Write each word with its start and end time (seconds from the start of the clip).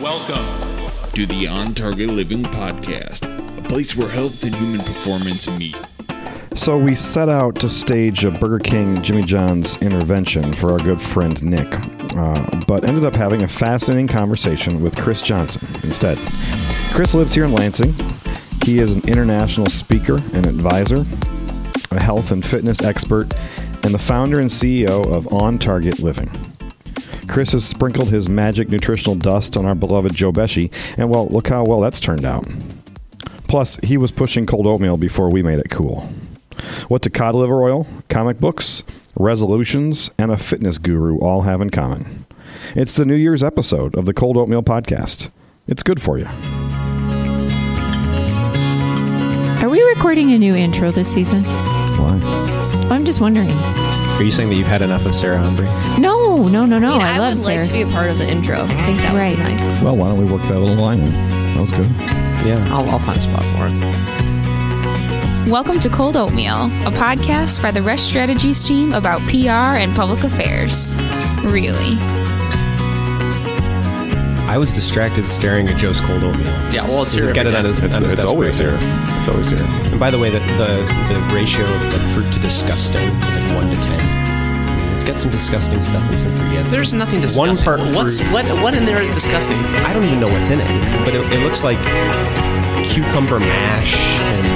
Welcome. 0.00 0.90
to 1.12 1.26
the 1.26 1.46
On 1.46 1.74
Target 1.74 2.08
Living 2.08 2.42
Podcast, 2.42 3.26
a 3.58 3.62
place 3.68 3.94
where 3.94 4.10
health 4.10 4.42
and 4.44 4.54
human 4.54 4.80
performance 4.80 5.46
meet. 5.50 5.78
So 6.54 6.78
we 6.78 6.94
set 6.94 7.28
out 7.28 7.56
to 7.56 7.68
stage 7.68 8.24
a 8.24 8.30
Burger 8.30 8.60
King 8.60 9.02
Jimmy 9.02 9.24
John's 9.24 9.76
intervention 9.82 10.54
for 10.54 10.72
our 10.72 10.78
good 10.78 11.02
friend 11.02 11.42
Nick, 11.42 11.68
uh, 12.16 12.64
but 12.66 12.84
ended 12.84 13.04
up 13.04 13.14
having 13.14 13.42
a 13.42 13.48
fascinating 13.48 14.08
conversation 14.08 14.82
with 14.82 14.96
Chris 14.96 15.20
Johnson 15.20 15.68
instead. 15.82 16.16
Chris 16.92 17.12
lives 17.12 17.34
here 17.34 17.44
in 17.44 17.52
Lansing. 17.52 17.94
He 18.64 18.78
is 18.78 18.92
an 18.92 19.06
international 19.06 19.66
speaker 19.66 20.16
and 20.32 20.46
advisor, 20.46 21.04
a 21.90 22.02
health 22.02 22.30
and 22.30 22.42
fitness 22.42 22.82
expert, 22.82 23.34
and 23.84 23.92
the 23.92 23.98
founder 23.98 24.40
and 24.40 24.48
CEO 24.48 25.06
of 25.14 25.30
On 25.30 25.58
Target 25.58 25.98
Living. 26.00 26.30
Chris 27.30 27.52
has 27.52 27.64
sprinkled 27.64 28.08
his 28.08 28.28
magic 28.28 28.70
nutritional 28.70 29.14
dust 29.14 29.56
on 29.56 29.64
our 29.64 29.76
beloved 29.76 30.12
Joe 30.12 30.32
Pesci, 30.32 30.68
and 30.96 31.08
well, 31.08 31.28
look 31.28 31.46
how 31.46 31.64
well 31.64 31.80
that's 31.80 32.00
turned 32.00 32.24
out. 32.24 32.44
Plus, 33.46 33.76
he 33.76 33.96
was 33.96 34.10
pushing 34.10 34.46
cold 34.46 34.66
oatmeal 34.66 34.96
before 34.96 35.30
we 35.30 35.40
made 35.40 35.60
it 35.60 35.70
cool. 35.70 36.12
What 36.88 37.02
do 37.02 37.10
cod 37.10 37.36
liver 37.36 37.62
oil, 37.62 37.86
comic 38.08 38.40
books, 38.40 38.82
resolutions, 39.14 40.10
and 40.18 40.32
a 40.32 40.36
fitness 40.36 40.76
guru 40.78 41.20
all 41.20 41.42
have 41.42 41.60
in 41.60 41.70
common? 41.70 42.26
It's 42.74 42.96
the 42.96 43.04
New 43.04 43.14
Year's 43.14 43.44
episode 43.44 43.94
of 43.94 44.06
the 44.06 44.12
Cold 44.12 44.36
Oatmeal 44.36 44.64
Podcast. 44.64 45.30
It's 45.68 45.84
good 45.84 46.02
for 46.02 46.18
you. 46.18 46.26
Are 49.64 49.70
we 49.70 49.80
recording 49.84 50.32
a 50.32 50.38
new 50.38 50.56
intro 50.56 50.90
this 50.90 51.12
season? 51.12 51.44
Why? 51.44 52.18
I'm 52.90 53.04
just 53.04 53.20
wondering. 53.20 53.50
Are 54.20 54.22
you 54.22 54.30
saying 54.30 54.50
that 54.50 54.56
you've 54.56 54.66
had 54.66 54.82
enough 54.82 55.06
of 55.06 55.14
Sarah 55.14 55.38
Humphrey? 55.38 55.66
No, 55.98 56.19
Oh, 56.32 56.46
no, 56.46 56.64
no, 56.64 56.78
no. 56.78 56.90
I, 56.94 56.98
mean, 56.98 57.02
I, 57.02 57.14
I 57.16 57.18
love 57.18 57.32
would 57.32 57.38
Sarah. 57.38 57.58
like 57.58 57.66
to 57.66 57.72
be 57.72 57.82
a 57.82 57.86
part 57.88 58.08
of 58.08 58.16
the 58.18 58.28
intro. 58.28 58.62
I 58.62 58.66
think 58.86 58.98
that 59.02 59.14
Right. 59.16 59.36
would 59.36 59.44
be 59.48 59.52
nice. 59.56 59.82
Well, 59.82 59.96
why 59.96 60.06
don't 60.08 60.16
we 60.24 60.30
work 60.30 60.42
that 60.42 60.60
little 60.60 60.76
line 60.76 61.00
in? 61.00 61.10
That 61.10 61.60
was 61.62 61.70
good. 61.72 61.88
Yeah. 62.46 62.64
I'll, 62.70 62.88
I'll 62.88 63.00
find 63.00 63.18
a 63.18 63.20
spot 63.20 63.42
for 63.58 63.66
it. 63.66 63.74
Welcome 65.50 65.80
to 65.80 65.88
Cold 65.88 66.16
Oatmeal, 66.16 66.54
a 66.86 66.92
podcast 66.94 67.60
by 67.60 67.72
the 67.72 67.80
Resch 67.80 67.98
Strategies 68.06 68.64
team 68.64 68.92
about 68.92 69.18
PR 69.22 69.74
and 69.82 69.92
public 69.94 70.22
affairs. 70.22 70.94
Really. 71.44 71.96
I 74.48 74.56
was 74.56 74.72
distracted 74.72 75.26
staring 75.26 75.66
at 75.66 75.76
Joe's 75.78 76.00
cold 76.00 76.22
oatmeal. 76.22 76.46
Yeah, 76.72 76.84
well, 76.86 77.02
it's 77.02 77.10
He's 77.12 77.24
here 77.24 77.32
got 77.34 77.46
it 77.46 77.54
on 77.56 77.64
his. 77.64 77.82
It's, 77.82 77.96
on 77.96 78.02
his 78.02 78.12
it's 78.12 78.22
desk 78.22 78.28
always 78.28 78.60
right 78.60 78.70
here. 78.70 78.78
It's 79.18 79.28
always 79.28 79.48
here. 79.50 79.58
And 79.90 79.98
by 79.98 80.10
the 80.12 80.18
way, 80.18 80.30
the 80.30 80.38
the, 80.38 80.78
the 81.12 81.18
ratio 81.34 81.64
of 81.64 81.82
like, 81.92 82.02
fruit 82.14 82.32
to 82.34 82.38
disgusting, 82.40 83.08
like 83.08 83.56
one 83.56 83.68
to 83.70 83.76
ten. 83.82 84.19
It's 85.00 85.08
got 85.08 85.18
some 85.18 85.30
disgusting 85.30 85.80
stuff 85.80 86.06
and 86.10 86.20
some 86.20 86.36
fruit. 86.36 86.52
Yeah, 86.52 86.60
There's 86.64 86.92
nothing 86.92 87.22
disgusting. 87.22 87.56
One 87.56 87.64
part 87.80 87.96
What's 87.96 88.20
fruit. 88.20 88.30
what? 88.34 88.44
What 88.62 88.74
in 88.74 88.84
there 88.84 89.00
is 89.00 89.08
disgusting? 89.08 89.56
I 89.80 89.94
don't 89.94 90.04
even 90.04 90.20
know 90.20 90.28
what's 90.28 90.50
in 90.50 90.60
it, 90.60 91.04
but 91.06 91.14
it, 91.14 91.22
it 91.32 91.40
looks 91.42 91.64
like 91.64 91.78
cucumber 92.84 93.40
mash 93.40 93.96
and 93.96 94.46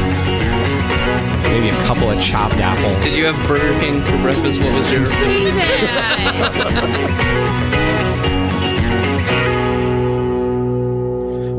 maybe 1.51 1.71
a 1.71 1.83
couple 1.85 2.11
of 2.11 2.21
chopped 2.21 2.57
apples. 2.57 3.03
Did 3.03 3.17
you 3.17 3.25
have 3.25 3.49
Burger 3.49 3.73
King 3.81 4.03
for 4.03 4.19
breakfast? 4.19 4.61
What 4.61 4.75
was 4.75 4.93
your? 4.93 5.09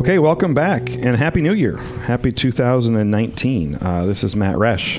Okay, 0.05 0.19
welcome 0.19 0.53
back 0.53 0.91
and 0.91 1.17
Happy 1.17 1.41
New 1.41 1.55
Year. 1.55 1.77
Happy 1.77 2.31
2019. 2.31 3.79
Uh, 3.81 4.05
this 4.05 4.23
is 4.23 4.35
Matt 4.35 4.55
Resch 4.55 4.97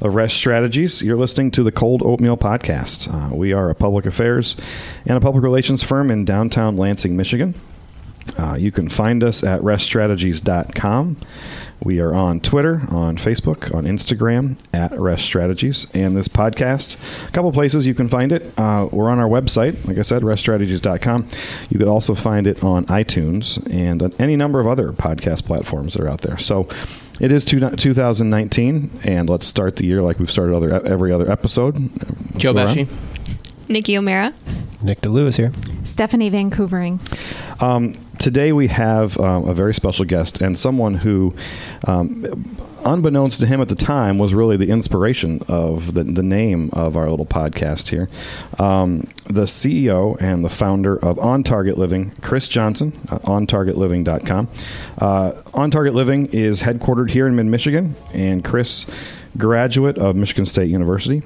of 0.00 0.14
Resch 0.14 0.30
Strategies. 0.30 1.02
You're 1.02 1.18
listening 1.18 1.50
to 1.50 1.62
the 1.62 1.70
Cold 1.70 2.02
Oatmeal 2.02 2.38
Podcast. 2.38 3.12
Uh, 3.12 3.36
we 3.36 3.52
are 3.52 3.68
a 3.68 3.74
public 3.74 4.06
affairs 4.06 4.56
and 5.04 5.18
a 5.18 5.20
public 5.20 5.44
relations 5.44 5.82
firm 5.82 6.10
in 6.10 6.24
downtown 6.24 6.78
Lansing, 6.78 7.18
Michigan. 7.18 7.54
Uh, 8.38 8.54
you 8.54 8.72
can 8.72 8.88
find 8.88 9.22
us 9.22 9.44
at 9.44 9.60
reschstrategies.com. 9.60 11.18
We 11.82 12.00
are 12.00 12.14
on 12.14 12.40
Twitter, 12.40 12.82
on 12.90 13.16
Facebook, 13.16 13.72
on 13.74 13.84
Instagram 13.84 14.58
at 14.72 14.92
Resch 14.92 15.20
Strategies. 15.20 15.86
And 15.94 16.16
this 16.16 16.26
podcast, 16.26 16.96
a 17.28 17.30
couple 17.32 17.52
places 17.52 17.86
you 17.86 17.94
can 17.94 18.08
find 18.08 18.32
it. 18.32 18.52
Uh, 18.58 18.88
we're 18.90 19.08
on 19.08 19.18
our 19.18 19.28
website, 19.28 19.86
like 19.86 19.98
I 19.98 20.02
said, 20.02 20.22
reschstrategies.com. 20.22 21.28
You 21.70 21.78
could 21.78 21.86
also 21.88 22.14
find 22.14 22.46
it 22.46 22.64
on 22.64 22.86
iTunes 22.86 23.64
and 23.72 24.02
on 24.02 24.12
any 24.18 24.36
number 24.36 24.58
of 24.58 24.66
other 24.66 24.92
podcast 24.92 25.44
platforms 25.44 25.94
that 25.94 26.02
are 26.02 26.08
out 26.08 26.22
there. 26.22 26.38
So 26.38 26.68
it 27.20 27.30
is 27.30 27.44
two, 27.44 27.60
2019, 27.60 28.90
and 29.04 29.28
let's 29.30 29.46
start 29.46 29.76
the 29.76 29.86
year 29.86 30.02
like 30.02 30.18
we've 30.18 30.30
started 30.30 30.56
other 30.56 30.84
every 30.86 31.12
other 31.12 31.30
episode. 31.30 31.74
Joe 32.36 32.52
Let's 32.52 32.74
go 32.74 32.82
Pesci. 32.82 32.88
around. 32.88 33.45
Nikki 33.68 33.96
O'Mara. 33.96 34.32
Nick 34.82 35.00
DeLeeuw 35.00 35.36
here. 35.36 35.52
Stephanie 35.84 36.28
Van 36.28 36.50
Koevering. 36.50 37.00
Um, 37.62 37.94
today 38.18 38.52
we 38.52 38.68
have 38.68 39.18
um, 39.18 39.48
a 39.48 39.54
very 39.54 39.74
special 39.74 40.04
guest 40.04 40.40
and 40.40 40.58
someone 40.58 40.94
who, 40.94 41.34
um, 41.86 42.56
unbeknownst 42.84 43.40
to 43.40 43.46
him 43.46 43.60
at 43.60 43.68
the 43.68 43.74
time, 43.74 44.18
was 44.18 44.34
really 44.34 44.56
the 44.56 44.68
inspiration 44.68 45.42
of 45.48 45.94
the, 45.94 46.04
the 46.04 46.22
name 46.22 46.70
of 46.72 46.96
our 46.96 47.08
little 47.08 47.26
podcast 47.26 47.88
here. 47.88 48.08
Um, 48.58 49.08
the 49.24 49.44
CEO 49.44 50.20
and 50.20 50.44
the 50.44 50.50
founder 50.50 50.98
of 50.98 51.18
On 51.18 51.42
Target 51.42 51.78
Living, 51.78 52.12
Chris 52.20 52.46
Johnson, 52.48 52.92
uh, 53.08 53.18
OnTargetLiving.com. 53.20 54.48
Uh, 54.98 55.32
On 55.54 55.70
Target 55.70 55.94
Living 55.94 56.26
is 56.26 56.62
headquartered 56.62 57.10
here 57.10 57.26
in 57.26 57.34
mid 57.34 57.46
Michigan, 57.46 57.96
and 58.12 58.44
Chris, 58.44 58.86
graduate 59.36 59.98
of 59.98 60.16
Michigan 60.16 60.46
State 60.46 60.70
University, 60.70 61.22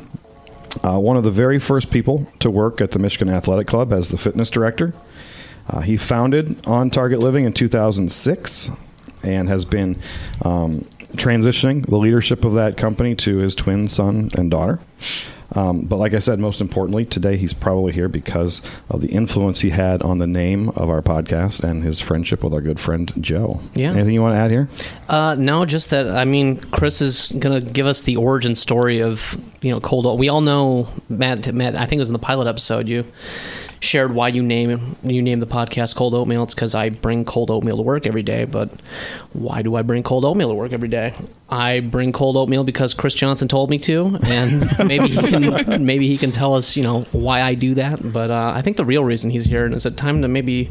uh, 0.85 0.99
one 0.99 1.17
of 1.17 1.25
the 1.25 1.31
very 1.31 1.59
first 1.59 1.91
people 1.91 2.27
to 2.41 2.51
work 2.51 2.81
at 2.81 2.93
the 2.93 2.99
Michigan 2.99 3.29
Athletic 3.29 3.67
Club 3.67 3.93
as 3.93 4.09
the 4.11 4.19
fitness 4.19 4.51
director. 4.51 4.95
Uh, 5.69 5.81
he 5.81 5.97
founded 5.97 6.67
On 6.67 6.91
Target 6.91 7.21
Living 7.21 7.45
in 7.45 7.53
2006 7.53 8.71
and 9.23 9.49
has 9.49 9.65
been 9.65 10.01
um, 10.43 10.85
transitioning 11.15 11.87
the 11.87 11.97
leadership 11.97 12.45
of 12.45 12.55
that 12.55 12.77
company 12.77 13.15
to 13.17 13.39
his 13.39 13.55
twin 13.55 13.89
son 13.89 14.31
and 14.35 14.51
daughter. 14.51 14.81
Um, 15.53 15.83
but 15.83 15.97
like 15.97 16.15
I 16.15 16.19
said, 16.19 16.39
most 16.39 16.61
importantly, 16.61 17.05
today 17.05 17.37
he's 17.37 17.53
probably 17.53 17.93
here 17.93 18.09
because 18.09 18.61
of 18.89 19.01
the 19.01 19.09
influence 19.09 19.61
he 19.61 19.71
had 19.71 20.03
on 20.03 20.19
the 20.19 20.27
name 20.27 20.69
of 20.71 20.91
our 20.91 21.03
podcast 21.03 21.65
and 21.65 21.83
his 21.83 22.01
friendship 22.01 22.45
with 22.45 22.55
our 22.55 22.61
good 22.61 22.79
friend 22.79 23.13
Joe. 23.21 23.61
Yeah. 23.75 23.93
Anything 23.93 24.15
you 24.15 24.23
want 24.23 24.35
to 24.35 24.39
add 24.39 24.51
here? 24.51 24.69
Uh, 25.09 25.35
no, 25.39 25.65
just 25.65 25.91
that. 25.91 26.11
I 26.11 26.25
mean, 26.25 26.59
Chris 26.59 27.01
is 27.01 27.33
gonna 27.33 27.61
give 27.61 27.87
us 27.87 28.03
the 28.03 28.17
origin 28.17 28.55
story 28.55 29.01
of 29.01 29.41
you 29.61 29.71
know 29.71 29.81
cold. 29.81 30.07
Oat. 30.07 30.19
We 30.19 30.29
all 30.29 30.41
know 30.41 30.89
Matt. 31.09 31.53
Matt, 31.53 31.75
I 31.77 31.87
think 31.87 31.99
it 31.99 32.01
was 32.01 32.11
in 32.11 32.15
the 32.15 32.19
pilot 32.19 32.47
episode. 32.47 32.89
You 32.89 33.05
shared 33.81 34.13
why 34.13 34.29
you 34.29 34.43
name 34.43 34.97
you 35.03 35.23
name 35.23 35.41
the 35.41 35.47
podcast 35.47 35.97
Cold 35.97 36.15
Oatmeal. 36.15 36.43
It's 36.45 36.55
because 36.55 36.75
I 36.75 36.91
bring 36.91 37.25
cold 37.25 37.51
oatmeal 37.51 37.77
to 37.77 37.83
work 37.83 38.07
every 38.07 38.23
day. 38.23 38.45
But 38.45 38.71
why 39.33 39.63
do 39.63 39.75
I 39.75 39.83
bring 39.83 40.03
cold 40.03 40.25
oatmeal 40.25 40.49
to 40.51 40.55
work 40.55 40.73
every 40.73 40.89
day? 40.89 41.15
I 41.51 41.81
bring 41.81 42.13
cold 42.13 42.37
oatmeal 42.37 42.65
because 42.65 42.95
Chris 42.95 43.15
Johnson 43.15 43.49
told 43.49 43.71
me 43.71 43.79
to, 43.81 44.19
and 44.23 44.79
maybe 44.87 45.09
he 45.09 45.17
can 45.17 45.85
maybe 45.85 46.07
he 46.07 46.17
can 46.17 46.33
tell 46.33 46.55
us 46.55 46.77
you 46.77 46.83
know 46.83 47.03
why 47.13 47.43
I 47.43 47.55
do 47.55 47.75
that. 47.75 48.13
But 48.13 48.31
uh, 48.31 48.53
I 48.55 48.63
think 48.63 48.77
the 48.77 48.85
real 48.85 49.05
reason 49.05 49.31
he's 49.31 49.45
here, 49.45 49.65
and 49.65 49.75
it's 49.75 49.87
a 49.87 49.91
time 49.91 50.23
to 50.23 50.29
maybe 50.29 50.71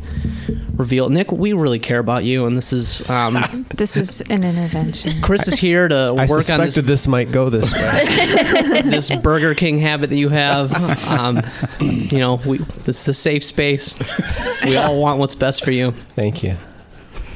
reveal. 0.75 1.09
Nick, 1.09 1.31
we 1.31 1.53
really 1.53 1.79
care 1.79 2.00
about 2.00 2.23
you, 2.23 2.45
and 2.45 2.56
this 2.56 2.72
is 2.72 3.07
um, 3.09 3.35
This 3.75 3.97
is 3.97 4.22
an 4.22 4.44
intervention. 4.44 5.22
Chris 5.22 5.47
is 5.47 5.56
here 5.56 5.88
to 5.88 5.95
I 5.95 6.25
work 6.25 6.31
on 6.31 6.41
suspected 6.41 6.84
this, 6.84 7.01
this 7.01 7.07
might 7.07 7.31
go 7.31 7.50
this 7.50 7.73
way. 7.73 8.81
this 8.84 9.13
Burger 9.17 9.53
King 9.53 9.79
habit 9.79 10.09
that 10.09 10.17
you 10.17 10.29
have. 10.29 10.73
Um, 11.07 11.41
you 11.79 12.19
know, 12.19 12.35
we, 12.46 12.57
this 12.57 13.01
is 13.01 13.07
a 13.07 13.13
safe 13.13 13.44
space. 13.44 14.00
We 14.63 14.78
all 14.78 15.00
want 15.00 15.19
what's 15.19 15.35
best 15.35 15.63
for 15.63 15.72
you. 15.72 15.91
Thank 16.16 16.44
you. 16.44 16.56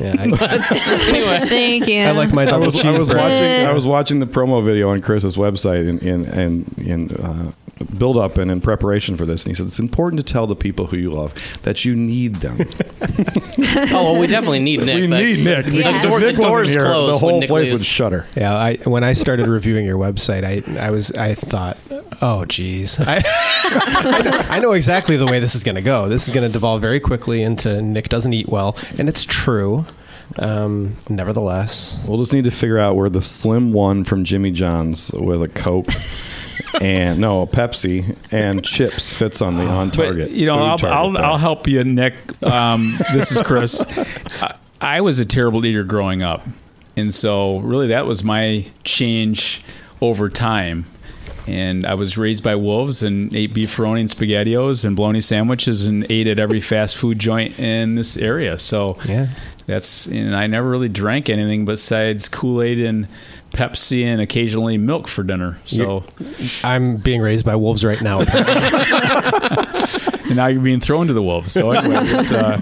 Yeah, 0.03 0.15
I, 0.19 0.23
Anyway, 1.09 1.47
Thank 1.47 1.87
you. 1.87 2.01
I 2.01 2.11
like 2.11 2.33
my 2.33 2.43
I 2.43 2.45
double 2.45 2.65
was, 2.67 2.83
I 2.83 2.91
was 2.91 3.09
cheeseburger. 3.09 3.17
watching. 3.17 3.65
I 3.67 3.71
was 3.73 3.85
watching 3.85 4.19
the 4.19 4.25
promo 4.27 4.63
video 4.63 4.89
on 4.91 5.01
Chris's 5.01 5.37
website 5.37 5.87
and 5.89 6.01
and 6.03 6.25
and, 6.27 6.77
in 6.79 7.11
uh, 7.15 7.51
build 7.85 8.17
up 8.17 8.37
and 8.37 8.49
in 8.51 8.61
preparation 8.61 9.17
for 9.17 9.25
this, 9.25 9.43
and 9.45 9.51
he 9.51 9.55
said 9.55 9.67
it's 9.67 9.79
important 9.79 10.25
to 10.25 10.33
tell 10.33 10.47
the 10.47 10.55
people 10.55 10.87
who 10.87 10.97
you 10.97 11.11
love 11.11 11.33
that 11.63 11.85
you 11.85 11.95
need 11.95 12.35
them. 12.35 12.57
oh, 13.91 14.03
well, 14.13 14.19
we 14.19 14.27
definitely 14.27 14.59
need 14.59 14.81
Nick. 14.81 14.95
we 14.95 15.07
need 15.07 15.43
Nick. 15.43 15.65
The, 15.65 15.81
door, 16.03 16.19
Nick 16.19 16.37
wasn't 16.37 16.37
door's 16.37 16.71
here, 16.71 16.85
closed 16.85 17.13
The 17.13 17.19
whole 17.19 17.29
when 17.31 17.39
Nick 17.41 17.49
place 17.49 17.69
leaves. 17.69 17.81
would 17.81 17.85
shudder. 17.85 18.25
Yeah, 18.35 18.53
I 18.53 18.75
when 18.85 19.03
I 19.03 19.13
started 19.13 19.47
reviewing 19.47 19.85
your 19.85 19.97
website, 19.97 20.43
I 20.43 20.85
I 20.87 20.91
was 20.91 21.11
I 21.13 21.33
thought, 21.33 21.77
oh 22.21 22.45
geez, 22.45 22.99
I, 22.99 23.21
I 24.49 24.59
know 24.59 24.73
exactly 24.73 25.17
the 25.17 25.25
way 25.25 25.39
this 25.39 25.55
is 25.55 25.63
going 25.63 25.75
to 25.75 25.81
go. 25.81 26.09
This 26.09 26.27
is 26.27 26.33
going 26.33 26.47
to 26.47 26.51
devolve 26.51 26.81
very 26.81 26.99
quickly 26.99 27.43
into 27.43 27.81
Nick 27.81 28.09
doesn't 28.09 28.33
eat 28.33 28.47
well, 28.47 28.77
and 28.97 29.09
it's 29.09 29.25
true. 29.25 29.85
Um, 30.39 30.95
nevertheless, 31.09 31.99
We'll 32.07 32.17
just 32.17 32.33
need 32.33 32.45
to 32.45 32.51
figure 32.51 32.79
out 32.79 32.95
where 32.95 33.09
the 33.09 33.21
slim 33.21 33.71
one 33.71 34.03
from 34.03 34.23
Jimmy 34.23 34.49
John's 34.51 35.11
with 35.11 35.43
a 35.43 35.47
Coke 35.47 35.87
and 36.81 37.19
no 37.19 37.45
Pepsi 37.47 38.15
and 38.31 38.63
chips 38.63 39.13
fits 39.13 39.41
on 39.41 39.57
the 39.57 39.65
on 39.65 39.91
target. 39.91 40.29
But, 40.29 40.37
you 40.37 40.45
know, 40.45 40.59
I'll, 40.59 40.77
target 40.77 40.97
I'll. 40.97 41.31
I'll 41.33 41.37
help 41.37 41.67
you, 41.67 41.83
Nick. 41.83 42.15
Um, 42.43 42.93
this 43.13 43.31
is 43.31 43.41
Chris. 43.41 43.85
I, 44.41 44.55
I 44.81 45.01
was 45.01 45.19
a 45.19 45.25
terrible 45.25 45.65
eater 45.65 45.83
growing 45.83 46.21
up. 46.21 46.45
And 46.95 47.13
so, 47.13 47.57
really, 47.59 47.87
that 47.87 48.05
was 48.05 48.23
my 48.23 48.65
change 48.83 49.63
over 50.01 50.29
time. 50.29 50.85
And 51.47 51.85
I 51.85 51.95
was 51.95 52.17
raised 52.17 52.43
by 52.43 52.55
wolves 52.55 53.03
and 53.03 53.35
ate 53.35 53.53
beefaroni 53.53 53.99
and 53.99 54.09
spaghettios 54.09 54.85
and 54.85 54.95
bologna 54.95 55.19
sandwiches 55.19 55.87
and 55.87 56.05
ate 56.09 56.27
at 56.27 56.39
every 56.39 56.61
fast 56.61 56.95
food 56.95 57.19
joint 57.19 57.59
in 57.59 57.95
this 57.95 58.15
area. 58.15 58.57
So 58.57 58.97
Yeah. 59.05 59.27
that's 59.65 60.05
and 60.07 60.33
I 60.35 60.47
never 60.47 60.69
really 60.69 60.87
drank 60.87 61.29
anything 61.29 61.65
besides 61.65 62.29
Kool 62.29 62.61
Aid 62.61 62.79
and 62.79 63.07
Pepsi 63.53 64.03
and 64.03 64.19
occasionally 64.19 64.77
milk 64.77 65.07
for 65.07 65.23
dinner. 65.23 65.57
So 65.65 66.03
I'm 66.63 66.97
being 66.97 67.21
raised 67.21 67.45
by 67.45 67.55
wolves 67.55 67.85
right 67.85 68.01
now. 68.01 68.19
and 70.25 70.35
now 70.35 70.47
you're 70.47 70.61
being 70.61 70.79
thrown 70.79 71.07
to 71.07 71.13
the 71.13 71.23
wolves. 71.23 71.53
So 71.53 71.71
anyway, 71.71 71.95
uh, 71.95 72.59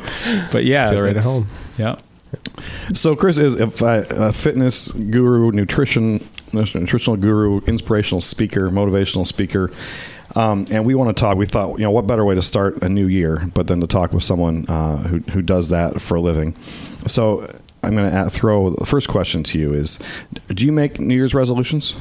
but 0.52 0.66
yeah, 0.66 0.92
Feel 0.92 1.02
right 1.02 1.16
at 1.16 1.24
home. 1.24 1.48
Yeah. 1.78 2.00
So 2.94 3.16
Chris 3.16 3.38
is 3.38 3.60
a, 3.60 3.68
a 4.10 4.34
fitness 4.34 4.92
guru, 4.92 5.52
nutrition, 5.52 6.26
nutritional 6.54 7.18
guru, 7.18 7.62
inspirational 7.62 8.22
speaker, 8.22 8.70
motivational 8.70 9.26
speaker. 9.26 9.72
Um, 10.36 10.66
and 10.72 10.86
we 10.86 10.96
want 10.96 11.16
to 11.16 11.20
talk. 11.20 11.38
We 11.38 11.46
thought, 11.46 11.78
you 11.78 11.84
know, 11.84 11.92
what 11.92 12.08
better 12.08 12.24
way 12.24 12.36
to 12.36 12.42
start 12.42 12.82
a 12.84 12.90
new 12.90 13.08
year, 13.08 13.50
but 13.54 13.68
then 13.68 13.82
to 13.82 13.88
talk 13.88 14.14
with 14.14 14.24
someone 14.24 14.66
uh, 14.70 14.98
who 14.98 15.20
who 15.32 15.42
does 15.42 15.70
that 15.70 16.02
for 16.02 16.16
a 16.16 16.22
living. 16.22 16.56
So 17.06 17.54
I'm 17.84 17.96
going 17.96 18.12
to 18.12 18.30
throw 18.30 18.70
the 18.70 18.86
first 18.86 19.08
question 19.08 19.44
to 19.44 19.60
you: 19.60 19.74
Is 19.74 20.00
do 20.48 20.66
you 20.66 20.72
make 20.72 21.00
New 21.00 21.16
Year's 21.16 21.34
resolutions? 21.34 21.96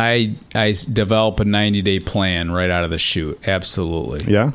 I 0.00 0.34
I 0.54 0.74
develop 0.92 1.38
a 1.40 1.44
90 1.44 1.82
day 1.82 2.00
plan 2.00 2.50
right 2.50 2.70
out 2.70 2.84
of 2.84 2.90
the 2.90 2.98
chute. 2.98 3.38
Absolutely. 3.46 4.32
Yeah. 4.32 4.50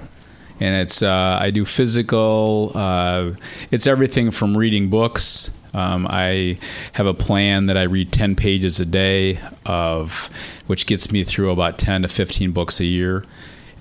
and 0.59 0.75
it's 0.81 1.01
uh, 1.01 1.37
I 1.41 1.49
do 1.51 1.63
physical. 1.63 2.71
Uh, 2.75 3.31
it's 3.71 3.87
everything 3.87 4.31
from 4.31 4.57
reading 4.57 4.89
books. 4.89 5.51
Um, 5.73 6.07
I 6.09 6.57
have 6.93 7.05
a 7.05 7.13
plan 7.13 7.67
that 7.67 7.77
I 7.77 7.83
read 7.83 8.11
ten 8.11 8.35
pages 8.35 8.79
a 8.79 8.85
day 8.85 9.39
of, 9.65 10.29
which 10.67 10.85
gets 10.87 11.11
me 11.11 11.23
through 11.23 11.51
about 11.51 11.77
ten 11.77 12.01
to 12.01 12.07
fifteen 12.09 12.51
books 12.51 12.79
a 12.81 12.85
year. 12.85 13.23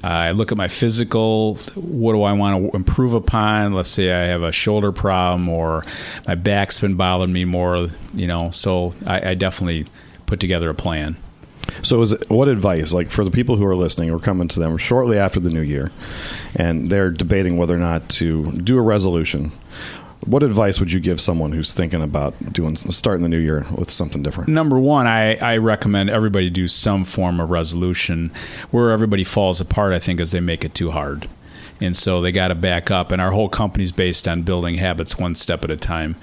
I 0.03 0.31
look 0.31 0.53
at 0.53 0.59
my 0.59 0.69
physical. 0.69 1.57
What 1.75 2.13
do 2.13 2.23
I 2.23 2.33
want 2.33 2.71
to 2.71 2.77
improve 2.77 3.15
upon? 3.15 3.75
Let's 3.75 3.89
say 3.89 4.13
I 4.13 4.27
have 4.27 4.43
a 4.43 4.53
shoulder 4.53 4.93
problem 4.93 5.49
or 5.49 5.85
my 6.27 6.35
back's 6.35 6.81
been 6.81 6.95
bothering 6.95 7.33
me 7.33 7.45
more. 7.45 7.89
You 8.15 8.27
know, 8.27 8.51
so 8.53 8.93
I, 9.07 9.31
I 9.31 9.35
definitely 9.35 9.87
put 10.27 10.41
together 10.41 10.71
a 10.71 10.75
plan. 10.75 11.17
So, 11.83 12.03
is 12.03 12.13
it, 12.13 12.29
what 12.31 12.49
advice, 12.49 12.93
like 12.93 13.11
for 13.11 13.25
the 13.25 13.31
people 13.31 13.57
who 13.57 13.65
are 13.67 13.77
listening, 13.77 14.11
we're 14.11 14.19
coming 14.19 14.49
to 14.49 14.61
them 14.61 14.77
shortly 14.79 15.19
after 15.19 15.39
the 15.39 15.51
new 15.51 15.61
year, 15.61 15.91
and 16.55 16.91
they're 16.91 17.11
debating 17.11 17.57
whether 17.57 17.75
or 17.75 17.79
not 17.79 18.09
to 18.11 18.51
do 18.53 18.79
a 18.79 18.83
resolution. 18.83 19.53
What 20.25 20.43
advice 20.43 20.81
would 20.81 20.93
you 20.93 21.01
give 21.01 21.21
someone 21.21 21.53
who's 21.53 21.73
thinking 21.73 22.03
about 22.03 22.53
doing 22.53 22.77
starting 22.77 23.23
the 23.23 23.29
new 23.29 23.39
year 23.39 23.65
with 23.75 23.91
something 23.91 24.23
different? 24.23 24.51
Number 24.51 24.79
one, 24.79 25.07
I, 25.07 25.37
I 25.37 25.57
recommend 25.59 26.11
everybody 26.11 26.51
do 26.51 26.69
some 26.69 27.05
form 27.05 27.41
of 27.41 27.51
resolution. 27.51 28.33
Where 28.71 28.91
everybody 28.91 29.25
falls 29.25 29.61
apart, 29.61 29.93
I 29.93 29.99
think, 29.99 30.21
is 30.21 30.33
they 30.33 30.41
make 30.41 30.65
it 30.65 30.75
too 30.75 30.91
hard. 30.91 31.29
And 31.81 31.97
so 31.97 32.21
they 32.21 32.33
got 32.33 32.49
to 32.49 32.57
back 32.57 32.91
up. 32.91 33.13
And 33.13 33.23
our 33.23 33.31
whole 33.31 33.49
company's 33.49 33.93
based 33.93 34.27
on 34.27 34.43
building 34.43 34.75
habits 34.75 35.17
one 35.17 35.37
step 35.37 35.65
at 35.65 35.71
a 35.71 35.77
time. 35.77 36.17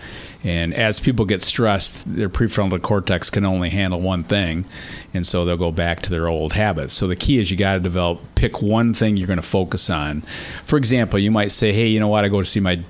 And 0.43 0.73
as 0.73 0.99
people 0.99 1.25
get 1.25 1.41
stressed, 1.41 2.13
their 2.13 2.29
prefrontal 2.29 2.81
cortex 2.81 3.29
can 3.29 3.45
only 3.45 3.69
handle 3.69 4.01
one 4.01 4.23
thing. 4.23 4.65
And 5.13 5.25
so 5.25 5.45
they'll 5.45 5.57
go 5.57 5.71
back 5.71 6.01
to 6.01 6.09
their 6.09 6.27
old 6.27 6.53
habits. 6.53 6.93
So 6.93 7.07
the 7.07 7.15
key 7.15 7.39
is 7.39 7.49
you 7.49 7.57
got 7.57 7.75
to 7.75 7.79
develop, 7.79 8.19
pick 8.35 8.61
one 8.61 8.93
thing 8.93 9.15
you're 9.15 9.27
going 9.27 9.37
to 9.37 9.41
focus 9.41 9.89
on. 9.89 10.21
For 10.65 10.77
example, 10.77 11.17
you 11.17 11.31
might 11.31 11.51
say, 11.51 11.71
hey, 11.71 11.87
you 11.87 12.01
know 12.01 12.09
what? 12.09 12.25
I 12.25 12.27
go 12.27 12.41
to 12.41 12.45
see 12.45 12.59
my 12.59 12.83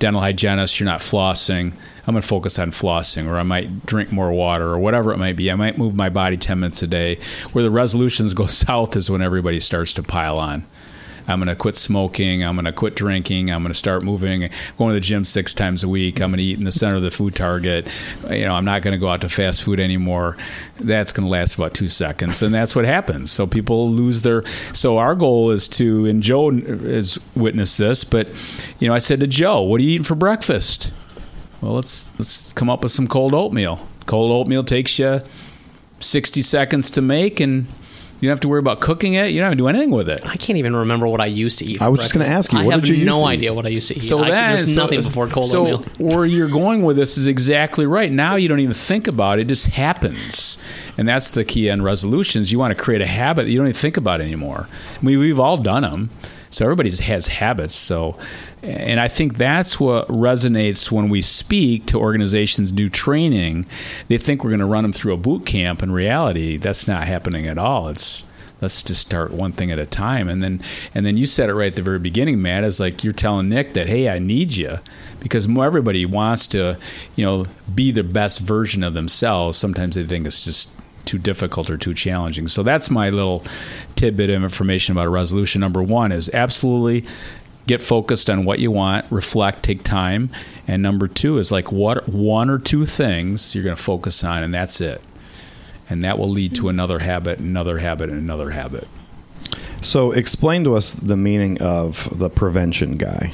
dental 0.00 0.20
hygienist, 0.20 0.80
you're 0.80 0.86
not 0.86 1.00
flossing. 1.00 1.72
I'm 2.06 2.14
going 2.14 2.22
to 2.22 2.26
focus 2.26 2.58
on 2.58 2.72
flossing, 2.72 3.28
or 3.28 3.38
I 3.38 3.44
might 3.44 3.86
drink 3.86 4.10
more 4.10 4.32
water, 4.32 4.66
or 4.66 4.78
whatever 4.80 5.12
it 5.12 5.18
might 5.18 5.36
be. 5.36 5.52
I 5.52 5.54
might 5.54 5.78
move 5.78 5.94
my 5.94 6.08
body 6.08 6.36
10 6.36 6.58
minutes 6.58 6.82
a 6.82 6.88
day. 6.88 7.20
Where 7.52 7.62
the 7.62 7.70
resolutions 7.70 8.34
go 8.34 8.46
south 8.48 8.96
is 8.96 9.08
when 9.08 9.22
everybody 9.22 9.60
starts 9.60 9.94
to 9.94 10.02
pile 10.02 10.38
on. 10.38 10.64
I'm 11.30 11.38
going 11.38 11.48
to 11.48 11.56
quit 11.56 11.74
smoking. 11.74 12.44
I'm 12.44 12.56
going 12.56 12.64
to 12.64 12.72
quit 12.72 12.96
drinking. 12.96 13.50
I'm 13.50 13.62
going 13.62 13.72
to 13.72 13.78
start 13.78 14.02
moving, 14.02 14.50
going 14.76 14.90
to 14.90 14.94
the 14.94 15.00
gym 15.00 15.24
six 15.24 15.54
times 15.54 15.82
a 15.82 15.88
week. 15.88 16.20
I'm 16.20 16.30
going 16.30 16.38
to 16.38 16.44
eat 16.44 16.58
in 16.58 16.64
the 16.64 16.72
center 16.72 16.96
of 16.96 17.02
the 17.02 17.10
food 17.10 17.34
target. 17.34 17.88
You 18.28 18.44
know, 18.44 18.54
I'm 18.54 18.64
not 18.64 18.82
going 18.82 18.92
to 18.92 18.98
go 18.98 19.08
out 19.08 19.20
to 19.22 19.28
fast 19.28 19.62
food 19.62 19.80
anymore. 19.80 20.36
That's 20.78 21.12
going 21.12 21.26
to 21.26 21.30
last 21.30 21.54
about 21.54 21.74
two 21.74 21.88
seconds, 21.88 22.42
and 22.42 22.54
that's 22.54 22.74
what 22.74 22.84
happens. 22.84 23.30
So 23.30 23.46
people 23.46 23.90
lose 23.90 24.22
their. 24.22 24.44
So 24.72 24.98
our 24.98 25.14
goal 25.14 25.50
is 25.50 25.68
to, 25.68 26.06
and 26.06 26.22
Joe 26.22 26.50
has 26.50 27.18
witnessed 27.34 27.78
this, 27.78 28.04
but 28.04 28.28
you 28.78 28.88
know, 28.88 28.94
I 28.94 28.98
said 28.98 29.20
to 29.20 29.26
Joe, 29.26 29.62
"What 29.62 29.80
are 29.80 29.84
you 29.84 29.90
eating 29.90 30.04
for 30.04 30.14
breakfast?" 30.14 30.92
Well, 31.60 31.74
let's 31.74 32.10
let's 32.18 32.52
come 32.52 32.70
up 32.70 32.82
with 32.82 32.92
some 32.92 33.06
cold 33.06 33.34
oatmeal. 33.34 33.86
Cold 34.06 34.32
oatmeal 34.32 34.64
takes 34.64 34.98
you 34.98 35.20
60 36.00 36.42
seconds 36.42 36.90
to 36.92 37.02
make, 37.02 37.40
and 37.40 37.66
you 38.20 38.28
don't 38.28 38.32
have 38.32 38.40
to 38.40 38.48
worry 38.48 38.58
about 38.58 38.80
cooking 38.80 39.14
it. 39.14 39.28
You 39.28 39.40
don't 39.40 39.46
have 39.46 39.52
to 39.52 39.56
do 39.56 39.68
anything 39.68 39.90
with 39.90 40.08
it. 40.08 40.20
I 40.26 40.36
can't 40.36 40.58
even 40.58 40.76
remember 40.76 41.06
what 41.06 41.20
I 41.20 41.26
used 41.26 41.58
to 41.60 41.64
eat. 41.64 41.80
I 41.80 41.88
was 41.88 42.00
just 42.00 42.12
gonna 42.12 42.26
ask 42.26 42.52
you, 42.52 42.58
I 42.58 42.64
what 42.64 42.72
have 42.74 42.80
did 42.82 42.90
you 42.90 42.96
used 42.96 43.06
no 43.06 43.20
to 43.20 43.24
eat? 43.26 43.28
idea 43.32 43.54
what 43.54 43.66
I 43.66 43.70
used 43.70 43.88
to 43.88 43.96
eat. 43.96 44.02
So 44.02 44.18
I, 44.18 44.30
that 44.30 44.56
there's 44.56 44.74
so- 44.74 44.82
nothing 44.82 45.00
before 45.00 45.26
cold 45.28 45.46
so 45.46 45.66
oatmeal. 45.66 45.84
where 46.16 46.26
you're 46.26 46.48
going 46.50 46.82
with 46.82 46.96
this 46.96 47.16
is 47.16 47.26
exactly 47.26 47.86
right. 47.86 48.12
Now 48.12 48.36
you 48.36 48.48
don't 48.48 48.60
even 48.60 48.74
think 48.74 49.06
about 49.08 49.38
it; 49.38 49.42
it 49.42 49.48
just 49.48 49.68
happens, 49.68 50.58
and 50.98 51.08
that's 51.08 51.30
the 51.30 51.44
key 51.44 51.70
on 51.70 51.82
resolutions. 51.82 52.52
You 52.52 52.58
want 52.58 52.76
to 52.76 52.82
create 52.82 53.00
a 53.00 53.06
habit 53.06 53.44
that 53.44 53.50
you 53.50 53.56
don't 53.58 53.66
even 53.68 53.74
think 53.76 53.96
about 53.96 54.20
anymore. 54.20 54.68
I 55.00 55.04
mean, 55.04 55.18
we've 55.18 55.40
all 55.40 55.56
done 55.56 55.82
them, 55.82 56.10
so 56.50 56.64
everybody 56.64 56.90
has 56.90 57.26
habits. 57.28 57.74
So, 57.74 58.18
and 58.62 59.00
I 59.00 59.08
think 59.08 59.36
that's 59.36 59.80
what 59.80 60.06
resonates 60.08 60.90
when 60.90 61.08
we 61.08 61.22
speak 61.22 61.86
to 61.86 61.98
organizations 61.98 62.72
do 62.72 62.88
training. 62.88 63.66
They 64.08 64.18
think 64.18 64.44
we're 64.44 64.50
going 64.50 64.60
to 64.60 64.66
run 64.66 64.82
them 64.82 64.92
through 64.92 65.14
a 65.14 65.16
boot 65.16 65.46
camp. 65.46 65.82
In 65.82 65.92
reality, 65.92 66.58
that's 66.58 66.86
not 66.86 67.06
happening 67.06 67.46
at 67.46 67.56
all. 67.56 67.88
It's 67.88 68.24
let's 68.60 68.82
just 68.82 69.00
start 69.00 69.32
one 69.32 69.52
thing 69.52 69.70
at 69.70 69.78
a 69.78 69.86
time 69.86 70.28
and 70.28 70.42
then 70.42 70.60
and 70.94 71.04
then 71.06 71.16
you 71.16 71.26
said 71.26 71.48
it 71.48 71.54
right 71.54 71.68
at 71.68 71.76
the 71.76 71.82
very 71.82 71.98
beginning 71.98 72.42
matt 72.42 72.62
is 72.62 72.78
like 72.78 73.02
you're 73.02 73.12
telling 73.12 73.48
nick 73.48 73.72
that 73.72 73.88
hey 73.88 74.08
i 74.08 74.18
need 74.18 74.52
you 74.52 74.78
because 75.20 75.48
everybody 75.48 76.04
wants 76.04 76.46
to 76.46 76.76
you 77.16 77.24
know 77.24 77.46
be 77.74 77.90
the 77.90 78.02
best 78.02 78.40
version 78.40 78.82
of 78.82 78.92
themselves 78.92 79.56
sometimes 79.56 79.94
they 79.94 80.04
think 80.04 80.26
it's 80.26 80.44
just 80.44 80.70
too 81.06 81.18
difficult 81.18 81.70
or 81.70 81.76
too 81.76 81.94
challenging 81.94 82.46
so 82.46 82.62
that's 82.62 82.90
my 82.90 83.08
little 83.08 83.42
tidbit 83.96 84.30
of 84.30 84.42
information 84.42 84.92
about 84.92 85.06
a 85.06 85.10
resolution 85.10 85.60
number 85.60 85.82
one 85.82 86.12
is 86.12 86.30
absolutely 86.34 87.08
get 87.70 87.82
focused 87.82 88.28
on 88.28 88.44
what 88.44 88.58
you 88.58 88.70
want 88.70 89.04
reflect 89.10 89.62
take 89.62 89.82
time 89.82 90.30
and 90.66 90.82
number 90.82 91.06
two 91.06 91.38
is 91.38 91.52
like 91.52 91.70
what 91.70 92.08
one 92.08 92.50
or 92.50 92.58
two 92.58 92.84
things 92.84 93.54
you're 93.54 93.64
going 93.64 93.76
to 93.76 93.82
focus 93.82 94.22
on 94.24 94.42
and 94.42 94.52
that's 94.52 94.80
it 94.80 95.00
and 95.90 96.04
that 96.04 96.18
will 96.18 96.30
lead 96.30 96.54
to 96.54 96.68
another 96.68 97.00
habit, 97.00 97.40
another 97.40 97.78
habit, 97.78 98.08
and 98.08 98.18
another 98.18 98.50
habit. 98.50 98.86
So, 99.82 100.12
explain 100.12 100.62
to 100.64 100.76
us 100.76 100.92
the 100.92 101.16
meaning 101.16 101.60
of 101.60 102.08
the 102.16 102.30
prevention 102.30 102.96
guy. 102.96 103.32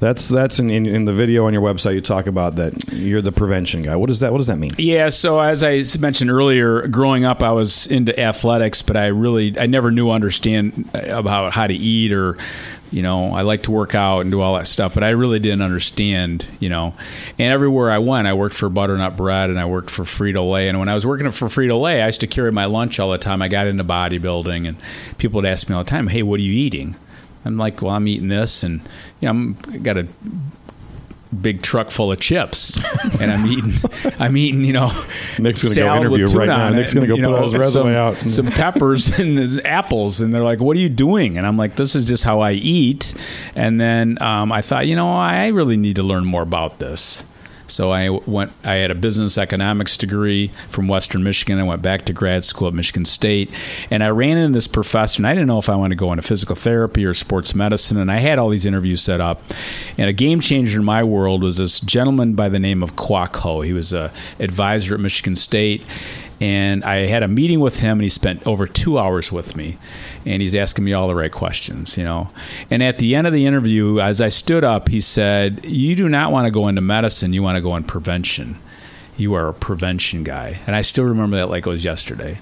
That's 0.00 0.28
that's 0.28 0.60
in, 0.60 0.70
in, 0.70 0.86
in 0.86 1.04
the 1.06 1.12
video 1.12 1.46
on 1.46 1.52
your 1.52 1.62
website. 1.62 1.94
You 1.94 2.00
talk 2.00 2.28
about 2.28 2.56
that 2.56 2.92
you're 2.92 3.20
the 3.20 3.32
prevention 3.32 3.82
guy. 3.82 3.96
What 3.96 4.06
does 4.06 4.20
that 4.20 4.30
What 4.30 4.38
does 4.38 4.46
that 4.46 4.58
mean? 4.58 4.70
Yeah, 4.78 5.08
so 5.08 5.40
as 5.40 5.64
I 5.64 5.82
mentioned 5.98 6.30
earlier, 6.30 6.86
growing 6.86 7.24
up, 7.24 7.42
I 7.42 7.50
was 7.50 7.88
into 7.88 8.18
athletics, 8.18 8.80
but 8.80 8.96
I 8.96 9.06
really 9.06 9.58
I 9.58 9.66
never 9.66 9.90
knew 9.90 10.10
understand 10.10 10.88
uh, 10.94 11.18
about 11.18 11.52
how 11.52 11.66
to 11.66 11.74
eat 11.74 12.12
or 12.12 12.38
you 12.92 13.02
know 13.02 13.34
I 13.34 13.42
like 13.42 13.64
to 13.64 13.72
work 13.72 13.96
out 13.96 14.20
and 14.20 14.30
do 14.30 14.40
all 14.40 14.54
that 14.54 14.68
stuff, 14.68 14.94
but 14.94 15.02
I 15.02 15.10
really 15.10 15.40
didn't 15.40 15.62
understand 15.62 16.46
you 16.60 16.68
know. 16.68 16.94
And 17.36 17.52
everywhere 17.52 17.90
I 17.90 17.98
went, 17.98 18.28
I 18.28 18.34
worked 18.34 18.54
for 18.54 18.68
butternut 18.68 19.16
bread 19.16 19.50
and 19.50 19.58
I 19.58 19.64
worked 19.64 19.90
for 19.90 20.04
Frito 20.04 20.48
Lay. 20.48 20.68
And 20.68 20.78
when 20.78 20.88
I 20.88 20.94
was 20.94 21.08
working 21.08 21.28
for 21.32 21.48
Frito 21.48 21.80
Lay, 21.80 22.02
I 22.02 22.06
used 22.06 22.20
to 22.20 22.28
carry 22.28 22.52
my 22.52 22.66
lunch 22.66 23.00
all 23.00 23.10
the 23.10 23.18
time. 23.18 23.42
I 23.42 23.48
got 23.48 23.66
into 23.66 23.82
bodybuilding, 23.82 24.68
and 24.68 24.78
people 25.18 25.38
would 25.38 25.46
ask 25.46 25.68
me 25.68 25.74
all 25.74 25.82
the 25.82 25.90
time, 25.90 26.06
"Hey, 26.06 26.22
what 26.22 26.38
are 26.38 26.44
you 26.44 26.52
eating?" 26.52 26.94
I'm 27.44 27.56
like, 27.56 27.82
well, 27.82 27.94
I'm 27.94 28.08
eating 28.08 28.28
this, 28.28 28.62
and 28.62 28.80
you 29.20 29.26
know, 29.26 29.30
I'm 29.30 29.58
I 29.70 29.78
got 29.78 29.96
a 29.96 30.06
big 31.40 31.62
truck 31.62 31.90
full 31.90 32.10
of 32.10 32.20
chips, 32.20 32.76
and 33.20 33.30
I'm 33.30 33.46
eating, 33.46 33.72
I'm 34.18 34.36
eating, 34.36 34.64
you 34.64 34.72
know, 34.72 34.88
Nick's 35.38 35.62
gonna 35.62 35.74
go 35.74 35.80
salad 35.80 36.08
with 36.08 36.20
interview 36.20 36.26
tuna 36.26 36.38
right 36.38 36.46
now. 36.46 36.68
Nick's 36.70 36.94
gonna 36.94 37.06
go 37.06 37.14
put 37.14 37.22
know, 37.22 37.42
his 37.42 37.56
resume 37.56 37.84
some, 37.84 37.94
out. 37.94 38.16
some 38.30 38.46
peppers 38.52 39.18
and 39.18 39.38
his 39.38 39.60
apples, 39.64 40.20
and 40.20 40.32
they're 40.32 40.44
like, 40.44 40.60
"What 40.60 40.76
are 40.76 40.80
you 40.80 40.88
doing?" 40.88 41.36
And 41.36 41.46
I'm 41.46 41.56
like, 41.56 41.76
"This 41.76 41.94
is 41.94 42.06
just 42.06 42.24
how 42.24 42.40
I 42.40 42.52
eat." 42.52 43.14
And 43.54 43.80
then 43.80 44.20
um, 44.22 44.52
I 44.52 44.62
thought, 44.62 44.86
you 44.86 44.96
know, 44.96 45.12
I 45.12 45.48
really 45.48 45.76
need 45.76 45.96
to 45.96 46.02
learn 46.02 46.24
more 46.24 46.42
about 46.42 46.78
this. 46.78 47.24
So 47.68 47.90
I 47.90 48.08
went. 48.08 48.52
I 48.64 48.74
had 48.74 48.90
a 48.90 48.94
business 48.94 49.38
economics 49.38 49.96
degree 49.96 50.48
from 50.68 50.88
Western 50.88 51.22
Michigan. 51.22 51.58
I 51.58 51.62
went 51.62 51.82
back 51.82 52.06
to 52.06 52.12
grad 52.12 52.44
school 52.44 52.68
at 52.68 52.74
Michigan 52.74 53.04
State, 53.04 53.52
and 53.90 54.02
I 54.02 54.08
ran 54.08 54.38
into 54.38 54.54
this 54.54 54.66
professor. 54.66 55.20
And 55.20 55.26
I 55.26 55.34
didn't 55.34 55.46
know 55.46 55.58
if 55.58 55.68
I 55.68 55.76
wanted 55.76 55.96
to 55.96 56.00
go 56.00 56.12
into 56.12 56.22
physical 56.22 56.56
therapy 56.56 57.04
or 57.04 57.14
sports 57.14 57.54
medicine. 57.54 57.98
And 57.98 58.10
I 58.10 58.18
had 58.18 58.38
all 58.38 58.48
these 58.48 58.66
interviews 58.66 59.02
set 59.02 59.20
up. 59.20 59.42
And 59.96 60.08
a 60.08 60.12
game 60.12 60.40
changer 60.40 60.78
in 60.78 60.84
my 60.84 61.04
world 61.04 61.42
was 61.42 61.58
this 61.58 61.80
gentleman 61.80 62.34
by 62.34 62.48
the 62.48 62.58
name 62.58 62.82
of 62.82 62.96
Kwok 62.96 63.36
Ho. 63.36 63.60
He 63.60 63.72
was 63.72 63.92
a 63.92 64.12
advisor 64.38 64.94
at 64.94 65.00
Michigan 65.00 65.36
State. 65.36 65.82
And 66.40 66.84
I 66.84 67.06
had 67.06 67.22
a 67.22 67.28
meeting 67.28 67.60
with 67.60 67.80
him, 67.80 67.98
and 67.98 68.02
he 68.02 68.08
spent 68.08 68.46
over 68.46 68.66
two 68.66 68.98
hours 68.98 69.32
with 69.32 69.56
me, 69.56 69.76
and 70.24 70.40
he's 70.40 70.54
asking 70.54 70.84
me 70.84 70.92
all 70.92 71.08
the 71.08 71.14
right 71.14 71.32
questions, 71.32 71.96
you 71.98 72.04
know. 72.04 72.30
And 72.70 72.82
at 72.82 72.98
the 72.98 73.16
end 73.16 73.26
of 73.26 73.32
the 73.32 73.46
interview, 73.46 74.00
as 74.00 74.20
I 74.20 74.28
stood 74.28 74.62
up, 74.62 74.88
he 74.88 75.00
said, 75.00 75.64
"You 75.64 75.96
do 75.96 76.08
not 76.08 76.30
want 76.30 76.46
to 76.46 76.52
go 76.52 76.68
into 76.68 76.80
medicine; 76.80 77.32
you 77.32 77.42
want 77.42 77.56
to 77.56 77.62
go 77.62 77.74
in 77.74 77.82
prevention. 77.84 78.56
You 79.16 79.34
are 79.34 79.48
a 79.48 79.54
prevention 79.54 80.22
guy." 80.22 80.60
And 80.66 80.76
I 80.76 80.82
still 80.82 81.04
remember 81.04 81.36
that 81.38 81.50
like 81.50 81.66
it 81.66 81.70
was 81.70 81.84
yesterday. 81.84 82.38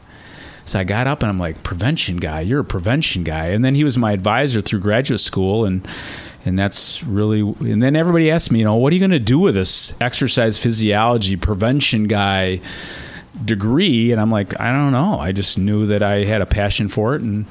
So 0.66 0.80
I 0.80 0.84
got 0.84 1.06
up 1.06 1.22
and 1.22 1.30
I'm 1.30 1.38
like, 1.38 1.62
prevention 1.62 2.16
guy, 2.16 2.40
you're 2.40 2.60
a 2.60 2.64
prevention 2.64 3.22
guy. 3.22 3.46
And 3.46 3.64
then 3.64 3.76
he 3.76 3.84
was 3.84 3.96
my 3.96 4.10
advisor 4.10 4.60
through 4.60 4.80
graduate 4.80 5.20
school 5.20 5.64
and 5.64 5.86
and 6.44 6.58
that's 6.58 7.02
really 7.04 7.40
and 7.40 7.80
then 7.80 7.94
everybody 7.94 8.30
asked 8.30 8.50
me, 8.50 8.60
you 8.60 8.64
know, 8.64 8.74
what 8.74 8.92
are 8.92 8.96
you 8.96 9.00
going 9.00 9.10
to 9.12 9.20
do 9.20 9.38
with 9.38 9.54
this 9.54 9.94
exercise 10.00 10.58
physiology 10.58 11.36
prevention 11.36 12.08
guy 12.08 12.60
degree? 13.44 14.12
And 14.12 14.20
I'm 14.20 14.30
like, 14.30 14.58
I 14.60 14.72
don't 14.72 14.92
know. 14.92 15.18
I 15.18 15.32
just 15.32 15.58
knew 15.58 15.86
that 15.86 16.02
I 16.02 16.24
had 16.24 16.40
a 16.40 16.46
passion 16.46 16.88
for 16.88 17.14
it 17.14 17.22
and 17.22 17.46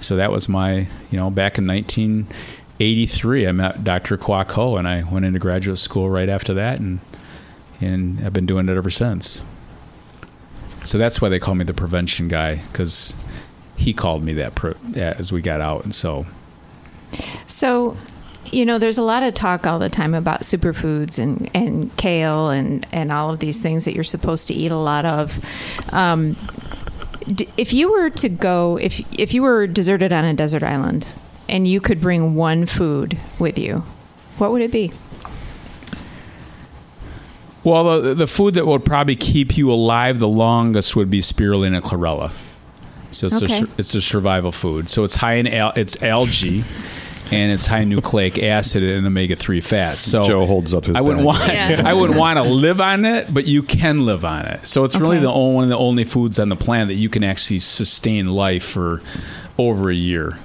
so 0.00 0.16
that 0.16 0.30
was 0.30 0.48
my, 0.48 0.86
you 1.10 1.18
know, 1.18 1.28
back 1.28 1.58
in 1.58 1.66
1983 1.66 3.48
I 3.48 3.52
met 3.52 3.84
Dr. 3.84 4.16
Kwok 4.16 4.52
Ho 4.52 4.76
and 4.76 4.86
I 4.86 5.02
went 5.02 5.24
into 5.24 5.38
graduate 5.38 5.78
school 5.78 6.08
right 6.08 6.28
after 6.28 6.54
that 6.54 6.78
and 6.78 7.00
and 7.80 8.24
I've 8.24 8.32
been 8.32 8.46
doing 8.46 8.68
it 8.68 8.76
ever 8.76 8.90
since. 8.90 9.42
So 10.84 10.98
that's 10.98 11.20
why 11.20 11.28
they 11.28 11.38
call 11.38 11.54
me 11.54 11.64
the 11.64 11.74
prevention 11.74 12.28
guy 12.28 12.56
because 12.56 13.14
he 13.76 13.92
called 13.92 14.24
me 14.24 14.34
that 14.34 14.52
yeah, 14.90 15.14
as 15.18 15.30
we 15.30 15.40
got 15.40 15.60
out, 15.60 15.84
and 15.84 15.94
so 15.94 16.26
So, 17.46 17.96
you 18.52 18.64
know, 18.66 18.78
there's 18.78 18.98
a 18.98 19.02
lot 19.02 19.22
of 19.22 19.34
talk 19.34 19.66
all 19.66 19.78
the 19.78 19.88
time 19.90 20.14
about 20.14 20.40
superfoods 20.42 21.18
and, 21.18 21.50
and 21.54 21.94
kale 21.96 22.48
and, 22.50 22.86
and 22.92 23.10
all 23.12 23.30
of 23.30 23.38
these 23.40 23.60
things 23.60 23.84
that 23.84 23.94
you're 23.94 24.04
supposed 24.04 24.48
to 24.48 24.54
eat 24.54 24.70
a 24.70 24.76
lot 24.76 25.04
of. 25.04 25.38
Um, 25.92 26.36
d- 27.26 27.48
if 27.56 27.72
you 27.72 27.90
were 27.92 28.10
to 28.10 28.28
go, 28.28 28.76
if 28.78 29.00
if 29.18 29.34
you 29.34 29.42
were 29.42 29.66
deserted 29.66 30.12
on 30.12 30.24
a 30.24 30.34
desert 30.34 30.62
island 30.62 31.06
and 31.48 31.66
you 31.68 31.80
could 31.80 32.00
bring 32.00 32.34
one 32.34 32.66
food 32.66 33.18
with 33.38 33.58
you, 33.58 33.84
what 34.38 34.50
would 34.52 34.62
it 34.62 34.72
be? 34.72 34.92
well, 37.64 38.00
the, 38.00 38.14
the 38.14 38.26
food 38.26 38.54
that 38.54 38.66
would 38.66 38.84
probably 38.84 39.16
keep 39.16 39.56
you 39.58 39.70
alive 39.70 40.18
the 40.20 40.28
longest 40.28 40.96
would 40.96 41.10
be 41.10 41.20
spirulina 41.20 41.82
chlorella. 41.82 42.32
So 43.10 43.26
it's 43.26 43.42
Okay. 43.42 43.62
a, 43.62 43.66
it's 43.76 43.94
a 43.94 44.00
survival 44.00 44.52
food. 44.52 44.88
So 44.88 45.04
it's 45.04 45.14
high 45.16 45.34
in 45.34 45.46
al- 45.48 45.72
it's 45.76 46.02
algae. 46.02 46.64
And 47.30 47.52
it's 47.52 47.66
high 47.66 47.84
nucleic 47.84 48.38
acid 48.38 48.82
and 48.82 49.06
omega 49.06 49.36
three 49.36 49.60
fats. 49.60 50.04
So 50.04 50.24
Joe 50.24 50.46
holds 50.46 50.72
up 50.72 50.86
his 50.86 50.96
I 50.96 51.00
wouldn't 51.00 51.26
bag. 51.26 51.26
want. 51.26 51.52
Yeah. 51.52 51.82
I 51.84 51.92
wouldn't 51.92 52.18
want 52.18 52.38
to 52.38 52.42
live 52.42 52.80
on 52.80 53.04
it, 53.04 53.32
but 53.32 53.46
you 53.46 53.62
can 53.62 54.06
live 54.06 54.24
on 54.24 54.46
it. 54.46 54.66
So 54.66 54.84
it's 54.84 54.96
really 54.96 55.18
the 55.18 55.30
only, 55.30 55.54
one 55.54 55.64
of 55.64 55.70
the 55.70 55.78
only 55.78 56.04
foods 56.04 56.38
on 56.38 56.48
the 56.48 56.56
planet 56.56 56.88
that 56.88 56.94
you 56.94 57.08
can 57.08 57.24
actually 57.24 57.58
sustain 57.58 58.26
life 58.26 58.64
for 58.64 59.02
over 59.58 59.90
a 59.90 59.94
year 59.94 60.38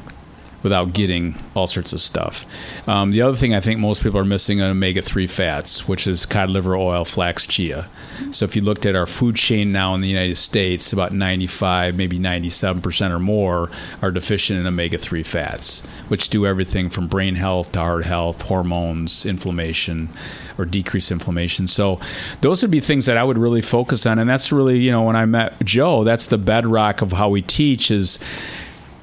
without 0.64 0.94
getting 0.94 1.36
all 1.56 1.68
sorts 1.68 1.94
of 1.94 2.02
stuff. 2.02 2.46
Um, 2.88 3.12
the 3.12 3.22
other 3.22 3.36
thing 3.38 3.54
I 3.54 3.60
think 3.60 3.80
most 3.80 4.02
people 4.02 4.20
are 4.20 4.26
missing 4.26 4.62
are 4.62 4.70
omega 4.70 5.02
three 5.02 5.28
fats, 5.28 5.88
which 5.88 6.08
is 6.08 6.26
cod 6.26 6.50
liver 6.50 6.76
oil, 6.76 7.06
flax, 7.06 7.46
chia. 7.46 7.88
So 8.32 8.46
if 8.46 8.56
you 8.56 8.62
looked 8.62 8.86
at 8.86 8.96
our 8.96 9.06
food 9.06 9.36
chain 9.36 9.72
now 9.72 9.94
in 9.94 10.02
the 10.02 10.08
United 10.08 10.36
States, 10.36 10.94
about 10.94 11.12
ninety 11.12 11.48
five, 11.48 11.96
maybe 11.96 12.18
ninety 12.18 12.50
seven 12.50 12.82
percent 12.82 13.14
or 13.14 13.20
more 13.20 13.70
are 14.02 14.12
deficient 14.12 14.60
in 14.60 14.66
omega 14.66 14.98
three 14.98 15.24
fats, 15.24 15.82
which 16.08 16.30
do 16.30 16.48
everything 16.48 16.90
from 16.90 17.08
brain 17.08 17.36
health 17.36 17.74
to 17.74 17.80
heart 17.80 18.06
health, 18.06 18.42
hormones, 18.44 19.26
inflammation, 19.26 20.10
or 20.58 20.66
decrease 20.66 21.12
inflammation. 21.12 21.68
So 21.68 22.00
those 22.42 22.62
would 22.62 22.72
be 22.72 22.80
things 22.80 23.06
that 23.06 23.18
I 23.18 23.24
would 23.24 23.38
really 23.38 23.62
focus 23.62 24.06
on, 24.06 24.18
and 24.18 24.30
that's 24.30 24.52
really 24.52 24.78
you 24.78 24.92
know 24.92 25.04
when 25.04 25.16
I 25.16 25.26
met 25.26 25.64
Joe, 25.66 26.04
that's 26.04 26.28
the 26.28 26.38
bedrock 26.38 27.02
of 27.02 27.12
how 27.12 27.30
we 27.30 27.42
teach 27.42 27.92
is 27.92 28.20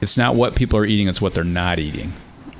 it's 0.00 0.16
not 0.16 0.34
what 0.34 0.56
people 0.56 0.78
are 0.78 0.86
eating, 0.86 1.08
it's 1.08 1.20
what 1.20 1.34
they're 1.34 1.44
not 1.44 1.78
eating. 1.78 2.12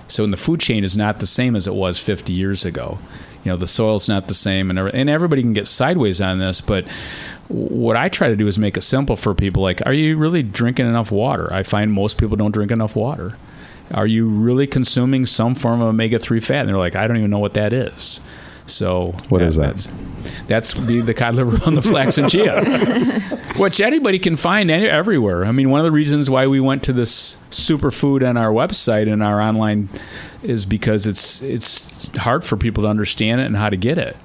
So 0.09 0.25
in 0.25 0.31
the 0.31 0.37
food 0.37 0.61
chain 0.61 0.83
is 0.83 0.97
not 0.97 1.21
the 1.21 1.27
same 1.27 1.55
as 1.55 1.67
it 1.67 1.75
was 1.75 1.99
50 1.99 2.33
years 2.33 2.65
ago. 2.65 2.99
You 3.45 3.53
know, 3.53 3.57
the 3.57 3.67
soil's 3.67 4.09
not 4.09 4.29
the 4.29 4.35
same, 4.35 4.69
and 4.69 4.79
and 4.79 5.09
everybody 5.09 5.41
can 5.43 5.55
get 5.55 5.67
sideways 5.67 6.21
on 6.21 6.39
this. 6.39 6.61
But 6.61 6.87
what 7.49 7.97
I 7.97 8.09
try 8.09 8.29
to 8.29 8.37
do 8.37 8.47
is 8.47 8.59
make 8.59 8.77
it 8.77 8.83
simple 8.83 9.17
for 9.17 9.35
people. 9.35 9.63
Like, 9.63 9.81
are 9.87 9.93
you 9.93 10.19
really 10.19 10.43
drinking 10.43 10.87
enough 10.87 11.11
water? 11.11 11.51
I 11.53 11.63
find 11.63 11.93
most 11.93 12.19
people 12.19 12.37
don't 12.37 12.53
drink 12.53 12.71
enough 12.71 12.95
water. 12.95 13.37
Are 13.93 14.07
you 14.07 14.29
really 14.29 14.67
consuming 14.67 15.27
some 15.27 15.55
form 15.55 15.81
of 15.81 15.89
omega 15.89 16.19
three 16.19 16.41
fat? 16.41 16.61
And 16.61 16.69
they're 16.69 16.77
like, 16.77 16.97
I 16.97 17.07
don't 17.07 17.17
even 17.17 17.31
know 17.31 17.39
what 17.39 17.55
that 17.55 17.73
is. 17.73 18.21
So 18.67 19.15
What 19.29 19.43
is 19.43 19.57
that? 19.57 19.75
That's, 19.75 19.91
that's 20.47 20.75
be 20.75 21.01
the 21.01 21.15
cod 21.15 21.35
liver 21.35 21.59
on 21.67 21.75
the 21.75 21.83
flax 21.83 22.19
and 22.19 22.31
chia 22.31 23.21
which 23.57 23.81
anybody 23.81 24.19
can 24.19 24.37
find 24.37 24.71
any, 24.71 24.87
everywhere. 24.87 25.45
I 25.45 25.53
mean, 25.53 25.71
one 25.71 25.81
of 25.81 25.85
the 25.85 25.91
reasons 25.93 26.31
why 26.31 26.47
we 26.47 26.61
went 26.61 26.83
to 26.85 26.93
this 26.93 27.37
superfood 27.51 28.27
on 28.27 28.37
our 28.37 28.51
website 28.51 29.11
and 29.13 29.23
our 29.23 29.41
online 29.41 29.89
is 30.43 30.65
because 30.67 31.07
it's 31.07 31.43
it's 31.43 32.09
hard 32.17 32.45
for 32.45 32.57
people 32.57 32.83
to 32.85 32.89
understand 32.89 33.41
it 33.41 33.45
and 33.45 33.57
how 33.57 33.69
to 33.69 33.77
get 33.77 33.99
it. 33.99 34.17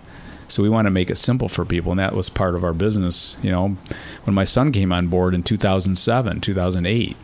So 0.47 0.61
we 0.61 0.69
want 0.69 0.85
to 0.85 0.91
make 0.91 1.09
it 1.09 1.17
simple 1.17 1.49
for 1.49 1.65
people, 1.65 1.91
and 1.91 1.99
that 1.99 2.15
was 2.15 2.29
part 2.29 2.55
of 2.55 2.63
our 2.63 2.73
business. 2.73 3.35
You 3.41 3.51
know, 3.51 3.77
when 4.23 4.33
my 4.33 4.43
son 4.43 4.71
came 4.71 4.91
on 4.91 5.07
board 5.07 5.33
in 5.33 5.43
2007, 5.43 6.41
2008, 6.41 7.17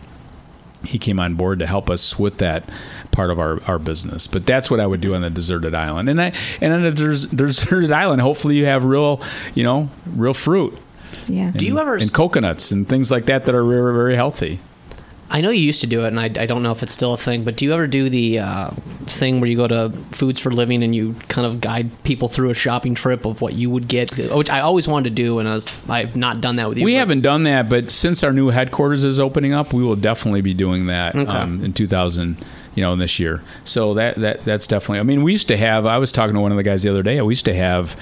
he 0.83 0.97
came 0.97 1.19
on 1.19 1.35
board 1.35 1.59
to 1.59 1.67
help 1.67 1.89
us 1.89 2.17
with 2.17 2.37
that 2.37 2.67
part 3.11 3.29
of 3.29 3.39
our, 3.39 3.61
our 3.67 3.77
business. 3.79 4.27
But 4.27 4.45
that's 4.45 4.69
what 4.71 4.79
I 4.79 4.87
would 4.87 5.01
do 5.01 5.15
on 5.15 5.21
the 5.21 5.29
deserted 5.29 5.73
island. 5.75 6.09
And 6.09 6.21
I 6.21 6.33
and 6.61 6.73
on 6.73 6.83
a 6.85 6.91
des- 6.91 7.27
deserted 7.27 7.91
island, 7.91 8.21
hopefully 8.21 8.55
you 8.57 8.65
have 8.65 8.83
real, 8.85 9.21
you 9.55 9.63
know, 9.63 9.89
real 10.15 10.33
fruit. 10.33 10.77
Yeah. 11.27 11.51
Do 11.55 11.65
you 11.65 11.77
ever- 11.79 11.95
and 11.95 12.11
coconuts 12.13 12.71
and 12.71 12.87
things 12.87 13.11
like 13.11 13.25
that 13.25 13.45
that 13.45 13.55
are 13.55 13.63
very 13.65 13.93
very 13.93 14.15
healthy? 14.15 14.59
I 15.33 15.39
know 15.39 15.49
you 15.49 15.63
used 15.63 15.79
to 15.79 15.87
do 15.87 16.03
it, 16.03 16.07
and 16.09 16.19
I, 16.19 16.25
I 16.25 16.45
don't 16.45 16.61
know 16.61 16.71
if 16.71 16.83
it's 16.83 16.91
still 16.91 17.13
a 17.13 17.17
thing. 17.17 17.45
But 17.45 17.55
do 17.55 17.63
you 17.63 17.71
ever 17.71 17.87
do 17.87 18.09
the 18.09 18.39
uh, 18.39 18.71
thing 19.05 19.39
where 19.39 19.49
you 19.49 19.55
go 19.55 19.65
to 19.65 19.89
Foods 20.11 20.41
for 20.41 20.51
Living 20.51 20.83
and 20.83 20.93
you 20.93 21.15
kind 21.29 21.47
of 21.47 21.61
guide 21.61 21.89
people 22.03 22.27
through 22.27 22.49
a 22.49 22.53
shopping 22.53 22.95
trip 22.95 23.23
of 23.25 23.39
what 23.39 23.53
you 23.53 23.69
would 23.69 23.87
get, 23.87 24.11
which 24.33 24.49
I 24.49 24.59
always 24.59 24.89
wanted 24.89 25.11
to 25.11 25.15
do, 25.15 25.39
and 25.39 25.47
I 25.47 25.53
was 25.53 25.69
I've 25.87 26.17
not 26.17 26.41
done 26.41 26.57
that 26.57 26.67
with 26.67 26.79
you. 26.79 26.83
We 26.83 26.95
but- 26.95 26.99
haven't 26.99 27.21
done 27.21 27.43
that, 27.43 27.69
but 27.69 27.91
since 27.91 28.25
our 28.25 28.33
new 28.33 28.49
headquarters 28.49 29.05
is 29.05 29.21
opening 29.21 29.53
up, 29.53 29.71
we 29.71 29.83
will 29.83 29.95
definitely 29.95 30.41
be 30.41 30.53
doing 30.53 30.87
that 30.87 31.15
Okay. 31.15 31.31
um, 31.31 31.63
in 31.63 31.71
2000. 31.71 32.35
You 32.75 32.83
know, 32.83 32.93
in 32.93 32.99
this 32.99 33.19
year. 33.19 33.43
So 33.63 33.93
that 33.95 34.15
that 34.15 34.45
that's 34.45 34.67
definitely. 34.67 34.99
I 34.99 35.03
mean, 35.03 35.23
we 35.23 35.31
used 35.33 35.47
to 35.49 35.57
have. 35.57 35.85
I 35.85 35.97
was 35.97 36.11
talking 36.11 36.35
to 36.35 36.39
one 36.39 36.51
of 36.51 36.57
the 36.57 36.63
guys 36.63 36.83
the 36.83 36.89
other 36.89 37.03
day. 37.03 37.21
We 37.21 37.31
used 37.33 37.45
to 37.45 37.55
have 37.55 37.97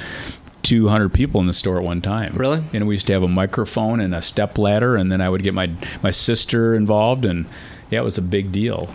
200 0.64 1.12
people 1.12 1.42
in 1.42 1.48
the 1.48 1.54
store 1.54 1.78
at 1.78 1.84
one 1.84 2.02
time. 2.02 2.36
Really? 2.36 2.64
And 2.74 2.88
we 2.88 2.94
used 2.94 3.08
to 3.08 3.14
have 3.14 3.24
a 3.24 3.28
microphone 3.28 4.00
and 4.00 4.14
a 4.14 4.22
step 4.22 4.58
ladder, 4.58 4.96
and 4.96 5.12
then 5.12 5.22
I 5.22 5.30
would 5.30 5.42
get 5.44 5.54
my 5.54 5.72
my 6.04 6.12
sister 6.12 6.76
involved, 6.76 7.26
and 7.26 7.48
yeah, 7.90 8.02
it 8.02 8.04
was 8.04 8.18
a 8.18 8.22
big 8.22 8.52
deal. 8.52 8.94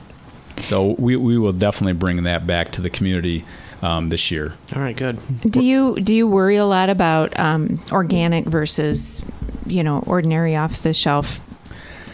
So 0.59 0.95
we 0.99 1.17
we 1.17 1.37
will 1.37 1.53
definitely 1.53 1.95
bring 1.95 2.23
that 2.23 2.47
back 2.47 2.71
to 2.73 2.81
the 2.81 2.91
community 2.91 3.45
um, 3.83 4.09
this 4.09 4.31
year. 4.31 4.55
All 4.75 4.83
right, 4.83 4.97
good. 4.97 5.19
Do 5.41 5.65
you 5.65 5.97
do 5.97 6.15
you 6.15 6.27
worry 6.27 6.57
a 6.57 6.65
lot 6.65 6.91
about 6.91 7.39
um, 7.39 7.83
organic 7.93 8.47
versus 8.47 9.23
you 9.67 9.83
know 9.83 10.03
ordinary 10.07 10.57
off 10.57 10.83
the 10.83 10.95
shelf 10.95 11.41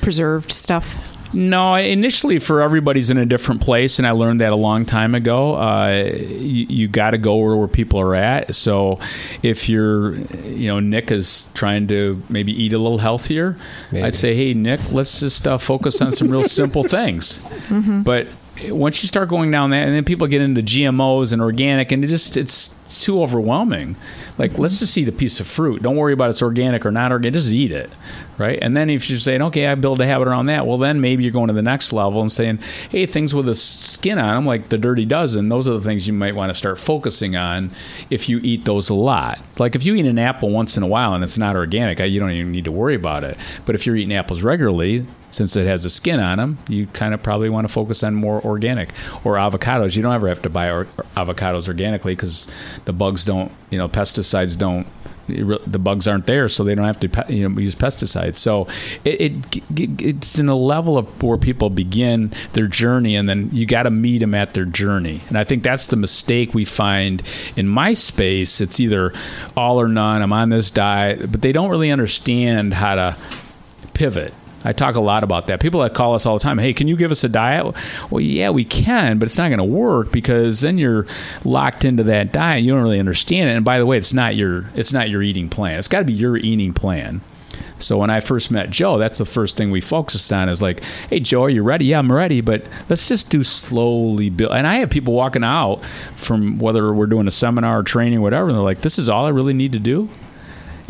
preserved 0.01 0.53
stuff? 0.53 1.07
No, 1.33 1.75
initially 1.75 2.39
for 2.39 2.61
everybody's 2.61 3.11
in 3.11 3.19
a 3.19 3.27
different 3.27 3.61
place, 3.61 3.99
and 3.99 4.07
I 4.07 4.11
learned 4.13 4.41
that 4.41 4.53
a 4.53 4.57
long 4.57 4.85
time 4.85 5.15
ago. 5.15 5.55
Uh, 5.57 6.11
you 6.17 6.67
you 6.69 6.89
got 6.89 7.11
to 7.11 7.19
go 7.19 7.37
where, 7.37 7.57
where 7.57 7.69
people 7.69 8.01
are 8.01 8.15
at. 8.15 8.55
So, 8.55 8.99
if 9.43 9.69
you're, 9.69 10.15
you 10.15 10.67
know, 10.69 10.81
Nick 10.81 11.11
is 11.11 11.49
trying 11.55 11.87
to 11.89 12.23
maybe 12.29 12.53
eat 12.53 12.73
a 12.73 12.79
little 12.79 12.99
healthier, 12.99 13.57
Maybe. 13.93 14.05
I'd 14.05 14.15
say, 14.15 14.35
hey, 14.35 14.55
Nick, 14.55 14.81
let's 14.93 15.21
just 15.21 15.47
uh, 15.47 15.59
focus 15.59 16.01
on 16.01 16.13
some 16.13 16.29
real 16.29 16.45
simple 16.45 16.83
things. 16.99 17.41
But 17.71 18.29
once 18.69 19.03
you 19.03 19.09
start 19.09 19.29
going 19.29 19.51
down 19.51 19.71
that, 19.71 19.87
and 19.87 19.95
then 19.95 20.05
people 20.05 20.27
get 20.27 20.43
into 20.43 20.63
GMOs 20.63 21.33
and 21.33 21.41
organic, 21.41 21.93
and 21.93 22.05
it 22.05 22.09
just 22.09 22.37
it's 22.37 22.75
too 23.05 23.23
overwhelming. 23.23 23.97
Like, 24.39 24.59
let's 24.59 24.79
just 24.79 24.97
eat 24.99 25.09
a 25.09 25.13
piece 25.13 25.41
of 25.41 25.47
fruit. 25.47 25.83
Don't 25.83 25.97
worry 25.97 26.13
about 26.13 26.31
it's 26.31 26.43
organic 26.43 26.85
or 26.85 26.91
not 26.91 27.13
organic. 27.13 27.35
Just 27.35 27.53
eat 27.53 27.73
it, 27.73 27.91
right? 28.39 28.59
And 28.61 28.77
then 28.77 28.91
if 28.91 29.09
you're 29.09 29.19
saying, 29.19 29.43
okay, 29.43 29.67
I 29.69 29.75
build 29.75 30.01
a 30.01 30.07
habit 30.07 30.29
around 30.29 30.47
that, 30.47 30.67
well, 30.67 30.79
then 30.79 31.01
maybe 31.01 31.23
you're 31.23 31.33
going 31.33 31.49
to 31.49 31.55
the 31.55 31.63
next 31.63 31.93
level 31.93 32.21
and 32.21 32.31
saying, 32.31 32.59
hey, 32.91 33.07
things 33.07 33.35
with 33.35 33.49
a 33.49 33.55
skin 33.55 34.19
on 34.19 34.35
them, 34.35 34.47
like 34.47 34.69
the 34.69 34.79
Dirty 34.79 35.05
Dozen, 35.05 35.49
those 35.49 35.69
are 35.69 35.75
the 35.75 35.81
things 35.81 36.07
you 36.07 36.13
might 36.13 36.35
want 36.35 36.51
to 36.51 36.55
start 36.55 36.79
focusing 36.79 37.37
on 37.37 37.71
if 38.11 38.29
you 38.29 38.41
eat 38.43 38.65
those 38.65 38.89
a 38.91 38.95
lot. 38.95 39.41
Like 39.59 39.75
if 39.75 39.85
you 39.85 39.95
eat 39.95 40.07
an 40.07 40.19
apple 40.19 40.51
once 40.51 40.77
in 40.77 40.83
a 40.83 40.87
while 40.89 41.15
and 41.15 41.23
it's 41.23 41.39
not 41.39 41.57
organic, 41.57 42.01
you 42.01 42.21
don't 42.21 42.31
even 42.31 42.53
need 42.53 42.65
to 42.65 42.73
worry 42.73 42.95
about 42.95 43.25
it. 43.25 43.37
But 43.65 43.75
if 43.75 43.87
you're 43.87 43.97
eating 43.97 44.15
apples 44.15 44.43
regularly, 44.43 45.07
since 45.31 45.57
it 45.57 45.67
has 45.67 45.85
a 45.85 45.91
skin 45.91 46.21
on 46.21 46.39
them, 46.39 46.59
you 46.69 46.87
kind 46.89 47.15
of 47.15 47.23
probably 47.23 47.49
want 47.49 47.67
to 47.67 47.73
focus 47.73 48.03
on 48.03 48.15
more 48.15 48.45
organic 48.45 48.91
or 49.25 49.35
avocados. 49.35 49.97
You 49.97 50.03
don't 50.03 50.15
ever 50.15 50.29
have 50.29 50.43
to 50.43 50.51
buy 50.51 50.71
or, 50.71 50.87
avocados 51.17 51.69
organically 51.69 52.15
because 52.15 52.49
the 52.85 52.93
bugs 52.93 53.25
don't, 53.25 53.53
you 53.71 53.79
know, 53.79 53.89
pesticides 53.89 54.59
don't. 54.59 54.87
The 55.29 55.79
bugs 55.79 56.09
aren't 56.09 56.27
there, 56.27 56.49
so 56.49 56.65
they 56.65 56.75
don't 56.75 56.87
have 56.87 56.99
to 57.01 57.33
you 57.33 57.49
know, 57.49 57.61
use 57.61 57.77
pesticides. 57.77 58.35
So 58.35 58.67
it, 59.05 59.21
it 59.21 59.63
it's 59.77 60.41
in 60.41 60.49
a 60.49 60.57
level 60.57 60.99
of 60.99 61.23
where 61.23 61.39
people 61.39 61.71
begin 61.71 62.33
their 62.55 62.67
journey, 62.67 63.15
and 63.15 63.29
then 63.29 63.49
you 63.53 63.65
got 63.65 63.85
to 63.85 63.91
meet 63.91 64.19
them 64.19 64.35
at 64.35 64.55
their 64.55 64.65
journey. 64.65 65.21
And 65.29 65.39
I 65.39 65.45
think 65.45 65.63
that's 65.63 65.87
the 65.87 65.95
mistake 65.95 66.53
we 66.53 66.65
find 66.65 67.23
in 67.55 67.69
my 67.69 67.93
space. 67.93 68.61
It's 68.61 68.81
either 68.81 69.13
all 69.57 69.81
or 69.81 69.87
none. 69.87 70.21
I'm 70.21 70.33
on 70.33 70.49
this 70.49 70.69
diet, 70.69 71.31
but 71.31 71.43
they 71.43 71.53
don't 71.53 71.71
really 71.71 71.93
understand 71.93 72.75
how 72.75 72.97
to 72.97 73.17
pivot. 73.95 74.35
I 74.65 74.73
talk 74.73 74.97
a 74.97 75.01
lot 75.01 75.25
about 75.25 75.47
that. 75.47 75.61
People 75.61 75.81
that 75.81 75.95
call 75.95 76.15
us 76.15 76.27
all 76.27 76.37
the 76.37 76.43
time, 76.43 76.59
hey, 76.59 76.73
can 76.73 76.87
you 76.87 76.97
give 76.97 77.11
us 77.11 77.25
a 77.25 77.29
diet? 77.29 77.75
Well, 78.11 78.21
yeah, 78.21 78.51
we 78.51 78.65
can, 78.65 79.19
but 79.19 79.27
it's 79.27 79.39
not 79.39 79.49
going 79.49 79.59
to 79.59 79.65
work 79.65 80.13
because 80.13 80.61
then 80.61 80.79
you're 80.79 81.07
locked 81.45 81.85
into 81.85 82.03
that 82.05 82.33
diet. 82.33 82.63
You 82.63 82.73
don't 82.73 82.83
really 82.83 83.01
understand 83.01 83.51
it. 83.51 83.57
And 83.57 83.65
by 83.65 83.79
the 83.79 83.87
way, 83.87 83.97
it's 83.97 84.13
not 84.13 84.37
your 84.37 84.67
it's 84.75 84.93
not 84.93 85.09
your 85.09 85.23
eating 85.23 85.49
plan. 85.49 85.79
It's 85.79 85.89
got 85.89 86.01
to 86.01 86.05
be 86.05 86.13
your 86.13 86.37
eating 86.37 86.75
plan. 86.75 87.23
So 87.79 87.97
when 87.99 88.11
I 88.11 88.21
first 88.21 88.51
met 88.51 88.71
Joe, 88.71 88.99
that's 88.99 89.19
the 89.19 89.25
first 89.25 89.57
thing 89.57 89.71
we 89.71 89.81
focused 89.81 90.33
on 90.33 90.49
is 90.49 90.61
like, 90.61 90.85
hey 91.09 91.21
Joe, 91.21 91.45
are 91.45 91.51
you 91.51 91.63
ready? 91.63 91.87
Yeah, 91.87 91.99
I'm 91.99 92.13
ready, 92.13 92.41
but 92.41 92.65
let's 92.89 93.09
just 93.09 93.31
do 93.31 93.43
slowly 93.43 94.31
build. 94.31 94.53
And 94.53 94.67
I 94.67 94.77
have 94.77 94.91
people 94.91 95.15
walking 95.15 95.45
out 95.45 95.85
from 96.15 96.59
whether 96.59 96.93
we're 96.93 97.07
doing 97.07 97.27
a 97.27 97.31
seminar 97.31 97.81
or 97.81 97.83
training 97.83 98.19
or 98.19 98.23
whatever, 98.23 98.49
and 98.49 98.57
they're 98.57 98.63
like, 98.63 98.83
this 98.83 98.99
is 98.99 99.09
all 99.09 99.25
I 99.25 99.31
really 99.31 99.55
need 99.55 99.73
to 99.73 99.79
do. 99.79 100.11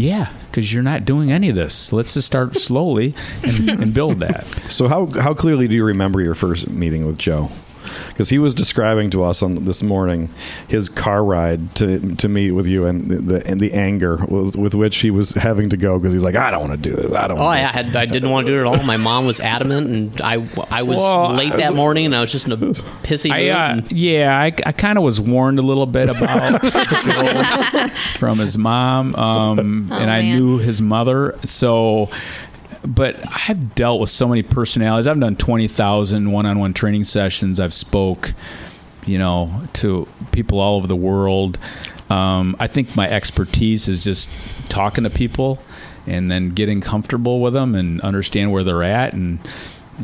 Yeah, 0.00 0.32
because 0.50 0.72
you're 0.72 0.82
not 0.82 1.04
doing 1.04 1.30
any 1.30 1.50
of 1.50 1.56
this. 1.56 1.92
Let's 1.92 2.14
just 2.14 2.26
start 2.26 2.56
slowly 2.68 3.14
and, 3.42 3.68
and 3.68 3.94
build 3.94 4.20
that. 4.20 4.46
So 4.70 4.88
how 4.88 5.06
how 5.06 5.34
clearly 5.34 5.68
do 5.68 5.76
you 5.76 5.84
remember 5.84 6.22
your 6.22 6.34
first 6.34 6.68
meeting 6.70 7.06
with 7.06 7.18
Joe? 7.18 7.50
Because 8.08 8.28
he 8.28 8.38
was 8.38 8.54
describing 8.54 9.10
to 9.10 9.24
us 9.24 9.42
on 9.42 9.64
this 9.64 9.82
morning 9.82 10.28
his 10.68 10.88
car 10.88 11.24
ride 11.24 11.74
to 11.76 12.14
to 12.16 12.28
meet 12.28 12.52
with 12.52 12.66
you 12.66 12.86
and 12.86 13.10
the 13.10 13.46
and 13.46 13.60
the 13.60 13.72
anger 13.72 14.16
with, 14.28 14.56
with 14.56 14.74
which 14.74 14.98
he 14.98 15.10
was 15.10 15.30
having 15.34 15.70
to 15.70 15.76
go 15.76 15.98
because 15.98 16.12
he's 16.12 16.24
like 16.24 16.36
I 16.36 16.50
don't 16.50 16.68
want 16.68 16.82
to 16.82 16.90
do 16.90 16.96
this 16.96 17.12
I 17.12 17.28
don't. 17.28 17.38
Oh, 17.38 17.42
wanna 17.42 17.60
I 17.60 17.72
had 17.72 17.96
I 17.96 18.06
didn't 18.06 18.30
want 18.30 18.46
to 18.46 18.52
do 18.52 18.58
it 18.58 18.60
at 18.60 18.66
all. 18.66 18.82
My 18.84 18.96
mom 18.96 19.26
was 19.26 19.40
adamant, 19.40 19.86
and 19.88 20.20
I 20.22 20.34
I 20.70 20.82
was 20.82 20.98
Well, 20.98 21.32
late 21.32 21.54
that 21.56 21.74
morning, 21.74 22.06
and 22.06 22.14
I 22.14 22.20
was 22.20 22.32
just 22.32 22.46
in 22.46 22.52
a 22.52 22.56
pissy 22.56 23.28
mood. 23.30 23.32
I, 23.36 23.48
uh, 23.48 23.72
and- 23.72 23.92
yeah, 23.92 24.38
I, 24.38 24.46
I 24.66 24.72
kind 24.72 24.98
of 24.98 25.04
was 25.04 25.20
warned 25.20 25.58
a 25.58 25.62
little 25.62 25.86
bit 25.86 26.08
about 26.08 26.60
from 28.16 28.38
his 28.38 28.56
mom, 28.58 29.14
um, 29.16 29.58
and 29.90 30.10
I 30.10 30.22
man. 30.22 30.36
knew 30.38 30.58
his 30.58 30.80
mother. 30.82 31.38
So, 31.44 32.10
but 32.84 33.16
I've 33.48 33.74
dealt 33.74 34.00
with 34.00 34.10
so 34.10 34.26
many 34.28 34.42
personalities. 34.42 35.06
I've 35.06 35.20
done 35.20 35.36
20,000 35.36 36.30
one-on-one 36.30 36.72
training 36.72 37.04
sessions. 37.04 37.60
I've 37.60 37.74
spoke, 37.74 38.32
you 39.06 39.18
know, 39.18 39.62
to 39.74 40.08
people 40.32 40.60
all 40.60 40.76
over 40.76 40.86
the 40.86 40.96
world. 40.96 41.58
Um, 42.08 42.56
I 42.58 42.66
think 42.66 42.96
my 42.96 43.08
expertise 43.08 43.88
is 43.88 44.04
just 44.04 44.30
talking 44.68 45.04
to 45.04 45.10
people 45.10 45.62
and 46.06 46.30
then 46.30 46.50
getting 46.50 46.80
comfortable 46.80 47.40
with 47.40 47.52
them 47.52 47.74
and 47.74 48.00
understand 48.00 48.50
where 48.52 48.64
they're 48.64 48.82
at 48.82 49.12
and 49.12 49.38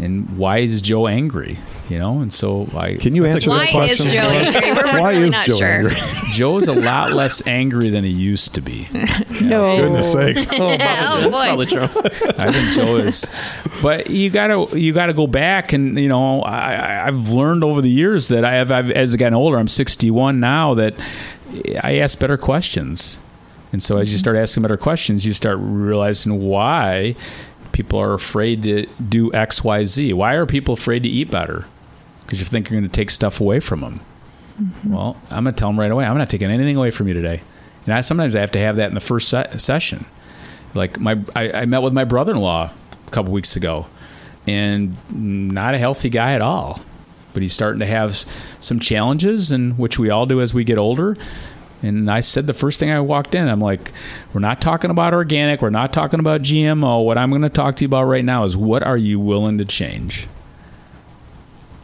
and 0.00 0.36
why 0.38 0.58
is 0.58 0.82
Joe 0.82 1.06
angry, 1.06 1.58
you 1.88 1.98
know? 1.98 2.20
And 2.20 2.32
so 2.32 2.68
I 2.76 2.94
Can 2.94 3.14
you 3.16 3.24
answer 3.24 3.48
Why 3.50 3.64
that 3.66 3.72
question? 3.72 4.06
is 4.06 4.12
Joe 4.12 4.18
angry? 4.20 4.72
We're 4.72 5.00
Why 5.00 5.12
really 5.12 5.28
is 5.28 5.32
not 5.32 5.46
Joe 5.46 5.56
sure. 5.56 5.66
angry? 5.68 5.96
Joe's 6.30 6.68
a 6.68 6.74
lot 6.74 7.12
less 7.12 7.46
angry 7.46 7.90
than 7.90 8.04
he 8.04 8.10
used 8.10 8.54
to 8.54 8.60
be. 8.60 8.88
No. 9.40 9.64
For 9.76 9.82
goodness 9.82 10.12
sakes! 10.12 10.46
oh 10.52 11.30
boy. 11.30 11.30
Probably 11.30 11.66
true. 11.66 11.82
I 12.38 12.50
think 12.50 12.74
Joe 12.74 12.96
is, 12.96 13.28
but 13.82 14.08
you 14.08 14.30
gotta 14.30 14.66
you 14.78 14.94
gotta 14.94 15.12
go 15.12 15.26
back 15.26 15.74
and 15.74 15.98
you 16.00 16.08
know 16.08 16.40
I, 16.40 16.72
I- 16.74 17.06
I've 17.08 17.28
learned 17.28 17.62
over 17.62 17.82
the 17.82 17.90
years 17.90 18.28
that 18.28 18.46
I 18.46 18.54
have 18.54 18.72
I've, 18.72 18.90
as 18.90 19.12
I've 19.12 19.18
gotten 19.20 19.34
older. 19.36 19.58
I'm 19.58 19.68
61 19.68 20.40
now 20.40 20.72
that 20.74 20.94
I 21.82 21.98
ask 21.98 22.18
better 22.18 22.38
questions, 22.38 23.18
and 23.72 23.82
so 23.82 23.98
as 23.98 24.10
you 24.10 24.16
start 24.16 24.36
asking 24.38 24.62
better 24.62 24.78
questions, 24.78 25.26
you 25.26 25.34
start 25.34 25.58
realizing 25.60 26.40
why 26.40 27.14
people 27.76 28.00
are 28.00 28.14
afraid 28.14 28.62
to 28.62 28.86
do 29.06 29.30
X 29.34 29.62
Y 29.62 29.84
Z. 29.84 30.14
Why 30.14 30.32
are 30.32 30.46
people 30.46 30.72
afraid 30.72 31.02
to 31.02 31.10
eat 31.10 31.30
better? 31.30 31.66
Because 32.22 32.38
you 32.38 32.46
think 32.46 32.70
you're 32.70 32.80
going 32.80 32.90
to 32.90 32.96
take 32.96 33.10
stuff 33.10 33.38
away 33.38 33.60
from 33.60 33.82
them. 33.82 34.00
Mm-hmm. 34.58 34.94
Well, 34.94 35.20
I'm 35.30 35.44
going 35.44 35.54
to 35.54 35.58
tell 35.58 35.68
them 35.68 35.78
right 35.78 35.90
away. 35.90 36.06
I'm 36.06 36.16
not 36.16 36.30
taking 36.30 36.50
anything 36.50 36.76
away 36.76 36.90
from 36.90 37.06
you 37.06 37.12
today. 37.12 37.42
And 37.84 37.92
I, 37.92 38.00
sometimes 38.00 38.34
I 38.34 38.40
have 38.40 38.52
to 38.52 38.58
have 38.58 38.76
that 38.76 38.88
in 38.88 38.94
the 38.94 39.00
first 39.00 39.28
se- 39.28 39.58
session. 39.58 40.06
Like 40.72 40.98
my, 40.98 41.20
I, 41.36 41.52
I 41.52 41.66
met 41.66 41.82
with 41.82 41.92
my 41.92 42.04
brother-in-law 42.04 42.70
a 43.06 43.10
couple 43.10 43.30
weeks 43.30 43.56
ago, 43.56 43.86
and 44.46 44.96
not 45.12 45.74
a 45.74 45.78
healthy 45.78 46.08
guy 46.08 46.32
at 46.32 46.40
all. 46.40 46.80
But 47.34 47.42
he's 47.42 47.52
starting 47.52 47.80
to 47.80 47.86
have 47.86 48.24
some 48.58 48.80
challenges, 48.80 49.52
and 49.52 49.78
which 49.78 49.98
we 49.98 50.08
all 50.08 50.24
do 50.24 50.40
as 50.40 50.54
we 50.54 50.64
get 50.64 50.78
older. 50.78 51.18
And 51.86 52.10
I 52.10 52.20
said 52.20 52.46
the 52.46 52.52
first 52.52 52.78
thing 52.80 52.90
I 52.90 53.00
walked 53.00 53.34
in, 53.34 53.48
I'm 53.48 53.60
like, 53.60 53.92
we're 54.32 54.40
not 54.40 54.60
talking 54.60 54.90
about 54.90 55.14
organic, 55.14 55.62
we're 55.62 55.70
not 55.70 55.92
talking 55.92 56.20
about 56.20 56.42
GMO. 56.42 57.04
What 57.04 57.18
I'm 57.18 57.30
going 57.30 57.42
to 57.42 57.48
talk 57.48 57.76
to 57.76 57.84
you 57.84 57.88
about 57.88 58.04
right 58.04 58.24
now 58.24 58.44
is 58.44 58.56
what 58.56 58.82
are 58.82 58.96
you 58.96 59.18
willing 59.20 59.58
to 59.58 59.64
change? 59.64 60.28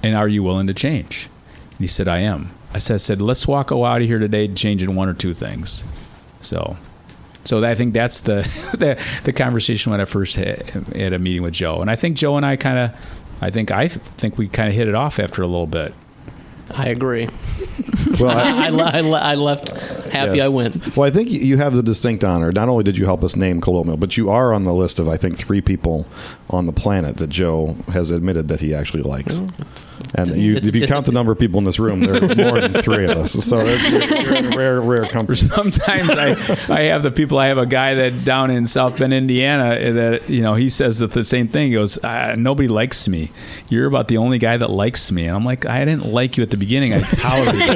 And 0.02 0.16
are 0.16 0.28
you 0.28 0.42
willing 0.42 0.66
to 0.66 0.74
change? 0.74 1.28
And 1.70 1.80
he 1.80 1.86
said, 1.86 2.08
I 2.08 2.18
am. 2.18 2.50
I 2.74 2.78
said, 2.78 2.94
I 2.94 2.98
said 2.98 3.22
let's 3.22 3.46
walk 3.46 3.70
out 3.70 4.00
of 4.00 4.06
here 4.06 4.18
today 4.18 4.48
changing 4.48 4.94
one 4.94 5.08
or 5.08 5.14
two 5.14 5.32
things. 5.32 5.84
So, 6.40 6.76
so 7.44 7.64
I 7.64 7.74
think 7.74 7.94
that's 7.94 8.20
the 8.20 8.42
the, 8.78 9.20
the 9.24 9.32
conversation 9.32 9.92
when 9.92 10.00
I 10.00 10.04
first 10.04 10.36
had, 10.36 10.68
had 10.94 11.12
a 11.12 11.18
meeting 11.18 11.42
with 11.42 11.54
Joe, 11.54 11.80
and 11.80 11.90
I 11.90 11.96
think 11.96 12.16
Joe 12.16 12.36
and 12.36 12.46
I 12.46 12.56
kind 12.56 12.78
of, 12.78 13.16
I 13.40 13.50
think 13.50 13.70
I 13.70 13.88
think 13.88 14.38
we 14.38 14.48
kind 14.48 14.68
of 14.68 14.74
hit 14.74 14.88
it 14.88 14.94
off 14.94 15.18
after 15.18 15.42
a 15.42 15.46
little 15.46 15.66
bit. 15.66 15.94
I 16.70 16.88
agree. 16.88 17.28
Well, 18.20 18.30
I, 18.30 18.66
I, 18.66 18.68
le- 19.00 19.18
I, 19.18 19.32
I 19.32 19.34
left 19.34 19.72
happy 20.12 20.36
Yes. 20.36 20.44
I 20.44 20.48
went. 20.48 20.96
Well, 20.96 21.08
I 21.08 21.10
think 21.10 21.30
you 21.30 21.56
have 21.56 21.74
the 21.74 21.82
distinct 21.82 22.24
honor. 22.24 22.52
Not 22.52 22.68
only 22.68 22.84
did 22.84 22.98
you 22.98 23.06
help 23.06 23.24
us 23.24 23.36
name 23.36 23.60
cold 23.60 23.78
oatmeal, 23.78 23.96
but 23.96 24.16
you 24.16 24.30
are 24.30 24.52
on 24.52 24.64
the 24.64 24.74
list 24.74 24.98
of 24.98 25.08
I 25.08 25.16
think 25.16 25.36
three 25.36 25.60
people 25.60 26.06
on 26.50 26.66
the 26.66 26.72
planet 26.72 27.16
that 27.16 27.28
Joe 27.28 27.76
has 27.88 28.10
admitted 28.10 28.48
that 28.48 28.60
he 28.60 28.74
actually 28.74 29.02
likes. 29.02 29.40
And 30.14 30.36
you, 30.36 30.56
if 30.56 30.74
you 30.74 30.86
count 30.86 31.06
the 31.06 31.12
number 31.12 31.32
of 31.32 31.38
people 31.38 31.58
in 31.58 31.64
this 31.64 31.78
room, 31.78 32.00
there 32.00 32.16
are 32.16 32.34
more 32.34 32.60
than 32.60 32.72
three 32.82 33.06
of 33.06 33.16
us. 33.16 33.32
So 33.32 33.60
it's, 33.64 34.52
a 34.52 34.56
rare, 34.56 34.80
rare 34.80 35.06
company. 35.06 35.36
Sometimes 35.36 36.10
I, 36.10 36.30
I 36.72 36.82
have 36.84 37.02
the 37.02 37.10
people. 37.10 37.38
I 37.38 37.46
have 37.46 37.56
a 37.56 37.66
guy 37.66 37.94
that 37.94 38.24
down 38.24 38.50
in 38.50 38.66
South 38.66 38.98
Bend, 38.98 39.14
Indiana, 39.14 39.92
that 39.92 40.28
you 40.28 40.42
know 40.42 40.54
he 40.54 40.68
says 40.68 40.98
that 40.98 41.12
the 41.12 41.24
same 41.24 41.48
thing. 41.48 41.68
He 41.68 41.74
goes, 41.74 42.02
uh, 42.04 42.34
"Nobody 42.36 42.68
likes 42.68 43.08
me. 43.08 43.30
You're 43.70 43.86
about 43.86 44.08
the 44.08 44.18
only 44.18 44.38
guy 44.38 44.56
that 44.58 44.70
likes 44.70 45.10
me." 45.10 45.26
And 45.26 45.36
I'm 45.36 45.44
like, 45.44 45.64
I 45.64 45.84
didn't 45.84 46.06
like 46.12 46.36
you 46.36 46.42
at 46.42 46.50
the 46.50 46.58
beginning. 46.58 46.92
I 46.92 47.00
tolerated 47.00 47.68
you, 47.68 47.74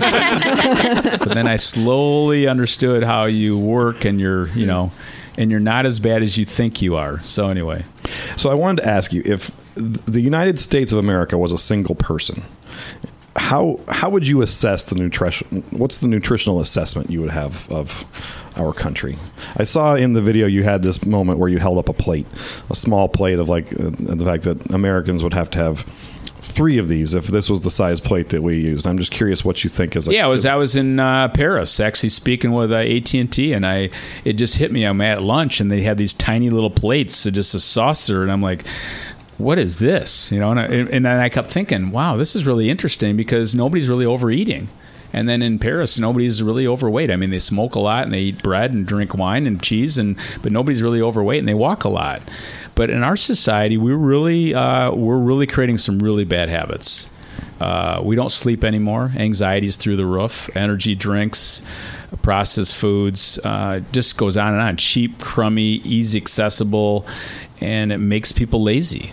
but 1.18 1.34
then 1.34 1.48
I 1.48 1.56
slowly 1.56 2.46
understood 2.46 3.02
how 3.02 3.24
you 3.24 3.58
work, 3.58 4.04
and 4.04 4.20
you're 4.20 4.48
you 4.48 4.66
know, 4.66 4.92
and 5.36 5.50
you're 5.50 5.60
not 5.60 5.86
as 5.86 6.00
bad 6.00 6.22
as 6.22 6.36
you 6.36 6.44
think 6.44 6.82
you 6.82 6.96
are. 6.96 7.22
So 7.22 7.48
anyway, 7.48 7.84
So 8.36 8.50
I 8.50 8.54
wanted 8.54 8.82
to 8.82 8.88
ask 8.88 9.12
you 9.12 9.22
if 9.24 9.50
the 9.74 10.20
United 10.20 10.58
States 10.58 10.92
of 10.92 10.98
America 10.98 11.36
was 11.36 11.52
a 11.52 11.58
single 11.58 11.94
person, 11.94 12.42
how 13.36 13.78
how 13.88 14.10
would 14.10 14.26
you 14.26 14.42
assess 14.42 14.84
the 14.86 14.94
nutrition? 14.94 15.62
What's 15.70 15.98
the 15.98 16.08
nutritional 16.08 16.60
assessment 16.60 17.10
you 17.10 17.20
would 17.20 17.30
have 17.30 17.70
of 17.70 18.04
our 18.56 18.72
country? 18.72 19.18
I 19.56 19.64
saw 19.64 19.94
in 19.94 20.14
the 20.14 20.22
video 20.22 20.46
you 20.46 20.62
had 20.62 20.82
this 20.82 21.04
moment 21.04 21.38
where 21.38 21.48
you 21.48 21.58
held 21.58 21.78
up 21.78 21.88
a 21.88 21.92
plate, 21.92 22.26
a 22.70 22.74
small 22.74 23.08
plate 23.08 23.38
of 23.38 23.48
like 23.48 23.72
uh, 23.72 23.90
the 23.98 24.24
fact 24.24 24.44
that 24.44 24.72
Americans 24.72 25.22
would 25.22 25.34
have 25.34 25.50
to 25.50 25.58
have 25.58 25.86
three 26.40 26.78
of 26.78 26.88
these 26.88 27.14
if 27.14 27.26
this 27.26 27.48
was 27.48 27.62
the 27.62 27.70
size 27.70 28.00
plate 28.00 28.30
that 28.30 28.42
we 28.42 28.56
used. 28.56 28.86
I'm 28.86 28.98
just 28.98 29.10
curious 29.10 29.44
what 29.44 29.64
you 29.64 29.70
think 29.70 29.96
is. 29.96 30.08
A, 30.08 30.12
yeah, 30.12 30.24
I 30.24 30.28
was 30.28 30.46
I 30.46 30.54
was 30.54 30.76
in 30.76 31.00
uh, 31.00 31.28
Paris 31.28 31.80
actually 31.80 32.10
speaking 32.10 32.52
with 32.52 32.72
uh, 32.72 32.76
AT 32.76 33.14
and 33.14 33.32
T, 33.32 33.52
and 33.52 33.66
I 33.66 33.90
it 34.24 34.34
just 34.34 34.56
hit 34.56 34.72
me. 34.72 34.84
I'm 34.84 35.00
at 35.00 35.22
lunch, 35.22 35.60
and 35.60 35.70
they 35.70 35.82
had 35.82 35.98
these 35.98 36.14
tiny 36.14 36.50
little 36.50 36.70
plates, 36.70 37.16
so 37.16 37.30
just 37.30 37.54
a 37.54 37.60
saucer, 37.60 38.22
and 38.22 38.32
I'm 38.32 38.42
like. 38.42 38.66
What 39.38 39.58
is 39.58 39.76
this? 39.76 40.32
You 40.32 40.40
know, 40.40 40.46
and, 40.46 40.58
I, 40.58 40.64
and 40.64 41.04
then 41.04 41.20
I 41.20 41.28
kept 41.28 41.52
thinking, 41.52 41.90
"Wow, 41.90 42.16
this 42.16 42.34
is 42.34 42.46
really 42.46 42.70
interesting 42.70 43.18
because 43.18 43.54
nobody's 43.54 43.86
really 43.86 44.06
overeating." 44.06 44.70
And 45.12 45.28
then 45.28 45.42
in 45.42 45.58
Paris, 45.58 45.98
nobody's 45.98 46.42
really 46.42 46.66
overweight. 46.66 47.10
I 47.10 47.16
mean, 47.16 47.30
they 47.30 47.38
smoke 47.38 47.74
a 47.74 47.80
lot 47.80 48.04
and 48.04 48.12
they 48.12 48.20
eat 48.20 48.42
bread 48.42 48.72
and 48.72 48.86
drink 48.86 49.14
wine 49.14 49.46
and 49.46 49.62
cheese, 49.62 49.98
and 49.98 50.18
but 50.42 50.52
nobody's 50.52 50.82
really 50.82 51.00
overweight 51.00 51.38
and 51.38 51.48
they 51.48 51.54
walk 51.54 51.84
a 51.84 51.88
lot. 51.88 52.22
But 52.74 52.90
in 52.90 53.02
our 53.02 53.16
society, 53.16 53.76
we're 53.76 53.96
really 53.96 54.54
uh, 54.54 54.92
we're 54.92 55.18
really 55.18 55.46
creating 55.46 55.78
some 55.78 55.98
really 55.98 56.24
bad 56.24 56.48
habits. 56.48 57.08
Uh, 57.60 58.00
we 58.04 58.16
don't 58.16 58.30
sleep 58.30 58.64
anymore. 58.64 59.12
Anxiety's 59.16 59.76
through 59.76 59.96
the 59.96 60.04
roof. 60.04 60.50
Energy 60.54 60.94
drinks, 60.94 61.62
processed 62.22 62.76
foods, 62.76 63.38
uh, 63.44 63.80
just 63.92 64.16
goes 64.18 64.36
on 64.36 64.52
and 64.52 64.62
on. 64.62 64.76
Cheap, 64.76 65.20
crummy, 65.20 65.80
easy 65.84 66.18
accessible, 66.18 67.06
and 67.60 67.92
it 67.92 67.98
makes 67.98 68.32
people 68.32 68.62
lazy. 68.62 69.12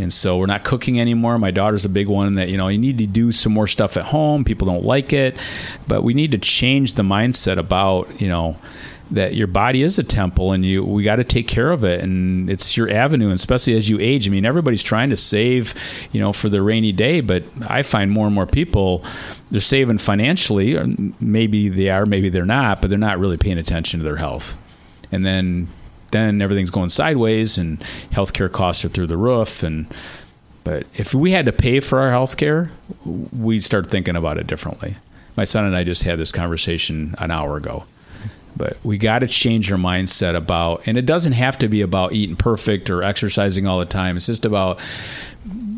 And 0.00 0.12
so 0.12 0.38
we're 0.38 0.46
not 0.46 0.64
cooking 0.64 1.00
anymore. 1.00 1.38
My 1.38 1.50
daughter's 1.50 1.84
a 1.84 1.88
big 1.88 2.08
one 2.08 2.34
that, 2.36 2.48
you 2.48 2.56
know, 2.56 2.68
you 2.68 2.78
need 2.78 2.98
to 2.98 3.06
do 3.06 3.32
some 3.32 3.52
more 3.52 3.66
stuff 3.66 3.96
at 3.96 4.04
home. 4.04 4.44
People 4.44 4.66
don't 4.66 4.84
like 4.84 5.12
it. 5.12 5.38
But 5.86 6.02
we 6.02 6.14
need 6.14 6.30
to 6.32 6.38
change 6.38 6.94
the 6.94 7.02
mindset 7.02 7.58
about, 7.58 8.20
you 8.20 8.28
know, 8.28 8.56
that 9.10 9.34
your 9.34 9.46
body 9.46 9.82
is 9.82 9.98
a 9.98 10.04
temple 10.04 10.52
and 10.52 10.64
you 10.64 10.84
we 10.84 11.02
got 11.02 11.16
to 11.16 11.24
take 11.24 11.48
care 11.48 11.70
of 11.70 11.82
it 11.82 12.00
and 12.00 12.48
it's 12.48 12.76
your 12.76 12.88
avenue 12.88 13.26
and 13.26 13.34
especially 13.34 13.76
as 13.76 13.88
you 13.88 13.98
age 13.98 14.28
i 14.28 14.30
mean 14.30 14.44
everybody's 14.44 14.82
trying 14.82 15.10
to 15.10 15.16
save 15.16 15.74
you 16.12 16.20
know 16.20 16.32
for 16.32 16.48
the 16.48 16.62
rainy 16.62 16.92
day 16.92 17.20
but 17.20 17.42
i 17.68 17.82
find 17.82 18.10
more 18.10 18.26
and 18.26 18.34
more 18.34 18.46
people 18.46 19.04
they're 19.50 19.60
saving 19.60 19.98
financially 19.98 20.76
or 20.76 20.86
maybe 21.18 21.68
they 21.68 21.90
are 21.90 22.06
maybe 22.06 22.28
they're 22.28 22.46
not 22.46 22.80
but 22.80 22.88
they're 22.88 22.98
not 22.98 23.18
really 23.18 23.36
paying 23.36 23.58
attention 23.58 23.98
to 23.98 24.04
their 24.04 24.16
health 24.16 24.56
and 25.10 25.26
then 25.26 25.66
then 26.12 26.42
everything's 26.42 26.70
going 26.70 26.88
sideways 26.88 27.58
and 27.58 27.80
healthcare 28.10 28.50
costs 28.50 28.84
are 28.84 28.88
through 28.88 29.06
the 29.06 29.16
roof. 29.16 29.62
And 29.62 29.86
but 30.64 30.86
if 30.94 31.14
we 31.14 31.32
had 31.32 31.46
to 31.46 31.52
pay 31.52 31.80
for 31.80 32.00
our 32.00 32.10
healthcare 32.10 32.70
we'd 33.04 33.64
start 33.64 33.86
thinking 33.86 34.16
about 34.16 34.38
it 34.38 34.46
differently. 34.46 34.96
My 35.36 35.44
son 35.44 35.64
and 35.64 35.76
i 35.76 35.84
just 35.84 36.02
had 36.02 36.18
this 36.18 36.32
conversation 36.32 37.14
an 37.18 37.30
hour 37.30 37.56
ago. 37.56 37.84
But 38.56 38.76
we 38.82 38.98
got 38.98 39.20
to 39.20 39.26
change 39.26 39.70
our 39.70 39.78
mindset 39.78 40.34
about 40.34 40.86
and 40.86 40.98
it 40.98 41.06
doesn't 41.06 41.32
have 41.32 41.58
to 41.58 41.68
be 41.68 41.80
about 41.80 42.12
eating 42.12 42.36
perfect 42.36 42.90
or 42.90 43.02
exercising 43.02 43.66
all 43.66 43.78
the 43.78 43.86
time. 43.86 44.16
It's 44.16 44.26
just 44.26 44.44
about 44.44 44.80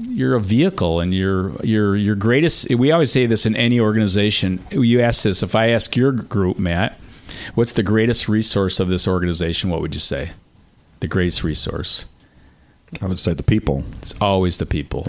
you're 0.09 0.35
a 0.35 0.41
vehicle 0.41 1.01
and 1.01 1.15
your 1.15 1.55
your 1.65 1.97
your 1.97 2.15
greatest. 2.15 2.71
We 2.75 2.91
always 2.93 3.13
say 3.13 3.27
this 3.27 3.47
in 3.47 3.57
any 3.57 3.81
organization. 3.81 4.65
You 4.71 5.01
ask 5.01 5.23
this 5.23 5.43
if 5.43 5.55
i 5.55 5.69
ask 5.71 5.97
your 5.97 6.13
group 6.13 6.59
matt 6.59 6.99
what's 7.55 7.73
the 7.73 7.83
greatest 7.83 8.29
resource 8.29 8.81
of 8.81 8.89
this 8.89 9.07
organization 9.07 9.71
what 9.71 9.81
would 9.81 9.95
you 9.95 10.01
say 10.01 10.33
the 11.01 11.09
greatest 11.09 11.43
resource? 11.43 12.07
I 13.01 13.07
would 13.07 13.19
say 13.19 13.35
the 13.35 13.43
people. 13.43 13.85
It's 13.97 14.15
always 14.21 14.59
the 14.59 14.67
people. 14.67 15.07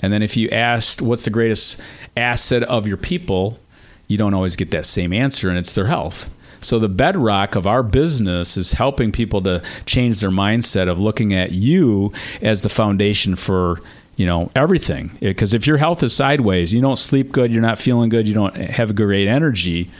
And 0.00 0.12
then 0.12 0.22
if 0.22 0.36
you 0.36 0.48
asked 0.50 1.02
what's 1.02 1.24
the 1.24 1.30
greatest 1.30 1.80
asset 2.16 2.62
of 2.64 2.86
your 2.86 2.96
people, 2.96 3.58
you 4.06 4.18
don't 4.18 4.34
always 4.34 4.56
get 4.56 4.70
that 4.72 4.86
same 4.86 5.12
answer, 5.12 5.48
and 5.48 5.58
it's 5.58 5.72
their 5.72 5.86
health. 5.86 6.28
So 6.60 6.78
the 6.78 6.88
bedrock 6.88 7.56
of 7.56 7.66
our 7.66 7.82
business 7.82 8.56
is 8.56 8.72
helping 8.72 9.10
people 9.10 9.42
to 9.42 9.62
change 9.84 10.20
their 10.20 10.30
mindset 10.30 10.88
of 10.88 10.98
looking 10.98 11.34
at 11.34 11.52
you 11.52 12.12
as 12.40 12.60
the 12.60 12.68
foundation 12.68 13.34
for 13.34 13.80
you 14.16 14.26
know 14.26 14.50
everything. 14.54 15.16
Because 15.20 15.54
if 15.54 15.66
your 15.66 15.78
health 15.78 16.02
is 16.02 16.14
sideways, 16.14 16.74
you 16.74 16.80
don't 16.80 16.98
sleep 16.98 17.32
good, 17.32 17.50
you're 17.50 17.62
not 17.62 17.78
feeling 17.78 18.10
good, 18.10 18.28
you 18.28 18.34
don't 18.34 18.54
have 18.54 18.90
a 18.90 18.94
great 18.94 19.26
energy, 19.26 19.90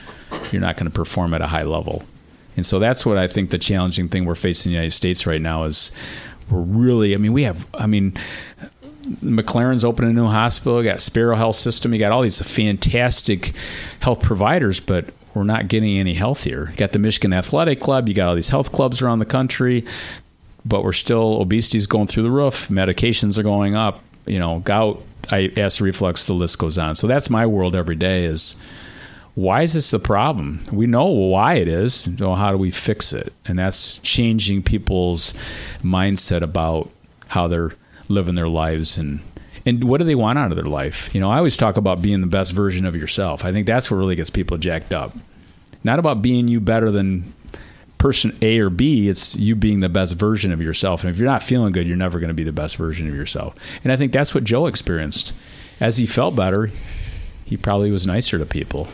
you're 0.51 0.61
not 0.61 0.77
going 0.77 0.89
to 0.89 0.93
perform 0.93 1.33
at 1.33 1.41
a 1.41 1.47
high 1.47 1.63
level. 1.63 2.03
And 2.55 2.65
so 2.65 2.79
that's 2.79 3.05
what 3.05 3.17
I 3.17 3.27
think 3.27 3.49
the 3.49 3.57
challenging 3.57 4.09
thing 4.09 4.25
we're 4.25 4.35
facing 4.35 4.71
in 4.71 4.73
the 4.73 4.77
United 4.77 4.95
States 4.95 5.25
right 5.25 5.41
now 5.41 5.63
is 5.63 5.91
we're 6.49 6.59
really. 6.59 7.13
I 7.13 7.17
mean, 7.17 7.33
we 7.33 7.43
have. 7.43 7.65
I 7.73 7.87
mean. 7.87 8.13
McLaren's 9.21 9.83
opening 9.83 10.11
a 10.11 10.13
new 10.13 10.27
hospital. 10.27 10.81
You 10.81 10.89
got 10.89 11.01
Sparrow 11.01 11.35
Health 11.35 11.57
System. 11.57 11.93
You 11.93 11.99
got 11.99 12.13
all 12.13 12.21
these 12.21 12.41
fantastic 12.41 13.51
health 13.99 14.21
providers, 14.21 14.79
but 14.79 15.09
we're 15.33 15.43
not 15.43 15.67
getting 15.67 15.97
any 15.97 16.13
healthier. 16.13 16.69
You 16.69 16.77
got 16.77 16.93
the 16.93 16.99
Michigan 16.99 17.33
Athletic 17.33 17.81
Club. 17.81 18.07
You 18.07 18.15
got 18.15 18.29
all 18.29 18.35
these 18.35 18.47
health 18.47 18.71
clubs 18.71 19.01
around 19.01 19.19
the 19.19 19.25
country, 19.25 19.83
but 20.63 20.85
we're 20.85 20.93
still 20.93 21.41
obesity's 21.41 21.85
going 21.85 22.07
through 22.07 22.23
the 22.23 22.31
roof. 22.31 22.69
Medications 22.69 23.37
are 23.37 23.43
going 23.43 23.75
up. 23.75 24.01
You 24.25 24.39
know, 24.39 24.59
gout, 24.59 25.03
acid 25.29 25.81
reflux. 25.81 26.25
The 26.25 26.33
list 26.33 26.57
goes 26.57 26.77
on. 26.77 26.95
So 26.95 27.05
that's 27.05 27.29
my 27.29 27.45
world 27.45 27.75
every 27.75 27.95
day. 27.95 28.23
Is 28.23 28.55
why 29.35 29.63
is 29.63 29.73
this 29.73 29.91
the 29.91 29.99
problem? 29.99 30.63
We 30.71 30.85
know 30.85 31.07
why 31.07 31.55
it 31.55 31.67
is. 31.67 32.09
So 32.17 32.33
how 32.35 32.51
do 32.51 32.57
we 32.57 32.71
fix 32.71 33.13
it? 33.13 33.33
And 33.45 33.57
that's 33.57 33.99
changing 33.99 34.63
people's 34.63 35.33
mindset 35.81 36.41
about 36.41 36.89
how 37.27 37.47
they're 37.47 37.71
living 38.09 38.35
their 38.35 38.49
lives 38.49 38.97
and 38.97 39.21
and 39.65 39.85
what 39.85 39.99
do 39.99 40.03
they 40.03 40.15
want 40.15 40.37
out 40.37 40.51
of 40.51 40.57
their 40.57 40.65
life? 40.65 41.09
You 41.15 41.21
know, 41.21 41.31
I 41.31 41.37
always 41.37 41.55
talk 41.55 41.77
about 41.77 42.01
being 42.01 42.19
the 42.19 42.27
best 42.27 42.51
version 42.51 42.85
of 42.85 42.97
yourself. 42.97 43.45
I 43.45 43.53
think 43.53 43.65
that's 43.65 43.89
what 43.89 43.95
really 43.95 44.17
gets 44.17 44.29
people 44.29 44.57
jacked 44.57 44.93
up. 44.93 45.15
Not 45.85 45.99
about 45.99 46.21
being 46.21 46.49
you 46.49 46.59
better 46.59 46.91
than 46.91 47.33
person 47.97 48.37
A 48.41 48.59
or 48.59 48.69
B, 48.69 49.07
it's 49.07 49.37
you 49.37 49.55
being 49.55 49.79
the 49.79 49.87
best 49.87 50.15
version 50.15 50.51
of 50.51 50.61
yourself. 50.61 51.03
And 51.05 51.11
if 51.11 51.17
you're 51.17 51.29
not 51.29 51.41
feeling 51.41 51.71
good, 51.71 51.87
you're 51.87 51.95
never 51.95 52.19
going 52.19 52.27
to 52.27 52.33
be 52.33 52.43
the 52.43 52.51
best 52.51 52.75
version 52.75 53.07
of 53.07 53.15
yourself. 53.15 53.55
And 53.85 53.93
I 53.93 53.95
think 53.95 54.11
that's 54.11 54.35
what 54.35 54.43
Joe 54.43 54.65
experienced. 54.65 55.33
As 55.79 55.95
he 55.95 56.05
felt 56.05 56.35
better, 56.35 56.69
he 57.45 57.55
probably 57.55 57.89
was 57.89 58.05
nicer 58.05 58.37
to 58.37 58.45
people. 58.45 58.89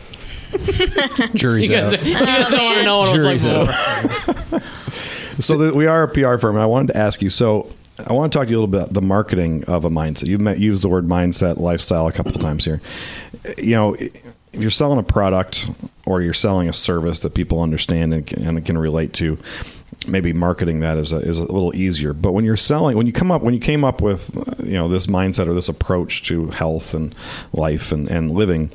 Jury's 1.34 1.68
You 1.68 1.76
guys, 1.76 1.94
out. 1.94 2.02
you 2.04 2.14
guys 2.18 2.50
don't 2.50 2.64
want 2.64 2.78
to 2.78 2.84
know 2.84 2.98
what 3.00 3.18
it 3.18 3.32
was 3.32 3.44
like. 3.44 4.52
out. 4.52 4.62
So 5.40 5.56
the, 5.56 5.74
we 5.74 5.86
are 5.86 6.02
a 6.02 6.08
PR 6.08 6.36
firm, 6.36 6.56
and 6.56 6.62
I 6.62 6.66
wanted 6.66 6.92
to 6.92 6.98
ask 6.98 7.22
you. 7.22 7.30
So 7.30 7.70
I 8.06 8.12
want 8.12 8.32
to 8.32 8.38
talk 8.38 8.46
to 8.46 8.50
you 8.50 8.56
a 8.56 8.60
little 8.60 8.66
bit 8.66 8.82
about 8.82 8.92
the 8.92 9.02
marketing 9.02 9.64
of 9.64 9.84
a 9.84 9.90
mindset. 9.90 10.26
You 10.26 10.38
met, 10.38 10.58
used 10.58 10.82
the 10.82 10.88
word 10.88 11.06
mindset, 11.06 11.58
lifestyle 11.58 12.06
a 12.06 12.12
couple 12.12 12.34
of 12.34 12.40
times 12.40 12.64
here. 12.64 12.80
You 13.56 13.74
know, 13.74 13.94
if 13.94 14.12
you're 14.52 14.70
selling 14.70 14.98
a 14.98 15.02
product 15.02 15.66
or 16.06 16.20
you're 16.22 16.34
selling 16.34 16.68
a 16.68 16.72
service 16.72 17.20
that 17.20 17.34
people 17.34 17.62
understand 17.62 18.12
and 18.12 18.26
can, 18.26 18.46
and 18.46 18.66
can 18.66 18.76
relate 18.76 19.12
to, 19.14 19.38
maybe 20.06 20.32
marketing 20.32 20.80
that 20.80 20.98
is 20.98 21.12
a, 21.12 21.18
is 21.18 21.38
a 21.38 21.44
little 21.44 21.74
easier. 21.74 22.12
But 22.12 22.32
when 22.32 22.44
you're 22.44 22.56
selling, 22.56 22.96
when 22.96 23.06
you 23.06 23.12
come 23.12 23.30
up, 23.30 23.42
when 23.42 23.54
you 23.54 23.60
came 23.60 23.84
up 23.84 24.00
with 24.00 24.36
uh, 24.36 24.62
you 24.62 24.74
know 24.74 24.88
this 24.88 25.06
mindset 25.06 25.46
or 25.46 25.54
this 25.54 25.68
approach 25.68 26.22
to 26.24 26.48
health 26.48 26.94
and 26.94 27.14
life 27.52 27.92
and, 27.92 28.08
and 28.08 28.30
living. 28.30 28.70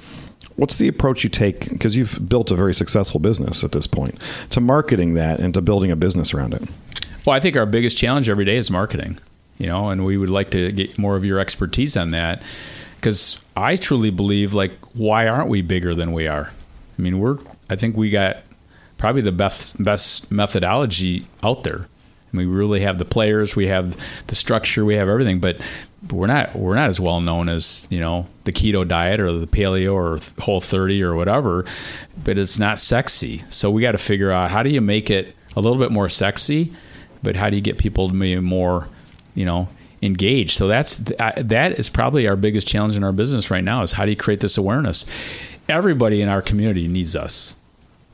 What's 0.56 0.78
the 0.78 0.88
approach 0.88 1.24
you 1.24 1.30
take? 1.30 1.70
Because 1.70 1.96
you've 1.98 2.30
built 2.30 2.52
a 2.52 2.56
very 2.56 2.74
successful 2.74 3.20
business 3.20 3.63
at 3.63 3.72
this 3.74 3.88
point 3.88 4.18
to 4.52 4.62
marketing 4.62 5.15
that 5.15 5.39
and 5.39 5.54
to 5.54 5.62
building 5.62 5.91
a 5.91 5.96
business 5.96 6.34
around 6.34 6.54
it. 6.54 6.63
Well, 7.26 7.36
I 7.36 7.39
think 7.39 7.58
our 7.58 7.65
biggest 7.65 7.98
challenge 7.98 8.30
every 8.30 8.46
day 8.46 8.56
is 8.56 8.72
marketing, 8.72 9.20
you 9.58 9.68
know, 9.68 9.89
and 9.89 10.06
we 10.06 10.18
would 10.18 10.30
like 10.30 10.52
to 10.52 10.72
get 10.72 10.98
more 10.98 11.15
of 11.15 11.26
your 11.26 11.39
expertise 11.39 11.98
on 11.98 12.12
that 12.12 12.41
because 12.98 13.38
I 13.58 13.76
truly 13.76 14.12
believe, 14.12 14.54
like, 14.54 14.72
why 14.94 15.28
aren't 15.28 15.50
we 15.50 15.62
bigger 15.62 15.94
than 15.94 16.12
we 16.13 16.28
are? 16.28 16.52
I 16.98 17.02
mean, 17.02 17.20
we're, 17.20 17.38
I 17.70 17.76
think 17.76 17.98
we 17.98 18.10
got 18.10 18.38
probably 18.98 19.22
the 19.22 19.32
best, 19.32 19.82
best 19.84 20.32
methodology 20.32 21.28
out 21.44 21.63
there. 21.63 21.88
I 22.34 22.38
mean, 22.38 22.50
we 22.50 22.56
really 22.56 22.82
have 22.82 22.98
the 22.98 23.06
players, 23.06 23.56
we 23.56 23.68
have 23.68 23.98
the 24.28 24.36
structure, 24.36 24.86
we 24.86 24.96
have 24.96 25.10
everything, 25.10 25.39
but 25.39 25.60
we're 26.12 26.28
not 26.28 26.56
we're 26.56 26.76
not 26.76 26.89
as 26.89 27.00
well 27.00 27.22
known 27.22 27.50
as 27.50 27.88
you 27.89 28.00
know 28.00 28.28
the 28.46 28.54
keto 28.54 28.88
diet 28.88 29.20
or 29.20 29.32
the 29.34 29.48
paleo 29.48 29.94
or 29.94 30.20
whole 30.42 30.62
30 30.62 31.04
or 31.04 31.16
whatever 31.16 31.66
but 32.24 32.38
it's 32.40 32.58
not 32.58 32.80
sexy. 32.80 33.40
So 33.50 33.70
we 33.70 33.82
got 33.82 33.92
to 33.92 33.98
figure 33.98 34.32
out 34.32 34.50
how 34.50 34.64
do 34.64 34.70
you 34.70 34.82
make 34.82 35.10
it 35.10 35.36
a 35.56 35.62
little 35.62 35.78
bit 35.78 35.92
more 35.92 36.10
sexy 36.10 36.74
but 37.22 37.36
how 37.36 37.50
do 37.50 37.56
you 37.56 37.62
get 37.62 37.78
people 37.78 38.08
to 38.10 38.14
be 38.14 38.36
more 38.38 38.88
you 39.34 39.46
know 39.46 39.68
engaged? 40.02 40.58
So 40.58 40.68
that's 40.68 40.98
that 40.98 41.74
is 41.78 41.90
probably 41.90 42.28
our 42.28 42.36
biggest 42.36 42.68
challenge 42.68 42.96
in 42.96 43.04
our 43.04 43.12
business 43.12 43.52
right 43.52 43.64
now 43.64 43.82
is 43.82 43.92
how 43.92 44.06
do 44.06 44.12
you 44.12 44.18
create 44.18 44.40
this 44.40 44.58
awareness? 44.58 45.06
Everybody 45.68 46.22
in 46.22 46.30
our 46.30 46.42
community 46.42 46.88
needs 46.88 47.16
us 47.16 47.56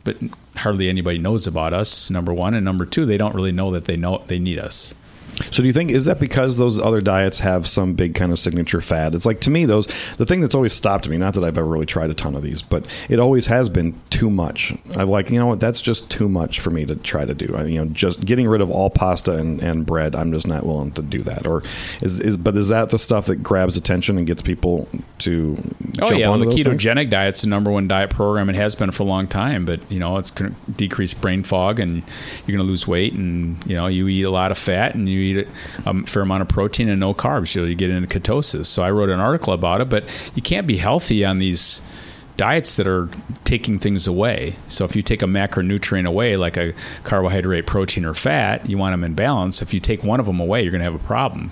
but 0.04 0.18
hardly 0.56 0.90
anybody 0.90 1.20
knows 1.20 1.46
about 1.46 1.74
us 1.74 2.10
number 2.10 2.34
one. 2.34 2.54
And 2.54 2.66
number 2.66 2.86
two 2.86 3.06
they 3.06 3.18
don't 3.18 3.36
really 3.36 3.52
know 3.52 3.72
that 3.72 3.86
they 3.86 3.98
know 3.98 4.24
they 4.28 4.40
need 4.40 4.60
us 4.60 4.96
So 5.52 5.62
do 5.62 5.68
you 5.68 5.74
think 5.74 5.92
is 5.92 6.06
that 6.06 6.20
because 6.20 6.58
those 6.58 6.80
other 6.80 7.02
diets 7.02 7.40
have 7.40 7.68
some 7.68 7.94
big 7.94 8.16
kind 8.16 8.32
of 8.32 8.40
signature 8.40 8.82
fad? 8.82 9.16
It's 9.16 9.26
like 9.26 9.42
to 9.42 9.50
me 9.50 9.66
those 9.66 9.88
the 10.18 10.26
thing 10.26 10.42
that's 10.42 10.56
always 10.56 10.74
stopped 10.74 11.08
me. 11.08 11.18
Not 11.18 11.34
that 11.36 11.44
I've 11.44 11.58
ever 11.58 11.68
really 11.68 11.86
tried 11.86 12.10
a 12.10 12.14
ton 12.14 12.36
of 12.36 12.44
these, 12.44 12.62
but 12.62 12.86
it 13.10 13.20
always 13.20 13.48
has 13.48 13.70
been 13.70 14.00
too 14.10 14.30
much. 14.30 14.74
I've 14.96 15.10
like 15.10 15.30
you 15.30 15.40
know 15.40 15.48
what 15.48 15.60
that's 15.60 15.82
just 15.82 16.10
too 16.10 16.30
much 16.30 16.60
for 16.60 16.70
me 16.70 16.86
to 16.86 16.96
try 16.96 17.26
to 17.26 17.34
do. 17.34 17.54
I, 17.56 17.64
you 17.64 17.80
know, 17.80 17.92
just 17.92 18.24
getting 18.26 18.48
rid 18.48 18.62
of 18.62 18.70
all 18.70 18.90
pasta 18.90 19.36
and, 19.36 19.62
and 19.62 19.86
bread. 19.86 20.16
I'm 20.16 20.32
just 20.32 20.48
not 20.48 20.66
willing 20.66 20.92
to 20.94 21.02
do 21.02 21.24
that. 21.24 21.48
Or 21.48 21.64
is 22.02 22.20
is 22.20 22.38
but 22.38 22.56
is 22.56 22.70
that 22.70 22.90
the 22.90 23.00
stuff 23.00 23.26
that 23.28 23.38
grabs 23.38 23.78
attention 23.78 24.18
and 24.18 24.28
gets 24.28 24.42
people 24.42 24.88
to? 25.20 25.58
Oh 26.02 26.12
yeah, 26.12 26.30
well, 26.30 26.40
the 26.40 26.46
ketogenic 26.46 26.96
things? 26.96 27.12
diet's 27.12 27.42
the 27.42 27.48
number 27.48 27.72
one 27.72 27.88
diet 27.88 28.10
program. 28.10 28.50
It 28.50 28.56
has 28.56 28.76
been 28.76 28.92
for 28.92 29.04
a 29.04 29.06
long 29.06 29.28
time, 29.28 29.66
but 29.66 29.80
you 29.92 30.00
know 30.00 30.18
it's 30.18 30.32
going 30.32 30.54
to 30.54 30.72
decrease 30.72 31.14
brain 31.14 31.44
fog, 31.44 31.80
and 31.80 32.04
you're 32.46 32.58
going 32.58 32.66
to 32.66 32.70
lose 32.70 32.88
weight, 32.88 33.14
and 33.14 33.64
you 33.66 33.76
know 33.76 33.88
you 33.88 34.08
eat 34.08 34.24
a 34.24 34.32
lot 34.32 34.52
of 34.52 34.58
fat, 34.58 34.96
and 34.96 35.08
you 35.08 35.20
eat 35.20 35.31
a 35.40 36.04
fair 36.06 36.24
amount 36.24 36.42
of 36.42 36.48
protein 36.50 36.90
and 36.90 37.00
no 37.00 37.14
carbs. 37.14 37.50
So 37.50 37.64
you 37.64 37.76
get 37.76 37.90
into 37.90 38.20
ketosis. 38.20 38.68
So 38.68 38.84
I 38.84 38.92
wrote 38.92 39.10
an 39.10 39.20
article 39.20 39.54
about 39.54 39.82
it, 39.82 39.90
but 39.90 40.06
you 40.36 40.42
can't 40.42 40.68
be 40.68 40.78
healthy 40.78 41.26
on 41.26 41.40
these 41.40 41.82
diets 42.38 42.76
that 42.76 42.88
are 42.88 43.10
taking 43.44 43.78
things 43.78 44.08
away. 44.08 44.56
So 44.68 44.84
if 44.86 44.96
you 44.96 45.02
take 45.02 45.22
a 45.22 45.26
macronutrient 45.26 46.08
away, 46.08 46.38
like 46.38 46.58
a 46.58 46.74
carbohydrate, 47.04 47.68
protein, 47.68 48.06
or 48.06 48.14
fat, 48.14 48.68
you 48.68 48.78
want 48.78 48.94
them 48.94 49.04
in 49.04 49.14
balance. 49.14 49.62
If 49.62 49.74
you 49.74 49.80
take 49.80 50.04
one 50.04 50.20
of 50.20 50.26
them 50.26 50.40
away, 50.40 50.64
you're 50.64 50.72
going 50.72 50.80
to 50.80 50.86
have 50.86 50.96
a 50.96 51.00
problem. 51.06 51.52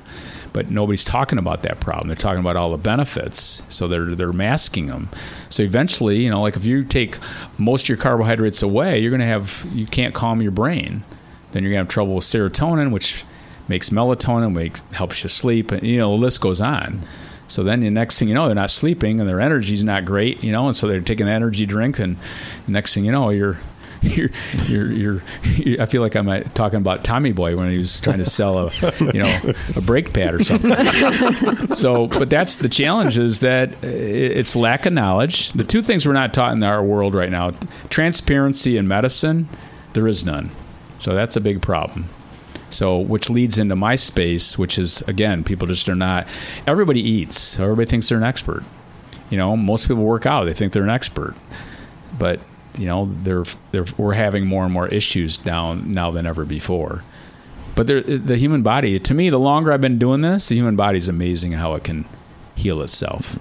But 0.52 0.72
nobody's 0.72 1.06
talking 1.06 1.38
about 1.38 1.62
that 1.64 1.80
problem. 1.80 2.08
They're 2.08 2.16
talking 2.16 2.40
about 2.40 2.56
all 2.56 2.72
the 2.72 2.78
benefits. 2.78 3.62
So 3.70 3.88
they're 3.88 4.16
they're 4.16 4.34
masking 4.34 4.88
them. 4.88 5.10
So 5.50 5.62
eventually, 5.62 6.24
you 6.24 6.30
know, 6.32 6.42
like 6.42 6.56
if 6.56 6.66
you 6.66 6.84
take 6.84 7.18
most 7.60 7.84
of 7.84 7.90
your 7.90 7.98
carbohydrates 8.00 8.64
away, 8.64 9.00
you're 9.00 9.12
going 9.12 9.20
to 9.20 9.28
have 9.28 9.66
you 9.72 9.86
can't 9.86 10.16
calm 10.16 10.42
your 10.42 10.52
brain. 10.52 11.04
Then 11.52 11.62
you're 11.64 11.72
going 11.72 11.80
to 11.80 11.86
have 11.86 11.88
trouble 11.88 12.16
with 12.16 12.24
serotonin, 12.24 12.92
which 12.92 13.24
makes 13.70 13.90
melatonin, 13.90 14.54
makes 14.54 14.82
helps 14.92 15.24
you 15.24 15.30
sleep, 15.30 15.72
and 15.72 15.84
you 15.84 16.00
know 16.00 16.12
the 16.12 16.18
list 16.18 16.42
goes 16.42 16.60
on. 16.60 17.04
So 17.48 17.64
then 17.64 17.80
the 17.80 17.90
next 17.90 18.20
thing 18.20 18.28
you 18.28 18.36
know, 18.36 18.46
they're 18.46 18.56
not 18.56 18.70
sleeping 18.70 19.20
and 19.20 19.28
their 19.28 19.42
energy's 19.42 19.84
not 19.84 20.06
great, 20.06 20.44
you 20.44 20.52
know, 20.52 20.68
and 20.68 20.76
so 20.76 20.88
they're 20.88 21.02
taking 21.02 21.28
an 21.28 21.34
energy 21.34 21.66
drink, 21.66 22.00
and 22.00 22.18
the 22.66 22.72
next 22.72 22.94
thing 22.94 23.06
you 23.06 23.12
know, 23.12 23.30
you're 23.30 23.58
you're, 24.02 24.30
you're, 24.68 24.92
you're, 24.92 25.22
I 25.82 25.86
feel 25.86 26.02
like 26.02 26.16
I'm 26.16 26.30
uh, 26.30 26.40
talking 26.40 26.78
about 26.78 27.04
Tommy 27.04 27.34
Boy 27.34 27.58
when 27.58 27.70
he 27.70 27.78
was 27.78 28.00
trying 28.00 28.20
to 28.20 28.26
sell 28.26 28.58
a, 28.58 28.72
you 29.02 29.22
know, 29.22 29.54
a 29.76 29.82
brake 29.82 30.14
pad 30.14 30.36
or 30.36 30.44
something. 30.44 31.74
so, 31.74 32.08
but 32.08 32.30
that's 32.30 32.58
the 32.58 32.70
challenge 32.70 33.18
is 33.18 33.42
that 33.42 33.84
it's 33.84 34.56
lack 34.56 34.86
of 34.86 34.94
knowledge. 34.94 35.52
The 35.52 35.66
two 35.66 35.82
things 35.82 36.08
we're 36.08 36.14
not 36.14 36.34
taught 36.34 36.54
in 36.54 36.64
our 36.64 36.82
world 36.82 37.14
right 37.14 37.30
now, 37.30 37.52
transparency 37.90 38.78
in 38.78 38.88
medicine, 38.88 39.50
there 39.94 40.08
is 40.08 40.24
none. 40.24 40.52
So 41.00 41.14
that's 41.14 41.36
a 41.36 41.42
big 41.42 41.62
problem. 41.62 42.08
So, 42.70 42.98
which 42.98 43.30
leads 43.30 43.58
into 43.58 43.76
my 43.76 43.96
space, 43.96 44.58
which 44.58 44.78
is 44.78 45.02
again, 45.04 45.44
people 45.44 45.68
just 45.68 45.90
are 45.90 45.96
not. 45.96 46.28
Everybody 46.68 47.02
eats. 47.02 47.60
Everybody 47.60 47.88
thinks 47.88 48.10
they're 48.10 48.18
an 48.18 48.24
expert. 48.24 48.64
You 49.30 49.38
know, 49.38 49.56
most 49.56 49.88
people 49.88 50.04
work 50.04 50.26
out. 50.26 50.46
They 50.46 50.54
think 50.54 50.74
they're 50.74 50.84
an 50.84 50.90
expert, 50.90 51.36
but 52.18 52.40
you 52.78 52.86
know, 52.86 53.10
they're, 53.24 53.44
they're 53.72 53.86
we're 53.98 54.14
having 54.14 54.46
more 54.48 54.64
and 54.64 54.74
more 54.74 54.88
issues 54.88 55.38
down 55.38 55.92
now 55.92 56.12
than 56.12 56.26
ever 56.26 56.46
before. 56.46 57.04
But 57.76 57.88
the 57.88 58.36
human 58.38 58.62
body, 58.62 59.00
to 59.00 59.14
me, 59.14 59.30
the 59.30 59.40
longer 59.40 59.72
I've 59.72 59.80
been 59.80 60.00
doing 60.00 60.22
this, 60.22 60.50
the 60.50 60.56
human 60.56 60.76
body 60.76 60.98
is 60.98 61.08
amazing 61.08 61.54
how 61.54 61.76
it 61.76 61.84
can 61.84 62.06
heal 62.56 62.82
itself 62.82 63.40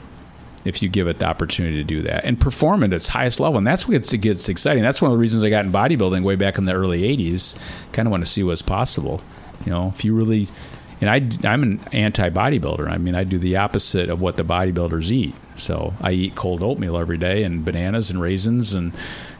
if 0.64 0.82
you 0.82 0.88
give 0.88 1.08
it 1.08 1.18
the 1.18 1.26
opportunity 1.26 1.76
to 1.76 1.84
do 1.84 2.02
that 2.02 2.24
and 2.24 2.40
perform 2.40 2.84
at 2.84 2.92
its 2.92 3.08
highest 3.08 3.40
level. 3.40 3.58
And 3.58 3.66
that's 3.66 3.86
what 3.86 3.92
gets, 3.92 4.12
gets 4.14 4.48
exciting. 4.48 4.82
That's 4.82 5.00
one 5.00 5.10
of 5.10 5.16
the 5.16 5.20
reasons 5.20 5.44
I 5.44 5.50
got 5.50 5.64
in 5.64 5.72
bodybuilding 5.72 6.22
way 6.22 6.36
back 6.36 6.58
in 6.58 6.64
the 6.64 6.74
early 6.74 7.02
80s. 7.02 7.56
Kind 7.92 8.06
of 8.06 8.10
want 8.10 8.24
to 8.24 8.30
see 8.30 8.42
what's 8.42 8.62
possible. 8.62 9.20
You 9.64 9.72
know, 9.72 9.92
if 9.94 10.04
you 10.04 10.14
really, 10.14 10.48
and 11.00 11.08
I, 11.10 11.48
I'm 11.48 11.62
an 11.62 11.80
anti 11.92 12.30
bodybuilder. 12.30 12.88
I 12.88 12.98
mean, 12.98 13.14
I 13.14 13.24
do 13.24 13.38
the 13.38 13.56
opposite 13.56 14.10
of 14.10 14.20
what 14.20 14.36
the 14.36 14.44
bodybuilders 14.44 15.10
eat. 15.10 15.34
So 15.56 15.94
I 16.00 16.12
eat 16.12 16.34
cold 16.34 16.62
oatmeal 16.62 16.96
every 16.96 17.18
day 17.18 17.44
and 17.44 17.64
bananas 17.64 18.10
and 18.10 18.20
raisins. 18.20 18.74
And, 18.74 18.92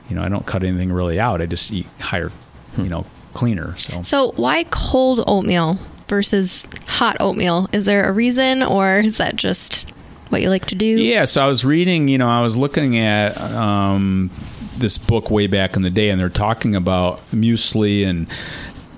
you 0.09 0.17
know, 0.17 0.23
I 0.23 0.29
don't 0.29 0.47
cut 0.47 0.65
anything 0.65 0.93
really 0.93 1.21
out. 1.21 1.41
I 1.41 1.47
just 1.47 1.73
eat 1.73 1.87
higher, 2.01 2.31
hmm. 2.75 2.83
you 2.83 2.89
know, 2.89 3.07
cleaner. 3.35 3.77
So 3.77 4.03
So 4.03 4.33
why 4.33 4.65
cold 4.65 5.23
oatmeal 5.27 5.79
versus 6.09 6.67
hot 6.87 7.17
oatmeal? 7.21 7.69
Is 7.73 7.85
there 7.85 8.09
a 8.09 8.13
reason, 8.13 8.63
or 8.63 8.95
is 8.95 9.19
that 9.19 9.37
just 9.37 9.93
what 10.31 10.43
you 10.43 10.51
like 10.51 10.67
to 10.67 10.75
do? 10.75 10.87
Yeah, 10.87 11.25
so 11.25 11.45
I 11.45 11.47
was 11.47 11.65
reading, 11.65 12.09
you 12.09 12.19
know, 12.19 12.29
I 12.29 12.43
was 12.43 12.57
looking 12.57 12.99
at 12.99 13.39
um, 13.41 14.31
this 14.77 14.99
book 14.99 15.31
way 15.31 15.47
back 15.47 15.77
in 15.77 15.83
the 15.83 15.91
day, 15.91 16.11
and 16.11 16.21
they're 16.21 16.29
talking 16.29 16.75
about 16.75 17.29
muesli 17.31 18.07
and 18.07 18.27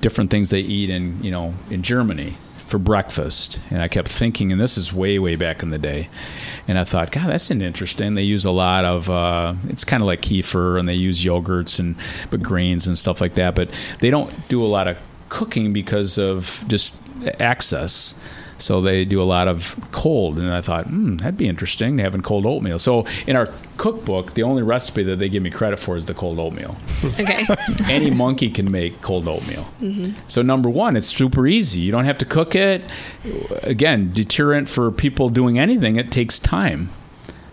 different 0.01 0.31
things 0.31 0.51
they 0.51 0.61
eat 0.61 0.91
in, 0.91 1.23
you 1.23 1.31
know, 1.31 1.55
in 1.71 1.83
Germany 1.83 2.37
for 2.67 2.79
breakfast. 2.79 3.61
And 3.71 3.83
I 3.83 3.89
kept 3.89 4.09
thinking, 4.09 4.53
and 4.53 4.61
this 4.61 4.79
is 4.79 4.93
way, 4.93 5.19
way 5.19 5.37
back 5.37 5.63
in 5.63 5.71
the 5.71 5.79
day, 5.79 6.09
and 6.69 6.79
I 6.79 6.85
thought, 6.85 7.11
God, 7.11 7.29
that's 7.29 7.51
interesting. 7.51 8.15
They 8.15 8.23
use 8.23 8.45
a 8.45 8.51
lot 8.51 8.85
of, 8.85 9.11
uh, 9.11 9.55
it's 9.69 9.85
kind 9.85 10.03
of 10.03 10.07
like 10.07 10.23
kefir, 10.23 10.79
and 10.79 10.89
they 10.89 10.95
use 10.95 11.25
yogurts 11.25 11.79
and 11.79 11.97
but 12.31 12.43
grains 12.43 12.87
and 12.87 12.97
stuff 12.97 13.21
like 13.21 13.35
that, 13.35 13.55
but 13.55 13.71
they 14.01 14.11
don't 14.11 14.33
do 14.49 14.65
a 14.65 14.67
lot 14.67 14.87
of 14.87 14.97
cooking 15.29 15.73
because 15.73 16.19
of 16.19 16.65
just 16.69 16.95
access. 17.39 18.15
So 18.61 18.81
they 18.81 19.05
do 19.05 19.23
a 19.23 19.25
lot 19.25 19.49
of 19.49 19.75
cold, 19.91 20.39
and 20.39 20.53
I 20.53 20.61
thought, 20.61 20.87
hmm, 20.87 21.17
that'd 21.17 21.37
be 21.37 21.49
interesting 21.49 21.99
having 21.99 22.21
cold 22.21 22.47
oatmeal. 22.47 22.79
So 22.79 23.07
in 23.27 23.37
our 23.37 23.49
cookbook, 23.79 24.35
the 24.35 24.43
only 24.43 24.63
recipe 24.63 25.03
that 25.05 25.19
they 25.19 25.29
give 25.29 25.43
me 25.43 25.51
credit 25.51 25.79
for 25.79 25.97
is 25.97 26.07
the 26.07 26.15
cold 26.15 26.39
oatmeal. 26.39 26.77
Okay. 27.21 27.45
Any 27.85 28.11
monkey 28.11 28.49
can 28.51 28.71
make 28.71 29.01
cold 29.03 29.27
oatmeal. 29.29 29.67
So 30.27 30.43
number 30.43 30.69
one, 30.71 30.97
it's 30.97 31.09
super 31.09 31.47
easy. 31.47 31.81
You 31.81 31.91
don't 31.91 32.05
have 32.05 32.19
to 32.19 32.25
cook 32.25 32.55
it. 32.55 32.83
Again, 33.63 34.13
deterrent 34.13 34.69
for 34.69 34.91
people 34.91 35.29
doing 35.29 35.59
anything. 35.59 35.97
It 35.97 36.11
takes 36.11 36.39
time. 36.39 36.91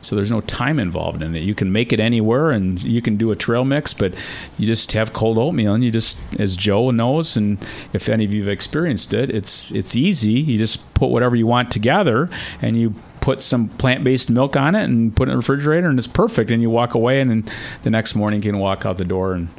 So 0.07 0.15
there's 0.15 0.31
no 0.31 0.39
time 0.39 0.79
involved 0.79 1.21
in 1.21 1.35
it. 1.35 1.43
You 1.43 1.53
can 1.53 1.73
make 1.73 1.91
it 1.91 1.99
anywhere, 1.99 2.51
and 2.51 2.81
you 2.81 3.01
can 3.01 3.17
do 3.17 3.29
a 3.31 3.35
trail 3.35 3.65
mix, 3.65 3.93
but 3.93 4.13
you 4.57 4.65
just 4.65 4.93
have 4.93 5.11
cold 5.11 5.37
oatmeal, 5.37 5.73
and 5.73 5.83
you 5.83 5.91
just, 5.91 6.17
as 6.39 6.55
Joe 6.55 6.91
knows, 6.91 7.35
and 7.35 7.57
if 7.91 8.07
any 8.07 8.23
of 8.23 8.33
you 8.33 8.43
have 8.43 8.49
experienced 8.49 9.13
it, 9.13 9.29
it's 9.29 9.73
it's 9.73 9.97
easy. 9.97 10.31
You 10.31 10.57
just 10.57 10.93
put 10.93 11.07
whatever 11.09 11.35
you 11.35 11.45
want 11.45 11.71
together, 11.71 12.29
and 12.61 12.77
you 12.77 12.95
put 13.19 13.41
some 13.41 13.67
plant-based 13.67 14.29
milk 14.29 14.55
on 14.55 14.75
it, 14.75 14.85
and 14.85 15.13
put 15.13 15.27
it 15.27 15.31
in 15.31 15.33
the 15.33 15.37
refrigerator, 15.39 15.89
and 15.89 15.99
it's 15.99 16.07
perfect. 16.07 16.51
And 16.51 16.61
you 16.61 16.69
walk 16.69 16.93
away, 16.93 17.19
and 17.19 17.29
then 17.29 17.45
the 17.83 17.89
next 17.89 18.15
morning 18.15 18.41
you 18.41 18.49
can 18.49 18.59
walk 18.59 18.85
out 18.85 18.95
the 18.95 19.03
door, 19.03 19.33
and 19.33 19.49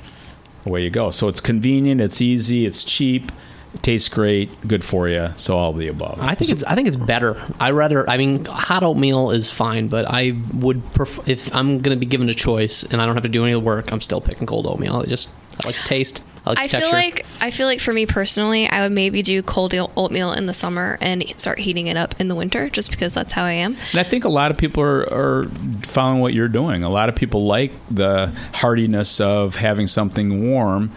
away 0.64 0.82
you 0.82 0.88
go. 0.88 1.11
So 1.11 1.28
it's 1.28 1.40
convenient, 1.40 2.00
it's 2.00 2.22
easy, 2.22 2.64
it's 2.64 2.84
cheap, 2.84 3.30
it 3.74 3.83
tastes 3.83 4.09
great, 4.09 4.66
good 4.66 4.85
for 4.85 5.09
you. 5.09 5.31
So 5.37 5.57
all 5.57 5.70
of 5.70 5.78
the 5.78 5.88
above. 5.88 6.18
I 6.20 6.35
think 6.35 6.50
it's 6.50 6.64
I 6.64 6.74
think 6.74 6.88
it's 6.88 6.96
better. 6.96 7.37
I 7.61 7.70
rather 7.70 8.09
I 8.09 8.16
mean 8.16 8.44
hot 8.44 8.83
oatmeal 8.83 9.31
is 9.31 9.50
fine, 9.50 9.88
but 9.88 10.07
I 10.09 10.35
would 10.54 10.83
prefer 10.94 11.22
if 11.26 11.54
I'm 11.54 11.81
going 11.81 11.96
to 11.96 12.00
be 12.00 12.07
given 12.07 12.28
a 12.28 12.35
choice 12.35 12.83
and 12.83 13.00
I 13.00 13.07
don't 13.07 13.14
have 13.14 13.24
to 13.24 13.28
do 13.28 13.44
any 13.44 13.52
of 13.52 13.61
the 13.62 13.66
work, 13.66 13.92
I'm 13.92 14.00
still 14.00 14.20
picking 14.20 14.46
cold 14.46 14.66
oatmeal. 14.66 14.96
I 14.96 15.04
just 15.04 15.28
I 15.62 15.68
like 15.68 15.76
the 15.76 15.88
taste. 15.88 16.22
I 16.46 16.50
like 16.50 16.59
the 16.59 16.62
I 16.62 16.68
feel 16.68 16.81
texture. 16.81 16.96
like 16.96 17.26
I 17.40 17.50
feel 17.50 17.66
like 17.66 17.81
for 17.81 17.92
me 17.92 18.07
personally, 18.07 18.68
I 18.68 18.83
would 18.83 18.92
maybe 18.92 19.22
do 19.22 19.42
cold 19.42 19.74
oatmeal 19.74 20.33
in 20.33 20.46
the 20.46 20.54
summer 20.54 20.96
and 21.00 21.22
start 21.37 21.59
heating 21.59 21.88
it 21.88 21.96
up 21.96 22.18
in 22.20 22.28
the 22.28 22.35
winter, 22.35 22.70
just 22.70 22.90
because 22.90 23.12
that's 23.12 23.33
how 23.33 23.44
I 23.44 23.52
am. 23.52 23.76
And 23.90 24.00
I 24.00 24.02
think 24.02 24.24
a 24.24 24.28
lot 24.31 24.50
of 24.50 24.57
people 24.57 24.83
are, 24.83 25.02
are 25.12 25.48
following 25.83 26.20
what 26.20 26.33
you're 26.33 26.48
doing. 26.48 26.85
A 26.85 26.88
lot 26.88 27.09
of 27.09 27.16
people 27.16 27.44
like 27.46 27.72
the 27.90 28.33
hardiness 28.54 29.20
of 29.20 29.57
having 29.57 29.87
something 29.87 30.50
warm 30.50 30.90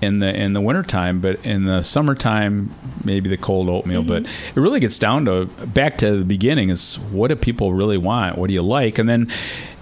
in 0.00 0.18
the 0.18 0.34
in 0.34 0.52
the 0.52 0.60
wintertime, 0.60 1.20
but 1.20 1.44
in 1.44 1.64
the 1.64 1.82
summertime, 1.82 2.74
maybe 3.04 3.28
the 3.28 3.36
cold 3.36 3.68
oatmeal. 3.68 4.02
But 4.02 4.24
mm-hmm. 4.24 4.58
it 4.58 4.62
really 4.62 4.80
gets 4.80 4.98
down 4.98 5.24
to 5.26 5.46
back 5.66 5.98
to 5.98 6.18
the 6.18 6.24
beginning 6.24 6.68
is 6.68 6.96
what 7.10 7.28
do 7.28 7.36
people 7.36 7.72
really 7.72 7.98
want? 7.98 8.38
What 8.38 8.48
do 8.48 8.54
you 8.54 8.62
like? 8.62 8.98
And 8.98 9.08
then 9.08 9.30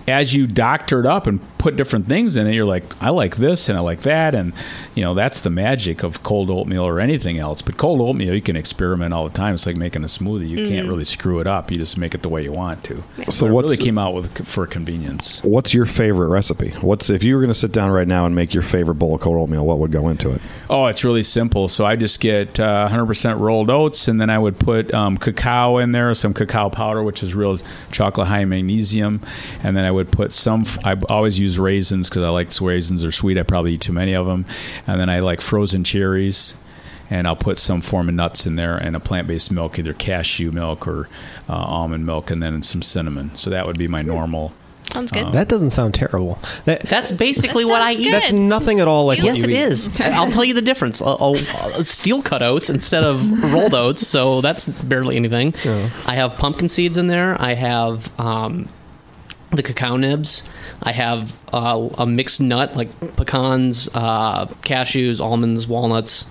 as 0.06 0.34
you 0.34 0.46
doctor 0.46 1.00
it 1.00 1.06
up 1.06 1.26
and 1.26 1.40
put 1.58 1.76
different 1.76 2.08
things 2.08 2.36
in 2.36 2.46
it, 2.46 2.54
you're 2.54 2.64
like, 2.64 2.84
I 3.00 3.10
like 3.10 3.36
this 3.36 3.68
and 3.68 3.78
I 3.78 3.80
like 3.80 4.00
that, 4.00 4.34
and 4.34 4.52
you 4.94 5.02
know 5.02 5.14
that's 5.14 5.40
the 5.40 5.50
magic 5.50 6.02
of 6.02 6.22
cold 6.22 6.50
oatmeal 6.50 6.82
or 6.82 6.98
anything 7.00 7.38
else. 7.38 7.62
But 7.62 7.76
cold 7.76 8.00
oatmeal, 8.00 8.34
you 8.34 8.40
can 8.40 8.56
experiment 8.56 9.14
all 9.14 9.28
the 9.28 9.34
time. 9.34 9.54
It's 9.54 9.66
like 9.66 9.76
making 9.76 10.02
a 10.02 10.08
smoothie; 10.08 10.48
you 10.48 10.68
can't 10.68 10.88
really 10.88 11.04
screw 11.04 11.40
it 11.40 11.46
up. 11.46 11.70
You 11.70 11.76
just 11.76 11.96
make 11.96 12.14
it 12.14 12.22
the 12.22 12.28
way 12.28 12.42
you 12.42 12.52
want 12.52 12.82
to. 12.84 13.02
So 13.30 13.46
But 13.46 13.50
it 13.50 13.52
what's 13.52 13.64
really 13.64 13.76
came 13.76 13.98
out 13.98 14.14
with 14.14 14.46
for 14.46 14.66
convenience. 14.66 15.42
What's 15.44 15.72
your 15.72 15.86
favorite 15.86 16.28
recipe? 16.28 16.70
What's 16.80 17.08
if 17.10 17.22
you 17.22 17.34
were 17.36 17.40
going 17.40 17.52
to 17.52 17.58
sit 17.58 17.72
down 17.72 17.90
right 17.90 18.08
now 18.08 18.26
and 18.26 18.34
make 18.34 18.52
your 18.52 18.62
favorite 18.64 18.96
bowl 18.96 19.14
of 19.14 19.20
cold 19.20 19.36
oatmeal? 19.38 19.64
What 19.64 19.78
would 19.78 19.92
go 19.92 20.08
into 20.08 20.30
it? 20.30 20.42
Oh, 20.68 20.86
it's 20.86 21.04
really 21.04 21.22
simple. 21.22 21.68
So 21.68 21.84
I 21.86 21.94
just 21.96 22.18
get 22.20 22.58
uh, 22.58 22.88
100% 22.90 23.38
rolled 23.38 23.70
oats, 23.70 24.08
and 24.08 24.20
then 24.20 24.30
I 24.30 24.38
would 24.38 24.58
put 24.58 24.92
um, 24.92 25.16
cacao 25.16 25.78
in 25.78 25.92
there, 25.92 26.12
some 26.14 26.34
cacao 26.34 26.70
powder, 26.70 27.02
which 27.04 27.22
is 27.22 27.34
real 27.34 27.58
chocolate 27.92 28.26
high 28.26 28.40
in 28.40 28.48
magnesium, 28.48 29.20
and 29.62 29.76
then 29.76 29.84
I 29.84 29.91
would 29.92 30.10
put 30.10 30.32
some. 30.32 30.64
I 30.84 30.96
always 31.08 31.38
use 31.38 31.58
raisins 31.58 32.08
because 32.08 32.22
I 32.24 32.28
like 32.30 32.50
raisins. 32.60 33.02
They're 33.02 33.12
sweet. 33.12 33.38
I 33.38 33.44
probably 33.44 33.74
eat 33.74 33.80
too 33.82 33.92
many 33.92 34.14
of 34.14 34.26
them, 34.26 34.44
and 34.86 35.00
then 35.00 35.08
I 35.08 35.20
like 35.20 35.40
frozen 35.40 35.84
cherries. 35.84 36.56
And 37.10 37.26
I'll 37.26 37.36
put 37.36 37.58
some 37.58 37.82
form 37.82 38.08
of 38.08 38.14
nuts 38.14 38.46
in 38.46 38.56
there 38.56 38.78
and 38.78 38.96
a 38.96 39.00
plant-based 39.00 39.52
milk, 39.52 39.78
either 39.78 39.92
cashew 39.92 40.50
milk 40.50 40.88
or 40.88 41.10
uh, 41.46 41.52
almond 41.52 42.06
milk, 42.06 42.30
and 42.30 42.42
then 42.42 42.62
some 42.62 42.80
cinnamon. 42.80 43.32
So 43.36 43.50
that 43.50 43.66
would 43.66 43.76
be 43.76 43.86
my 43.86 44.00
normal. 44.00 44.54
Sounds 44.90 45.12
good. 45.12 45.30
That 45.34 45.48
doesn't 45.48 45.70
sound 45.70 45.92
terrible. 45.94 46.38
That, 46.64 46.80
that's 46.82 47.10
basically 47.10 47.64
That 47.64 47.70
what 47.70 47.82
I 47.82 47.92
sounds 47.92 48.00
eat. 48.00 48.04
good. 48.04 48.14
that's 48.14 48.32
nothing 48.32 48.80
at 48.80 48.88
all 48.88 49.04
like 49.06 49.18
what 49.18 49.26
Yes, 49.26 49.38
you 49.38 49.44
it 49.44 49.50
eat. 49.50 49.56
is. 49.58 50.00
I'll 50.00 50.30
tell 50.30 50.44
you 50.44 50.54
the 50.54 50.62
difference. 50.62 51.02
A, 51.02 51.04
a, 51.04 51.32
a 51.80 51.84
steel 51.84 52.22
cut 52.22 52.42
oats 52.42 52.70
instead 52.70 53.04
of 53.04 53.22
rolled 53.52 53.74
oats, 53.74 54.06
so 54.06 54.40
that's 54.40 54.64
barely 54.66 55.16
anything. 55.16 55.54
I 56.06 56.14
have 56.14 56.36
pumpkin 56.38 56.68
seeds 56.70 56.96
in 56.96 57.08
there. 57.08 57.38
I 57.40 57.52
have 57.54 58.10
um, 58.20 58.68
the 59.52 59.62
cacao 59.62 59.96
nibs. 59.96 60.42
I 60.82 60.92
have 60.92 61.38
uh, 61.52 61.88
a 61.98 62.06
mixed 62.06 62.40
nut 62.40 62.76
like 62.76 63.16
pecans, 63.16 63.88
uh, 63.94 64.46
cashews, 64.46 65.20
almonds, 65.20 65.66
walnuts. 65.66 66.26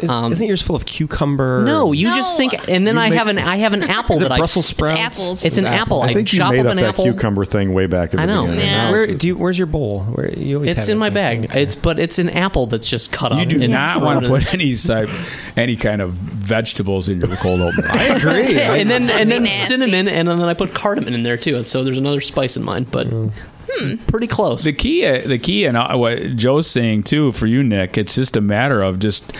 Is, 0.00 0.08
Um, 0.10 0.32
isn't 0.32 0.46
yours 0.46 0.62
full 0.62 0.76
of 0.76 0.84
cucumber? 0.86 1.64
No, 1.64 1.92
you 1.92 2.08
No. 2.08 2.16
just 2.16 2.36
think, 2.36 2.54
and 2.68 2.86
then 2.86 2.94
You 2.96 3.00
I 3.00 3.10
make- 3.10 3.18
have 3.18 3.28
an 3.28 3.38
I 3.38 3.56
have 3.56 3.72
an 3.72 3.82
apple 3.82 4.16
Is 4.16 4.22
it 4.22 4.28
that 4.28 4.38
Brussels 4.38 4.64
It's 4.66 4.70
sprouts? 4.70 4.98
apples. 5.20 5.44
It's 5.44 5.58
an 5.58 5.66
apple. 5.66 6.02
I 6.02 6.12
think 6.14 6.32
you 6.32 6.38
made 6.40 6.60
up 6.60 6.66
up 6.66 6.70
an 6.72 6.76
that 6.78 6.84
apple. 6.90 7.04
cucumber 7.04 7.44
thing 7.44 7.72
way 7.74 7.86
back. 7.86 8.10
At 8.10 8.16
the 8.16 8.20
I 8.22 8.26
know. 8.26 8.42
beginning. 8.42 8.64
Yeah. 8.64 8.90
Where 8.90 9.06
do 9.06 9.26
you, 9.26 9.36
where's 9.36 9.58
your 9.58 9.66
bowl? 9.66 10.00
Where 10.04 10.30
you 10.30 10.56
always 10.56 10.72
It's 10.72 10.80
have 10.80 10.88
in 10.90 10.96
it. 10.96 11.00
my 11.00 11.10
bag. 11.10 11.44
Okay. 11.44 11.62
It's 11.62 11.76
but 11.76 11.98
it's 11.98 12.18
an 12.18 12.30
apple 12.30 12.66
that's 12.66 12.88
just 12.88 13.12
cut 13.12 13.32
up. 13.32 13.38
You 13.40 13.46
do 13.46 13.68
not 13.68 14.02
want 14.02 14.22
to 14.24 14.28
put 14.28 14.52
any 14.54 14.74
side, 14.76 15.08
any 15.56 15.76
kind 15.76 16.00
of 16.02 16.12
vegetables 16.12 17.08
in 17.08 17.20
your 17.20 17.36
cold 17.36 17.60
oatmeal. 17.60 17.86
I 17.90 18.04
agree. 18.16 18.60
I- 18.60 18.76
and 18.78 18.90
then 18.90 19.10
and 19.10 19.30
then 19.30 19.42
Nasty. 19.44 19.66
cinnamon, 19.66 20.08
and 20.08 20.26
then 20.28 20.40
I 20.42 20.54
put 20.54 20.74
cardamom 20.74 21.14
in 21.14 21.22
there 21.22 21.36
too. 21.36 21.62
So 21.64 21.84
there's 21.84 21.98
another 21.98 22.20
spice 22.20 22.56
in 22.56 22.64
mine, 22.64 22.86
but 22.90 23.08
pretty 24.08 24.26
close. 24.26 24.64
The 24.64 24.72
key, 24.72 25.06
the 25.20 25.38
key, 25.38 25.64
and 25.64 25.76
uh, 25.76 25.94
what 25.96 26.36
Joe's 26.36 26.66
saying 26.66 27.04
too 27.04 27.32
for 27.32 27.46
you, 27.46 27.62
Nick, 27.62 27.96
it's 27.96 28.14
just 28.14 28.36
a 28.36 28.40
matter 28.40 28.82
of 28.82 28.98
just 28.98 29.32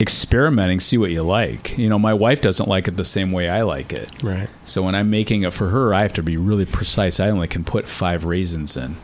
experimenting, 0.00 0.80
see 0.80 0.96
what 0.98 1.10
you 1.10 1.22
like. 1.22 1.76
You 1.76 1.88
know, 1.88 1.98
my 1.98 2.14
wife 2.14 2.40
doesn't 2.40 2.68
like 2.68 2.88
it 2.88 2.96
the 2.96 3.04
same 3.04 3.32
way 3.32 3.48
I 3.50 3.62
like 3.62 3.92
it. 3.92 4.22
right. 4.22 4.48
So 4.64 4.82
when 4.82 4.94
I'm 4.94 5.10
making 5.10 5.42
it 5.42 5.52
for 5.52 5.68
her, 5.68 5.92
I 5.92 6.02
have 6.02 6.14
to 6.14 6.22
be 6.22 6.36
really 6.36 6.64
precise. 6.64 7.20
I 7.20 7.28
only 7.30 7.48
can 7.48 7.64
put 7.64 7.86
five 7.86 8.24
raisins 8.24 8.76
in, 8.76 8.96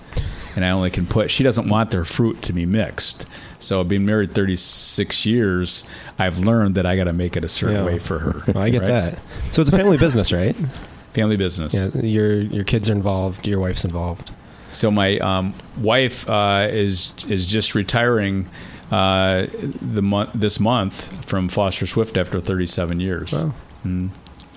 and 0.57 0.65
I 0.65 0.71
only 0.71 0.91
can 0.91 1.07
put. 1.07 1.31
She 1.31 1.45
doesn't 1.45 1.69
want 1.69 1.91
their 1.91 2.05
fruit 2.05 2.41
to 2.43 2.53
be 2.53 2.65
mixed. 2.67 3.27
So 3.59 3.85
being 3.85 4.07
married 4.07 4.35
36 4.35 5.27
years, 5.27 5.85
I've 6.19 6.39
learned 6.39 6.75
that 6.77 6.87
I 6.87 6.97
got 6.97 7.05
to 7.05 7.13
make 7.13 7.37
it 7.37 7.45
a 7.45 7.49
certain 7.49 7.77
Yeah. 7.77 7.85
way 7.87 7.99
for 7.99 8.19
her. 8.21 8.43
Well, 8.53 8.63
I 8.65 8.71
get 8.71 8.81
right? 8.81 8.89
that. 8.89 9.21
So 9.53 9.63
it's 9.63 9.71
a 9.73 9.77
family 9.77 9.99
business, 9.99 10.33
right? 10.33 10.57
Family 11.13 11.39
business. 11.39 11.73
Yeah. 11.73 11.89
Your 12.03 12.35
your 12.43 12.65
kids 12.65 12.91
are 12.91 12.93
involved. 12.93 13.49
Your 13.49 13.59
wife's 13.59 13.87
involved. 13.87 14.33
So 14.71 14.91
my 14.91 15.17
um, 15.21 15.55
wife 15.79 16.29
uh, 16.29 16.69
is 16.71 17.15
is 17.27 17.47
just 17.47 17.75
retiring 17.75 18.47
uh, 18.91 19.47
the 19.83 20.03
month 20.03 20.31
this 20.35 20.61
month 20.61 21.25
from 21.27 21.49
Foster 21.49 21.87
Swift 21.87 22.17
after 22.17 22.41
37 22.41 23.01
years. 23.01 23.33
Wow. 23.33 23.55
Mm, 23.85 24.11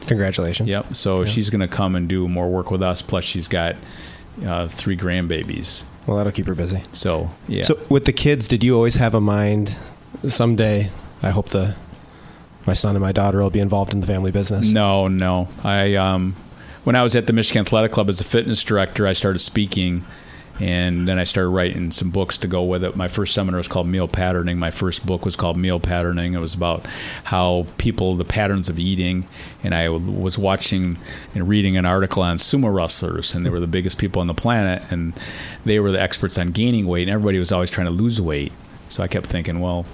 Congratulations. 0.08 0.70
yep. 0.70 0.96
So 0.96 1.22
Yeah. 1.22 1.26
she's 1.28 1.50
going 1.50 1.62
to 1.62 1.68
come 1.68 1.96
and 1.96 2.08
do 2.08 2.28
more 2.28 2.50
work 2.50 2.72
with 2.72 2.82
us. 2.82 3.02
Plus, 3.02 3.24
she's 3.24 3.48
got 3.48 3.76
uh, 4.46 4.68
three 4.68 4.96
grandbabies. 4.98 5.84
Well, 6.08 6.18
that'll 6.18 6.32
keep 6.32 6.48
her 6.48 6.56
busy. 6.56 6.84
So 6.92 7.30
yeah. 7.48 7.63
So 7.63 7.80
with 7.89 8.06
the 8.06 8.13
kids, 8.13 8.48
did 8.48 8.63
you 8.63 8.76
always 8.76 8.96
have 8.96 9.13
a 9.13 9.22
mind? 9.22 9.76
Someday, 10.28 10.89
I 11.22 11.30
hope 11.30 11.50
the 11.50 11.76
my 12.65 12.74
son 12.74 12.96
and 12.96 13.02
my 13.04 13.12
daughter 13.12 13.42
will 13.42 13.50
be 13.50 13.60
involved 13.60 13.94
in 13.94 14.00
the 14.02 14.08
family 14.08 14.32
business. 14.32 14.72
No, 14.74 15.08
no. 15.08 15.48
I 15.63 15.96
um, 15.96 16.36
when 16.84 16.96
I 16.96 17.04
was 17.04 17.15
at 17.15 17.28
the 17.28 17.34
Michigan 17.34 17.62
Athletic 17.62 17.92
Club 17.92 18.10
as 18.10 18.20
a 18.20 18.24
fitness 18.24 18.63
director, 18.63 19.06
I 19.06 19.13
started 19.13 19.39
speaking, 19.39 20.04
and 20.60 21.08
then 21.08 21.17
I 21.17 21.24
started 21.24 21.50
writing 21.50 21.91
some 21.91 22.10
books 22.10 22.38
to 22.39 22.48
go 22.48 22.63
with 22.63 22.84
it. 22.84 22.95
My 22.95 23.08
first 23.08 23.34
seminar 23.34 23.58
was 23.58 23.67
called 23.67 23.88
Meal 23.88 24.08
Patterning. 24.08 24.58
My 24.58 24.72
first 24.72 25.06
book 25.06 25.26
was 25.26 25.36
called 25.36 25.58
Meal 25.58 25.80
Patterning. 25.80 26.34
It 26.34 26.39
was 26.39 26.54
about 26.54 26.86
how 27.26 27.65
people, 27.78 28.15
the 28.15 28.26
patterns 28.26 28.69
of 28.69 28.80
eating, 28.80 29.26
and 29.63 29.74
I 29.74 29.89
was 29.89 30.38
watching 30.38 30.98
and 31.34 31.48
reading 31.48 31.78
an 31.78 31.86
article 31.86 32.24
on 32.24 32.38
sumo 32.38 32.74
wrestlers, 32.74 33.34
and 33.34 33.45
they 33.45 33.50
were 33.50 33.60
the 33.60 33.67
biggest 33.67 33.98
people 33.98 34.19
on 34.19 34.28
the 34.28 34.34
planet, 34.34 34.84
and 34.91 35.13
they 35.65 35.80
were 35.80 35.91
the 35.91 36.02
experts 36.02 36.38
on 36.38 36.52
gaining 36.52 36.88
weight, 36.88 37.04
and 37.04 37.12
everybody 37.12 37.39
was 37.39 37.52
always 37.52 37.72
trying 37.72 37.88
to 37.88 37.93
lose 37.93 38.19
weight. 38.19 38.52
So 38.89 39.04
I 39.04 39.08
kept 39.08 39.28
thinking, 39.28 39.60
well, 39.60 39.86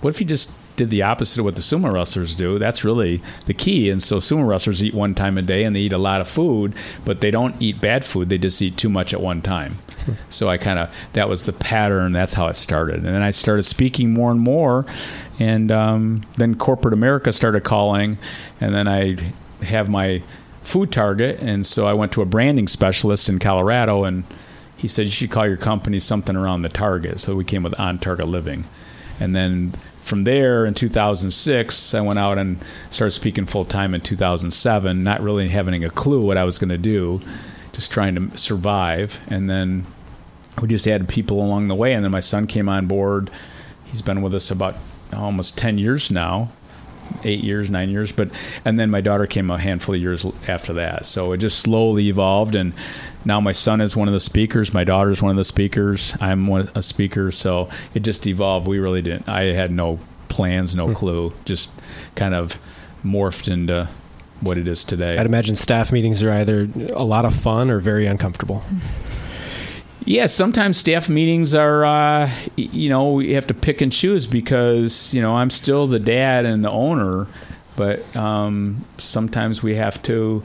what 0.00 0.10
if 0.10 0.20
you 0.20 0.26
just 0.26 0.52
did 0.82 0.90
the 0.90 1.02
opposite 1.02 1.38
of 1.38 1.44
what 1.44 1.56
the 1.56 1.62
sumo 1.62 1.92
wrestlers 1.92 2.34
do. 2.34 2.58
That's 2.58 2.84
really 2.84 3.22
the 3.46 3.54
key. 3.54 3.90
And 3.90 4.02
so 4.02 4.18
sumo 4.18 4.46
wrestlers 4.46 4.82
eat 4.82 4.94
one 4.94 5.14
time 5.14 5.38
a 5.38 5.42
day 5.42 5.64
and 5.64 5.74
they 5.74 5.80
eat 5.80 5.92
a 5.92 5.98
lot 5.98 6.20
of 6.20 6.28
food, 6.28 6.74
but 7.04 7.20
they 7.20 7.30
don't 7.30 7.54
eat 7.60 7.80
bad 7.80 8.04
food. 8.04 8.28
They 8.28 8.38
just 8.38 8.60
eat 8.60 8.76
too 8.76 8.88
much 8.88 9.14
at 9.14 9.20
one 9.20 9.42
time. 9.42 9.78
So 10.28 10.48
I 10.48 10.58
kind 10.58 10.78
of 10.78 10.94
that 11.12 11.28
was 11.28 11.46
the 11.46 11.52
pattern. 11.52 12.12
That's 12.12 12.34
how 12.34 12.48
it 12.48 12.56
started. 12.56 12.96
And 12.96 13.06
then 13.06 13.22
I 13.22 13.30
started 13.30 13.62
speaking 13.62 14.12
more 14.12 14.30
and 14.30 14.40
more, 14.40 14.84
and 15.38 15.70
um, 15.70 16.26
then 16.36 16.56
corporate 16.56 16.92
America 16.92 17.32
started 17.32 17.62
calling, 17.62 18.18
and 18.60 18.74
then 18.74 18.88
I 18.88 19.16
have 19.64 19.88
my 19.88 20.22
food 20.62 20.90
target, 20.90 21.40
and 21.40 21.64
so 21.64 21.86
I 21.86 21.92
went 21.92 22.10
to 22.12 22.22
a 22.22 22.26
branding 22.26 22.66
specialist 22.66 23.28
in 23.28 23.38
Colorado, 23.38 24.02
and 24.02 24.24
he 24.76 24.88
said 24.88 25.06
you 25.06 25.12
should 25.12 25.30
call 25.30 25.46
your 25.46 25.56
company 25.56 26.00
something 26.00 26.34
around 26.34 26.62
the 26.62 26.68
target. 26.68 27.20
So 27.20 27.36
we 27.36 27.44
came 27.44 27.62
with 27.62 27.78
on 27.78 28.00
target 28.00 28.26
living, 28.26 28.64
and 29.20 29.36
then 29.36 29.74
from 30.02 30.24
there 30.24 30.66
in 30.66 30.74
2006 30.74 31.94
i 31.94 32.00
went 32.00 32.18
out 32.18 32.36
and 32.36 32.58
started 32.90 33.12
speaking 33.12 33.46
full 33.46 33.64
time 33.64 33.94
in 33.94 34.00
2007 34.00 35.02
not 35.02 35.22
really 35.22 35.48
having 35.48 35.84
a 35.84 35.90
clue 35.90 36.24
what 36.24 36.36
i 36.36 36.44
was 36.44 36.58
going 36.58 36.68
to 36.68 36.78
do 36.78 37.20
just 37.72 37.90
trying 37.90 38.14
to 38.14 38.38
survive. 38.38 39.18
And 39.28 39.48
then 39.48 39.86
we 40.60 40.68
just 40.68 40.86
added 40.86 41.08
people 41.08 41.42
along 41.42 41.68
the 41.68 41.74
way 41.74 41.94
and 41.94 42.04
then 42.04 42.12
my 42.12 42.20
son 42.20 42.46
came 42.46 42.68
on 42.68 42.86
board. 42.86 43.30
He's 43.86 44.02
been 44.02 44.22
with 44.22 44.34
us 44.34 44.50
about 44.50 44.76
almost 45.12 45.58
10 45.58 45.76
years 45.78 46.10
now 46.10 46.50
eight 47.24 47.44
years 47.44 47.68
nine 47.68 47.90
years 47.90 48.10
but 48.10 48.30
and 48.64 48.78
then 48.78 48.88
my 48.88 49.02
daughter 49.02 49.26
came 49.26 49.50
a 49.50 49.58
handful 49.58 49.94
of 49.94 50.00
years 50.00 50.24
after 50.48 50.72
that. 50.72 51.04
So 51.04 51.32
it 51.32 51.38
just 51.38 51.58
slowly 51.58 52.08
evolved 52.08 52.54
and 52.54 52.72
now 53.24 53.40
my 53.40 53.52
son 53.52 53.80
is 53.80 53.96
one 53.96 54.08
of 54.08 54.14
the 54.14 54.20
speakers 54.20 54.72
my 54.72 54.84
daughter's 54.84 55.22
one 55.22 55.30
of 55.30 55.36
the 55.36 55.44
speakers 55.44 56.14
i'm 56.20 56.46
one, 56.46 56.68
a 56.74 56.82
speaker 56.82 57.30
so 57.30 57.68
it 57.94 58.00
just 58.00 58.26
evolved. 58.26 58.66
We 58.66 58.78
really 58.78 59.02
didn't 59.02 59.28
i 59.28 59.42
had 59.42 59.70
no 59.70 59.98
plans 60.28 60.74
no 60.74 60.94
clue 60.94 61.32
just 61.44 61.70
kind 62.14 62.34
of 62.34 62.60
morphed 63.04 63.52
into 63.52 63.88
what 64.42 64.58
it 64.58 64.66
is 64.66 64.84
today. 64.84 65.16
I'd 65.16 65.26
imagine 65.26 65.56
staff 65.56 65.92
meetings 65.92 66.22
are 66.22 66.30
either 66.30 66.68
a 66.94 67.04
lot 67.04 67.24
of 67.24 67.34
fun 67.34 67.70
or 67.70 67.80
very 67.80 68.06
uncomfortable. 68.06 68.64
Yeah, 70.04 70.26
sometimes 70.26 70.76
staff 70.76 71.08
meetings 71.08 71.54
are, 71.54 71.84
uh, 71.84 72.30
you 72.56 72.88
know, 72.88 73.12
we 73.12 73.34
have 73.34 73.46
to 73.46 73.54
pick 73.54 73.80
and 73.80 73.92
choose 73.92 74.26
because, 74.26 75.14
you 75.14 75.22
know, 75.22 75.36
I'm 75.36 75.48
still 75.48 75.86
the 75.86 76.00
dad 76.00 76.44
and 76.44 76.64
the 76.64 76.70
owner, 76.70 77.28
but 77.76 78.16
um, 78.16 78.84
sometimes 78.98 79.62
we 79.62 79.76
have 79.76 80.02
to 80.02 80.42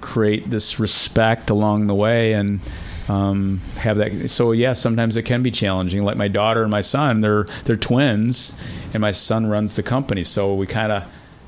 create 0.00 0.48
this 0.50 0.78
respect 0.78 1.50
along 1.50 1.86
the 1.86 1.94
way 1.94 2.32
and 2.32 2.60
um, 3.08 3.60
have 3.76 3.96
that. 3.98 4.30
So 4.30 4.52
yeah, 4.52 4.74
sometimes 4.74 5.16
it 5.16 5.22
can 5.22 5.42
be 5.42 5.50
challenging. 5.50 6.04
Like 6.04 6.16
my 6.16 6.28
daughter 6.28 6.62
and 6.62 6.70
my 6.70 6.82
son, 6.82 7.20
they're 7.20 7.44
they're 7.64 7.76
twins, 7.76 8.54
and 8.92 9.00
my 9.00 9.12
son 9.12 9.46
runs 9.46 9.74
the 9.74 9.82
company, 9.82 10.24
so 10.24 10.54
we 10.54 10.66
kind 10.66 10.92
of 10.92 11.04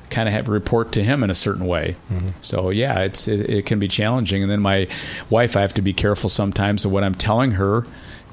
kind 0.09 0.27
of 0.27 0.33
have 0.33 0.45
to 0.45 0.51
report 0.51 0.91
to 0.91 1.03
him 1.03 1.23
in 1.23 1.29
a 1.29 1.35
certain 1.35 1.65
way. 1.65 1.95
So 2.41 2.69
yeah, 2.69 2.99
it's 3.01 3.27
it, 3.27 3.49
it 3.49 3.65
can 3.65 3.79
be 3.79 3.87
challenging. 3.87 4.41
And 4.41 4.51
then 4.51 4.61
my 4.61 4.87
wife, 5.29 5.55
I 5.55 5.61
have 5.61 5.73
to 5.75 5.81
be 5.81 5.93
careful 5.93 6.29
sometimes 6.29 6.83
of 6.83 6.91
what 6.91 7.03
I'm 7.03 7.15
telling 7.15 7.51
her, 7.51 7.85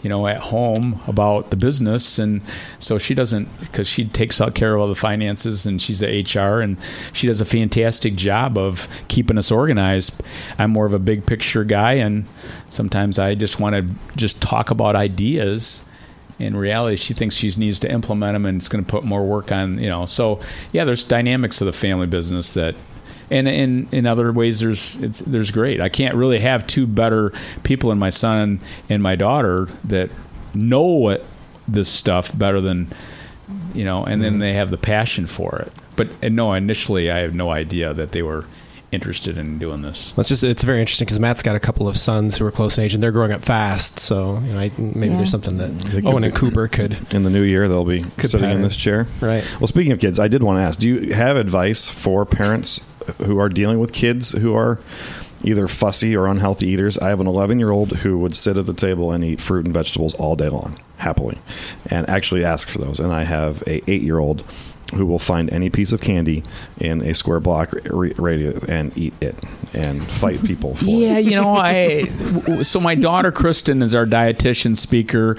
you 0.03 0.09
know, 0.09 0.27
at 0.27 0.39
home 0.39 1.01
about 1.07 1.51
the 1.51 1.57
business, 1.57 2.19
and 2.19 2.41
so 2.79 2.99
she 2.99 3.15
doesn't 3.15 3.49
because 3.61 3.89
she 3.89 4.05
takes 4.07 4.41
care 4.55 4.75
of 4.75 4.81
all 4.81 4.89
the 4.89 4.95
finances 4.95 5.67
and 5.67 5.81
she's 5.81 6.01
the 6.01 6.07
HR 6.23 6.61
and 6.61 6.77
she 7.13 7.27
does 7.27 7.41
a 7.41 7.45
fantastic 7.45 8.15
job 8.15 8.57
of 8.57 8.87
keeping 9.09 9.39
us 9.39 9.51
organized. 9.51 10.23
I'm 10.59 10.71
more 10.71 10.87
of 10.87 10.93
a 10.93 10.99
big 10.99 11.27
picture 11.27 11.65
guy, 11.65 11.95
and 11.95 12.27
sometimes 12.71 13.19
I 13.19 13.35
just 13.35 13.61
want 13.61 13.75
to 13.75 13.95
just 14.17 14.41
talk 14.41 14.71
about 14.71 14.97
ideas. 14.97 15.85
In 16.39 16.55
reality 16.55 16.95
she 16.95 17.15
thinks 17.15 17.35
she 17.35 17.51
needs 17.59 17.81
to 17.81 17.91
implement 17.91 18.35
them 18.35 18.47
and 18.47 18.59
it's 18.59 18.69
going 18.69 18.85
to 18.85 18.89
put 18.89 19.03
more 19.03 19.27
work 19.27 19.51
on 19.51 19.77
you 19.81 19.89
know. 19.89 20.07
So 20.07 20.39
yeah 20.71 20.85
there's 20.85 21.03
dynamics 21.03 21.61
of 21.61 21.67
the 21.67 21.73
family 21.73 22.07
business 22.07 22.53
that 22.53 22.77
and 23.31 23.47
in 23.49 23.89
in 23.93 24.07
other 24.07 24.33
ways 24.33 24.61
there's 24.61 24.97
it's 24.97 25.21
there's 25.21 25.51
great 25.51 25.81
i 25.81 25.89
can't 25.89 26.15
really 26.15 26.39
have 26.39 26.67
two 26.67 26.87
better 26.87 27.33
people 27.63 27.91
in 27.93 27.99
my 27.99 28.11
son 28.11 28.61
and 28.89 29.03
my 29.03 29.17
daughter 29.17 29.69
that 29.85 30.11
know 30.55 30.83
what 30.85 31.25
this 31.67 31.89
stuff 31.89 32.37
better 32.37 32.61
than 32.61 32.89
you 33.75 33.85
know 33.85 34.05
and 34.05 34.23
then 34.23 34.33
mm-hmm. 34.35 34.41
they 34.41 34.55
have 34.55 34.71
the 34.71 34.79
passion 34.79 35.27
for 35.27 35.57
it 35.59 35.73
but 35.97 36.09
and 36.23 36.35
no 36.37 36.53
initially 36.53 37.11
i 37.11 37.19
have 37.19 37.35
no 37.35 37.51
idea 37.51 37.93
that 37.95 38.13
they 38.13 38.23
were 38.23 38.45
interested 38.91 39.37
in 39.37 39.59
doing 39.59 39.83
this 39.83 40.15
It's 40.17 40.31
just 40.31 40.43
it's 40.43 40.65
very 40.65 40.81
interesting 40.81 41.05
because 41.05 41.21
Matt's 41.21 41.43
got 41.43 41.55
a 41.55 41.61
couple 41.61 41.87
of 41.89 41.97
sons 41.99 42.39
who 42.39 42.47
are 42.47 42.51
close 42.51 42.79
in 42.79 42.85
age 42.85 42.95
and 42.95 43.03
they're 43.03 43.13
growing 43.13 43.33
up 43.33 43.43
fast. 43.45 43.99
So 43.99 44.39
you 44.39 44.53
know, 44.55 44.59
I, 44.61 44.71
maybe 44.79 45.09
Yeah. 45.09 45.17
there's 45.17 45.31
something 45.31 45.59
that 45.59 45.79
They 45.81 45.91
could 46.01 46.07
Owen 46.07 46.23
be- 46.23 46.29
and 46.29 46.35
Cooper 46.35 46.69
could 46.69 46.97
In 47.13 47.23
the 47.23 47.29
new 47.29 47.43
year, 47.43 47.69
they'll 47.69 47.85
be 47.85 48.07
Good 48.17 48.31
sitting 48.31 48.49
in 48.49 48.63
this 48.63 48.77
chair. 48.77 49.07
right. 49.21 49.45
Well, 49.61 49.67
speaking 49.67 49.93
of 49.93 49.99
kids, 50.01 50.19
I 50.19 50.29
did 50.29 50.43
want 50.43 50.57
to 50.57 50.63
ask: 50.63 50.79
Do 50.79 50.89
you 50.89 51.13
have 51.13 51.37
advice 51.37 51.87
for 51.87 52.25
parents 52.25 52.81
who 53.19 53.39
are 53.39 53.49
dealing 53.49 53.79
with 53.79 53.93
kids 53.93 54.33
who 54.33 54.55
are 54.55 54.79
either 55.45 55.69
fussy 55.69 56.17
or 56.17 56.27
unhealthy 56.27 56.69
eaters? 56.69 56.99
I 56.99 57.09
have 57.09 57.21
an 57.21 57.27
11 57.27 57.59
year 57.59 57.71
old 57.71 57.93
who 57.99 58.19
would 58.19 58.35
sit 58.35 58.57
at 58.57 58.67
the 58.67 58.75
table 58.75 59.13
and 59.13 59.25
eat 59.25 59.41
fruit 59.41 59.65
and 59.65 59.75
vegetables 59.75 60.15
all 60.15 60.37
day 60.37 60.49
long, 60.49 60.79
happily, 60.99 61.39
and 61.87 62.09
actually 62.09 62.45
ask 62.45 62.69
for 62.69 62.79
those. 62.79 63.01
And 63.01 63.13
I 63.13 63.25
have 63.25 63.63
a 63.67 63.83
eight 63.91 64.03
year 64.03 64.19
old 64.19 64.45
who 64.95 65.05
will 65.05 65.19
find 65.19 65.51
any 65.51 65.69
piece 65.69 65.93
of 65.93 66.01
candy 66.01 66.43
in 66.79 67.03
a 67.03 67.15
square 67.15 67.41
block 67.41 67.75
radius 67.85 68.65
and 68.65 68.97
eat 68.97 69.13
it 69.21 69.37
and 69.75 70.03
fight 70.03 70.43
people 70.43 70.77
for 70.77 70.85
it. 70.87 70.89
Yeah, 70.89 71.19
you 71.19 71.37
know, 71.37 71.55
I 71.55 72.05
so 72.63 72.81
my 72.81 72.95
daughter 72.95 73.31
Kristen 73.31 73.83
is 73.83 73.95
our 73.95 74.07
dietitian 74.07 74.77
speaker. 74.77 75.37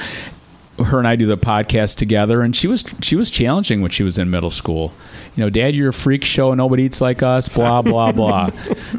Her 0.85 0.99
and 0.99 1.07
I 1.07 1.15
do 1.15 1.25
the 1.25 1.37
podcast 1.37 1.97
together, 1.97 2.41
and 2.41 2.55
she 2.55 2.67
was 2.67 2.83
she 3.01 3.15
was 3.15 3.29
challenging 3.29 3.81
when 3.81 3.91
she 3.91 4.03
was 4.03 4.17
in 4.17 4.29
middle 4.29 4.49
school. 4.49 4.93
You 5.35 5.43
know, 5.43 5.49
Dad, 5.49 5.75
you're 5.75 5.89
a 5.89 5.93
freak 5.93 6.23
show. 6.23 6.53
Nobody 6.53 6.83
eats 6.83 7.01
like 7.01 7.21
us. 7.21 7.47
Blah 7.47 7.81
blah 7.83 8.11
blah. 8.11 8.49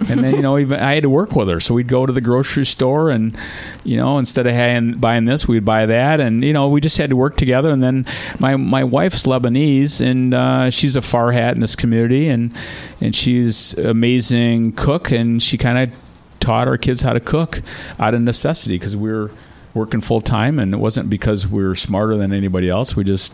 and 0.09 0.23
then 0.23 0.37
you 0.37 0.43
know, 0.43 0.59
even 0.59 0.79
I 0.79 0.95
had 0.95 1.03
to 1.03 1.11
work 1.11 1.35
with 1.35 1.49
her, 1.49 1.61
so 1.61 1.75
we'd 1.75 1.89
go 1.89 2.07
to 2.07 2.13
the 2.13 2.21
grocery 2.21 2.67
store, 2.67 3.11
and 3.11 3.37
you 3.85 3.97
know, 3.97 4.19
instead 4.19 4.47
of 4.47 4.53
having, 4.53 4.99
buying 4.99 5.25
this, 5.25 5.49
we'd 5.49 5.65
buy 5.65 5.87
that, 5.87 6.21
and 6.21 6.45
you 6.45 6.53
know, 6.53 6.69
we 6.69 6.81
just 6.81 6.99
had 6.99 7.11
to 7.11 7.17
work 7.17 7.37
together. 7.37 7.71
And 7.71 7.83
then 7.83 8.07
my 8.39 8.57
my 8.57 8.85
wife's 8.85 9.27
Lebanese, 9.27 10.01
and 10.01 10.35
uh, 10.35 10.71
she's 10.71 10.97
a 10.97 11.01
Farhat 11.01 11.53
in 11.53 11.61
this 11.61 11.77
community, 11.77 12.29
and 12.29 12.55
and 13.01 13.15
she's 13.15 13.75
amazing 13.79 14.73
cook, 14.73 15.11
and 15.11 15.43
she 15.43 15.59
kind 15.59 15.79
of 15.79 15.99
taught 16.41 16.67
our 16.67 16.79
kids 16.79 17.03
how 17.03 17.13
to 17.13 17.21
cook 17.21 17.63
out 17.99 18.15
of 18.15 18.21
necessity 18.23 18.77
because 18.77 18.97
we 18.97 19.11
were 19.11 19.31
working 19.75 20.01
full 20.01 20.21
time 20.21 20.59
and 20.59 20.75
it 20.75 20.79
wasn't 20.79 21.09
because 21.09 21.47
we 21.47 21.63
were 21.63 21.75
smarter 21.75 22.17
than 22.17 22.33
anybody 22.33 22.69
else 22.69 22.97
we 22.97 23.05
just 23.05 23.33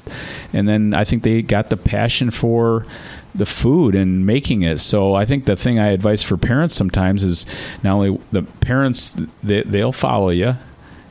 and 0.52 0.68
then 0.68 0.92
i 0.92 1.04
think 1.04 1.22
they 1.22 1.42
got 1.42 1.70
the 1.70 1.76
passion 1.76 2.30
for 2.30 2.86
the 3.34 3.46
food 3.46 3.94
and 3.94 4.26
making 4.26 4.62
it 4.62 4.78
so 4.78 5.14
i 5.14 5.24
think 5.24 5.46
the 5.46 5.56
thing 5.56 5.78
i 5.78 5.88
advise 5.88 6.22
for 6.22 6.36
parents 6.36 6.74
sometimes 6.74 7.24
is 7.24 7.46
not 7.82 7.94
only 7.94 8.18
the 8.32 8.42
parents 8.42 9.16
they, 9.42 9.62
they'll 9.62 9.92
follow 9.92 10.30
you 10.30 10.56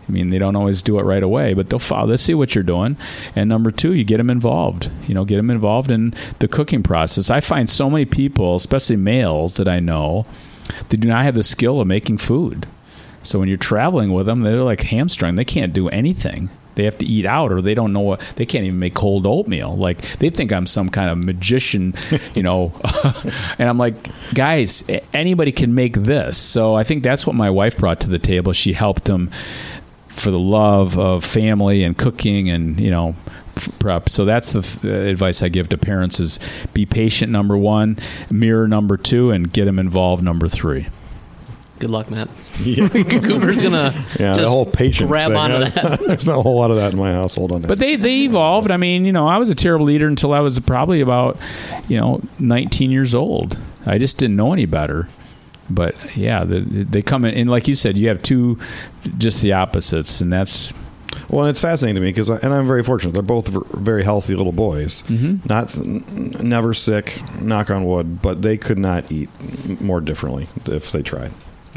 I 0.07 0.11
mean, 0.11 0.29
they 0.29 0.37
don't 0.37 0.55
always 0.55 0.81
do 0.81 0.99
it 0.99 1.03
right 1.03 1.23
away, 1.23 1.53
but 1.53 1.69
they'll 1.69 1.79
follow. 1.79 2.07
They 2.07 2.17
see 2.17 2.35
what 2.35 2.53
you're 2.53 2.63
doing. 2.63 2.95
And 3.35 3.49
number 3.49 3.71
two, 3.71 3.93
you 3.93 4.03
get 4.03 4.17
them 4.17 4.29
involved. 4.29 4.91
You 5.07 5.15
know, 5.15 5.25
get 5.25 5.37
them 5.37 5.49
involved 5.49 5.89
in 5.89 6.13
the 6.39 6.47
cooking 6.47 6.83
process. 6.83 7.29
I 7.29 7.39
find 7.39 7.69
so 7.69 7.89
many 7.89 8.05
people, 8.05 8.55
especially 8.55 8.97
males 8.97 9.57
that 9.57 9.67
I 9.67 9.79
know, 9.79 10.25
they 10.89 10.97
do 10.97 11.07
not 11.07 11.23
have 11.23 11.35
the 11.35 11.43
skill 11.43 11.81
of 11.81 11.87
making 11.87 12.19
food. 12.19 12.67
So 13.25 13.39
when 13.39 13.47
you're 13.47 13.57
traveling 13.57 14.13
with 14.13 14.25
them, 14.25 14.41
they're 14.41 14.63
like 14.63 14.81
hamstrung. 14.81 15.35
They 15.35 15.45
can't 15.45 15.73
do 15.73 15.89
anything. 15.89 16.49
They 16.75 16.83
have 16.83 16.97
to 16.97 17.05
eat 17.05 17.25
out, 17.25 17.53
or 17.53 17.61
they 17.61 17.73
don't 17.73 17.93
know 17.93 18.01
what. 18.01 18.19
They 18.35 18.45
can't 18.45 18.65
even 18.65 18.79
make 18.79 18.93
cold 18.93 19.25
oatmeal. 19.25 19.77
Like 19.77 20.01
they 20.19 20.29
think 20.29 20.51
I'm 20.51 20.65
some 20.65 20.89
kind 20.89 21.09
of 21.09 21.17
magician, 21.17 21.93
you 22.33 22.43
know. 22.43 22.73
and 23.57 23.69
I'm 23.69 23.77
like, 23.77 23.95
guys, 24.33 24.83
anybody 25.13 25.53
can 25.53 25.73
make 25.73 25.93
this. 25.93 26.37
So 26.37 26.75
I 26.75 26.83
think 26.83 27.03
that's 27.03 27.25
what 27.25 27.35
my 27.35 27.49
wife 27.49 27.77
brought 27.77 28.01
to 28.01 28.09
the 28.09 28.19
table. 28.19 28.51
She 28.51 28.73
helped 28.73 29.05
them 29.05 29.31
for 30.15 30.31
the 30.31 30.39
love 30.39 30.97
of 30.97 31.23
family 31.23 31.83
and 31.83 31.97
cooking 31.97 32.49
and 32.49 32.79
you 32.79 32.89
know 32.89 33.15
prep 33.79 34.07
so 34.09 34.23
that's 34.23 34.53
the 34.53 34.61
th- 34.61 35.11
advice 35.11 35.43
i 35.43 35.49
give 35.49 35.67
to 35.67 35.77
parents 35.77 36.19
is 36.21 36.39
be 36.73 36.85
patient 36.85 37.31
number 37.31 37.57
one 37.57 37.97
mirror 38.29 38.67
number 38.67 38.95
two 38.95 39.31
and 39.31 39.51
get 39.51 39.65
them 39.65 39.77
involved 39.77 40.23
number 40.23 40.47
three 40.47 40.87
Good 41.79 41.89
luck, 41.89 42.09
Matt. 42.09 42.29
Yeah. 42.63 42.87
Cooper's 43.19 43.61
gonna 43.61 43.91
Yeah, 44.19 44.33
just 44.33 44.39
the 44.41 44.49
whole 44.49 44.65
patience. 44.65 45.09
grab 45.09 45.29
thing. 45.31 45.37
onto 45.37 45.57
that. 45.71 45.99
There's 46.07 46.25
not 46.27 46.37
a 46.37 46.41
whole 46.41 46.55
lot 46.57 46.71
of 46.71 46.77
that 46.77 46.93
in 46.93 46.99
my 46.99 47.11
household. 47.11 47.51
On 47.51 47.61
that. 47.61 47.67
but 47.67 47.79
they 47.79 47.95
they 47.97 48.21
evolved 48.23 48.71
i 48.71 48.77
mean 48.77 49.03
you 49.05 49.11
know 49.11 49.27
i 49.27 49.37
was 49.37 49.49
a 49.49 49.55
terrible 49.55 49.89
eater 49.89 50.07
until 50.07 50.33
i 50.33 50.39
was 50.39 50.57
probably 50.59 51.01
about 51.01 51.37
you 51.89 51.97
know 51.99 52.21
19 52.39 52.91
years 52.91 53.13
old 53.13 53.57
i 53.85 53.97
just 53.97 54.17
didn't 54.17 54.35
know 54.37 54.53
any 54.53 54.65
better 54.65 55.09
but 55.69 55.95
yeah 56.15 56.43
the, 56.45 56.59
they 56.61 57.01
come 57.01 57.25
in 57.25 57.33
and 57.33 57.49
like 57.49 57.67
you 57.67 57.75
said 57.75 57.97
you 57.97 58.07
have 58.07 58.21
two 58.21 58.57
just 59.17 59.41
the 59.41 59.51
opposites 59.53 60.21
and 60.21 60.31
that's 60.31 60.73
Well, 61.29 61.41
and 61.45 61.49
it's 61.49 61.59
fascinating 61.61 61.95
to 61.95 62.01
me 62.01 62.09
because, 62.09 62.29
and 62.29 62.53
I'm 62.53 62.67
very 62.67 62.83
fortunate. 62.83 63.13
They're 63.13 63.23
both 63.23 63.47
very 63.73 64.03
healthy 64.03 64.35
little 64.35 64.51
boys. 64.51 65.01
Mhm. 65.07 65.39
Not, 65.47 65.75
never 66.43 66.73
sick. 66.73 67.19
Knock 67.41 67.69
on 67.71 67.85
wood. 67.85 68.21
But 68.21 68.41
they 68.41 68.57
could 68.57 68.77
not 68.77 69.11
eat 69.13 69.29
more 69.81 70.01
differently 70.01 70.47
if 70.67 70.91
they 70.91 71.01
tried, 71.01 71.31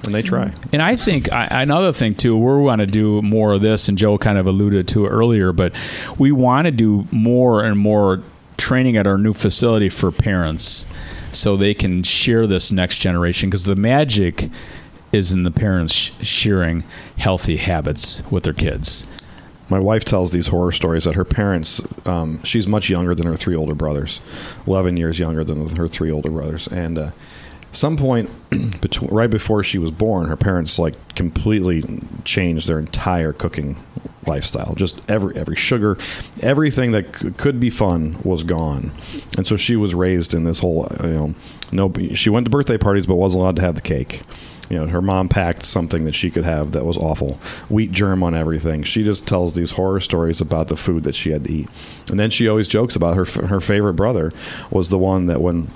and 0.09 0.15
they 0.15 0.23
try. 0.23 0.53
And 0.73 0.81
I 0.81 0.97
think 0.97 1.31
I, 1.31 1.63
another 1.63 1.93
thing 1.93 2.15
too, 2.15 2.37
we 2.37 2.63
want 2.63 2.81
to 2.81 2.87
do 2.87 3.21
more 3.23 3.53
of 3.53 3.61
this, 3.61 3.89
and 3.89 3.99
Joe 3.99 4.17
kind 4.17 4.39
of 4.39 4.47
alluded 4.47 4.89
to 4.89 5.07
it 5.07 5.11
earlier, 5.11 5.53
but 5.53 5.75
we 6.19 6.33
want 6.33 6.65
to 6.65 6.71
do 6.71 7.07
more 7.13 7.63
and 7.63 7.79
more 7.79 8.23
training 8.57 8.97
at 8.97 9.07
our 9.07 9.19
new 9.19 9.35
facility 9.35 9.89
for 9.89 10.11
parents 10.11 10.87
so 11.31 11.57
they 11.57 11.75
can 11.75 12.03
share 12.03 12.47
this 12.47 12.73
next 12.73 12.99
generation 12.99 13.51
because 13.51 13.65
the 13.65 13.77
magic 13.77 14.49
is 15.13 15.33
in 15.33 15.43
the 15.43 15.51
parents 15.51 15.95
sh- 15.95 16.13
sharing 16.23 16.83
healthy 17.19 17.59
habits 17.59 18.23
with 18.31 18.45
their 18.45 18.55
kids. 18.55 19.07
My 19.69 19.79
wife 19.79 20.05
tells 20.05 20.33
these 20.33 20.47
horror 20.47 20.73
stories 20.73 21.05
that 21.05 21.15
her 21.15 21.27
parents, 21.27 21.83
um, 22.07 22.43
she's 22.43 22.67
much 22.67 22.89
younger 22.89 23.15
than 23.15 23.27
her 23.27 23.37
three 23.37 23.55
older 23.55 23.75
brothers, 23.75 24.23
11 24.67 24.97
years 24.97 25.19
younger 25.19 25.45
than 25.45 25.77
her 25.77 25.87
three 25.87 26.11
older 26.11 26.31
brothers. 26.31 26.67
And 26.69 26.99
uh, 26.99 27.11
some 27.73 27.97
point 27.97 28.31
between, 28.81 29.11
right 29.11 29.31
before 29.31 29.63
she 29.63 29.79
was 29.79 29.91
born, 29.91 30.29
her 30.29 30.37
parents 30.37 30.79
like 30.79 31.15
completely 31.15 31.85
changed 32.25 32.69
their 32.69 32.79
entire 32.79 33.33
cooking 33.33 33.77
lifestyle. 34.27 34.75
Just 34.75 35.01
every 35.09 35.37
every 35.37 35.57
sugar, 35.57 35.99
everything 36.41 36.93
that 36.93 37.17
c- 37.17 37.31
could 37.33 37.59
be 37.61 37.71
fun 37.71 38.19
was 38.23 38.45
gone. 38.45 38.93
And 39.37 39.47
so 39.47 39.57
she 39.57 39.77
was 39.77 39.95
raised 39.95 40.35
in 40.35 40.45
this 40.45 40.59
whole, 40.59 40.89
you 41.03 41.09
know, 41.09 41.35
no. 41.73 41.93
She 42.15 42.31
went 42.31 42.47
to 42.47 42.51
birthday 42.51 42.79
parties, 42.79 43.07
but 43.07 43.17
wasn't 43.17 43.43
allowed 43.43 43.57
to 43.57 43.63
have 43.63 43.75
the 43.75 43.81
cake. 43.81 44.23
You 44.71 44.79
know, 44.79 44.87
her 44.87 45.01
mom 45.01 45.31
packed 45.31 45.65
something 45.65 46.05
that 46.05 46.15
she 46.15 46.31
could 46.31 46.45
have 46.45 46.73
that 46.73 46.85
was 46.85 46.99
awful. 46.99 47.41
Wheat 47.71 47.91
germ 47.91 48.23
on 48.23 48.35
everything. 48.35 48.83
She 48.83 49.03
just 49.03 49.27
tells 49.27 49.55
these 49.55 49.71
horror 49.73 50.01
stories 50.01 50.43
about 50.43 50.69
the 50.69 50.77
food 50.77 51.05
that 51.05 51.15
she 51.15 51.31
had 51.31 51.45
to 51.45 51.53
eat. 51.53 51.69
And 52.11 52.21
then 52.21 52.31
she 52.31 52.49
always 52.49 52.69
jokes 52.69 52.95
about 52.95 53.17
her 53.17 53.25
her 53.47 53.61
favorite 53.61 53.95
brother 53.95 54.33
was 54.71 54.91
the 54.91 54.99
one 54.99 55.27
that 55.27 55.41
when 55.41 55.69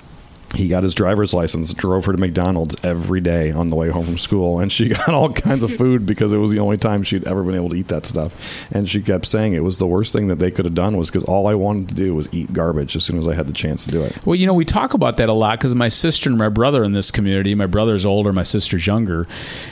he 0.55 0.69
got 0.69 0.83
his 0.83 0.95
driver's 0.95 1.33
license, 1.33 1.73
drove 1.73 2.05
her 2.05 2.13
to 2.13 2.19
McDonald's 2.19 2.77
every 2.83 3.21
day 3.21 3.51
on 3.51 3.69
the 3.69 3.77
way 3.77 3.89
home 3.89 4.05
from 4.05 4.19
school, 4.19 4.61
and 4.61 4.71
she 4.71 4.89
got 4.89 5.09
all 5.09 5.33
kinds 5.33 5.63
of 5.63 5.75
food 5.77 6.05
because 6.07 6.33
it 6.33 6.39
was 6.39 6.51
the 6.51 6.59
only 6.59 6.77
time 6.77 7.03
she'd 7.03 7.27
ever 7.27 7.43
been 7.43 7.55
able 7.55 7.71
to 7.71 7.77
eat 7.77 7.89
that 7.89 8.07
stuff. 8.07 8.35
And 8.71 8.89
she 8.89 9.01
kept 9.01 9.27
saying 9.27 9.55
it 9.55 9.65
was 9.65 9.79
the 9.79 9.87
worst 9.87 10.13
thing 10.13 10.29
that 10.29 10.39
they 10.39 10.51
could 10.51 10.65
have 10.65 10.75
done 10.75 10.97
was 10.97 11.11
because 11.11 11.25
all 11.25 11.47
I 11.47 11.55
wanted 11.55 11.89
to 11.89 11.95
do 11.95 12.15
was 12.15 12.29
eat 12.33 12.53
garbage 12.53 12.97
as 12.97 13.05
soon 13.05 13.19
as 13.19 13.27
I 13.27 13.35
had 13.35 13.47
the 13.47 13.53
chance 13.53 13.85
to 13.87 13.91
do 13.91 14.03
it. 14.03 14.15
Well, 14.27 14.37
you 14.37 14.47
know, 14.47 14.55
we 14.55 14.65
talk 14.65 14.95
about 14.95 15.17
that 15.17 15.29
a 15.29 15.33
lot 15.33 15.59
because 15.59 15.75
my 15.75 15.89
sister 15.89 16.29
and 16.29 16.39
my 16.39 16.49
brother 16.49 16.85
in 16.85 16.93
this 16.93 17.11
community, 17.11 17.55
my 17.55 17.67
brother's 17.67 18.05
older, 18.05 18.33
my 18.33 18.43
sister's 18.43 18.87
younger, 18.87 19.27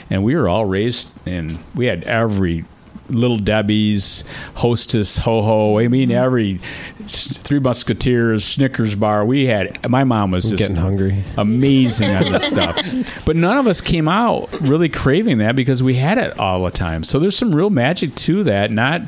and 0.09 0.23
we 0.23 0.35
were 0.35 0.49
all 0.49 0.65
raised 0.65 1.11
and 1.25 1.59
we 1.75 1.85
had 1.85 2.03
every 2.05 2.65
little 3.11 3.37
Debbie's, 3.37 4.23
Hostess, 4.55 5.17
Ho 5.19 5.41
Ho. 5.41 5.79
I 5.79 5.87
mean, 5.87 6.09
mm-hmm. 6.09 6.23
every 6.23 6.59
Three 7.07 7.59
Musketeers, 7.59 8.45
Snickers 8.45 8.95
bar. 8.95 9.25
We 9.25 9.45
had. 9.45 9.89
My 9.89 10.03
mom 10.03 10.31
was 10.31 10.45
just 10.45 10.57
getting 10.57 10.75
hungry. 10.75 11.23
amazing 11.37 12.11
on 12.11 12.23
this 12.31 12.45
stuff. 12.45 12.77
But 13.25 13.35
none 13.35 13.57
of 13.57 13.67
us 13.67 13.81
came 13.81 14.07
out 14.07 14.49
really 14.61 14.89
craving 14.89 15.39
that 15.39 15.55
because 15.55 15.83
we 15.83 15.95
had 15.95 16.17
it 16.17 16.37
all 16.39 16.63
the 16.63 16.71
time. 16.71 17.03
So 17.03 17.19
there's 17.19 17.37
some 17.37 17.53
real 17.55 17.69
magic 17.69 18.15
to 18.15 18.43
that. 18.45 18.71
Not 18.71 19.01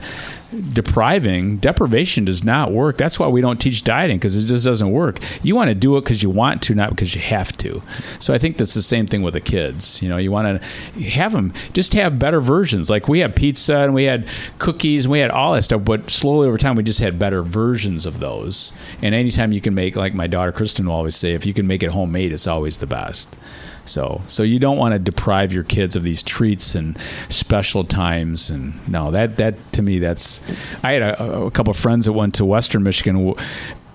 depriving 0.62 1.58
deprivation 1.58 2.26
does 2.26 2.44
not 2.44 2.72
work. 2.72 2.98
That's 2.98 3.20
why 3.20 3.28
we 3.28 3.42
don't 3.42 3.60
teach 3.60 3.84
dieting 3.84 4.18
because 4.18 4.36
it 4.38 4.48
just 4.48 4.66
doesn't 4.66 4.92
work. 4.92 5.20
You 5.44 5.56
want 5.56 5.70
to 5.70 5.76
do 5.76 5.98
it 5.98 6.02
because 6.02 6.22
you 6.22 6.30
want 6.30 6.62
to 6.64 6.76
not 6.76 6.90
because 6.90 7.16
you 7.16 7.22
have 7.22 7.52
to. 7.54 7.82
So 8.20 8.34
i 8.34 8.38
think 8.38 8.58
that's 8.58 8.74
the 8.74 8.82
same 8.82 9.08
thing 9.08 9.22
with 9.22 9.34
the 9.34 9.42
kids 9.42 10.02
you 10.02 10.10
know 10.10 10.18
you 10.18 10.32
want 10.32 10.62
to 10.62 11.02
have 11.10 11.32
them 11.34 11.54
just 11.74 11.94
have 11.94 12.20
better 12.20 12.42
versions. 12.42 12.90
Like 12.90 13.08
we 13.08 13.20
had 13.20 13.36
pizza 13.36 13.78
and 13.78 13.94
we 13.94 14.04
had 14.04 14.28
cookies 14.60 15.06
and 15.06 15.12
we 15.12 15.20
had 15.20 15.32
all 15.32 15.54
that 15.54 15.64
stuff 15.64 15.84
but 15.84 16.10
slowly 16.10 16.48
over 16.48 16.58
time 16.58 16.76
we 16.76 16.84
just 16.84 17.00
had 17.00 17.18
better 17.18 17.44
versions 17.44 18.06
of 18.06 18.20
those. 18.20 18.74
And 19.02 19.16
anytime 19.16 19.52
you 19.52 19.62
can 19.62 19.74
make 19.74 19.96
like 19.96 20.14
my 20.14 20.28
daughter 20.28 20.52
kristen 20.52 20.86
will 20.86 20.94
always 20.94 21.16
say 21.16 21.34
if 21.34 21.46
you 21.46 21.54
can 21.54 21.68
make 21.68 21.84
it 21.84 21.92
homemade 21.92 22.32
it's 22.32 22.48
always 22.48 22.78
the 22.78 22.88
best 22.88 23.38
so, 23.86 24.22
so 24.28 24.44
you 24.44 24.60
don't 24.60 24.78
want 24.78 24.94
to 24.94 25.00
deprive 25.00 25.52
your 25.52 25.64
kids 25.64 25.96
of 25.96 26.04
these 26.04 26.24
treats 26.24 26.76
and 26.76 26.98
special 27.30 27.84
times. 27.84 28.50
And 28.50 28.88
no, 28.88 29.12
that 29.12 29.38
that 29.38 29.74
to 29.74 29.82
me, 29.82 30.00
that's. 30.00 30.42
I 30.84 30.94
had 30.94 31.02
a, 31.02 31.44
a 31.44 31.52
couple 31.52 31.72
of 31.72 31.78
friends 31.78 32.06
that 32.06 32.14
went 32.14 32.36
to 32.36 32.46
Western 32.46 32.84
Michigan. 32.84 33.34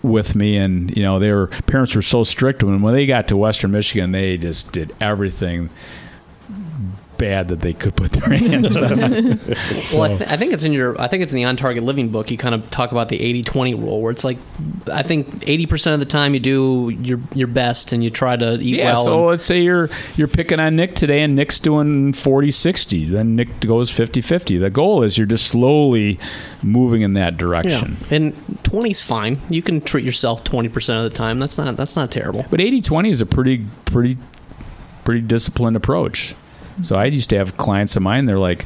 With 0.00 0.36
me 0.36 0.56
and 0.56 0.96
you 0.96 1.02
know 1.02 1.18
their 1.18 1.48
parents 1.48 1.96
were 1.96 2.02
so 2.02 2.22
strict 2.22 2.62
when 2.62 2.82
when 2.82 2.94
they 2.94 3.04
got 3.04 3.26
to 3.28 3.36
western 3.36 3.72
michigan 3.72 4.12
they 4.12 4.38
just 4.38 4.70
did 4.70 4.94
everything 5.00 5.70
bad 7.18 7.48
that 7.48 7.60
they 7.60 7.72
could 7.72 7.94
put 7.96 8.12
their 8.12 8.28
hands 8.38 8.80
on 8.80 8.98
Well, 8.98 10.02
I, 10.02 10.08
th- 10.16 10.20
I 10.30 10.36
think 10.36 10.52
it's 10.52 10.62
in 10.62 10.72
your. 10.72 10.98
I 11.00 11.08
think 11.08 11.22
it's 11.22 11.32
in 11.32 11.36
the 11.36 11.44
on 11.44 11.56
target 11.56 11.82
living 11.82 12.08
book. 12.10 12.30
You 12.30 12.38
kind 12.38 12.54
of 12.54 12.70
talk 12.70 12.92
about 12.92 13.08
the 13.08 13.18
80-20 13.18 13.82
rule, 13.82 14.00
where 14.00 14.10
it's 14.12 14.24
like, 14.24 14.38
I 14.90 15.02
think 15.02 15.44
eighty 15.46 15.66
percent 15.66 15.94
of 15.94 16.00
the 16.00 16.06
time 16.06 16.34
you 16.34 16.40
do 16.40 16.90
your 17.02 17.20
your 17.34 17.48
best 17.48 17.92
and 17.92 18.02
you 18.02 18.10
try 18.10 18.36
to 18.36 18.54
eat 18.54 18.76
Yeah, 18.78 18.94
well. 18.94 19.04
so 19.04 19.18
and- 19.20 19.26
let's 19.28 19.44
say 19.44 19.60
you're 19.60 19.90
you're 20.16 20.28
picking 20.28 20.60
on 20.60 20.76
Nick 20.76 20.94
today 20.94 21.22
and 21.22 21.34
Nick's 21.36 21.58
doing 21.60 22.12
40-60. 22.12 23.08
Then 23.08 23.36
Nick 23.36 23.60
goes 23.60 23.90
50-50. 23.90 24.60
The 24.60 24.70
goal 24.70 25.02
is 25.02 25.18
you're 25.18 25.26
just 25.26 25.46
slowly 25.48 26.18
moving 26.62 27.02
in 27.02 27.14
that 27.14 27.32
yeah, 27.34 27.38
direction. 27.38 27.96
and 28.10 28.34
20's 28.62 29.02
fine. 29.02 29.40
You 29.50 29.62
can 29.62 29.80
treat 29.80 30.04
yourself 30.04 30.44
twenty 30.44 30.68
percent 30.68 30.98
of 30.98 31.10
the 31.10 31.16
time. 31.16 31.38
That's 31.38 31.56
not 31.58 31.76
that's 31.76 31.96
not 31.96 32.10
terrible. 32.10 32.44
But 32.50 32.60
80-20 32.60 33.10
is 33.10 33.20
a 33.20 33.26
pretty 33.26 33.66
pretty 33.86 34.18
pretty 35.04 35.20
disciplined 35.22 35.76
approach. 35.76 36.34
So 36.82 36.96
I 36.96 37.06
used 37.06 37.30
to 37.30 37.38
have 37.38 37.56
clients 37.56 37.96
of 37.96 38.02
mine. 38.02 38.26
They're 38.26 38.38
like, 38.38 38.64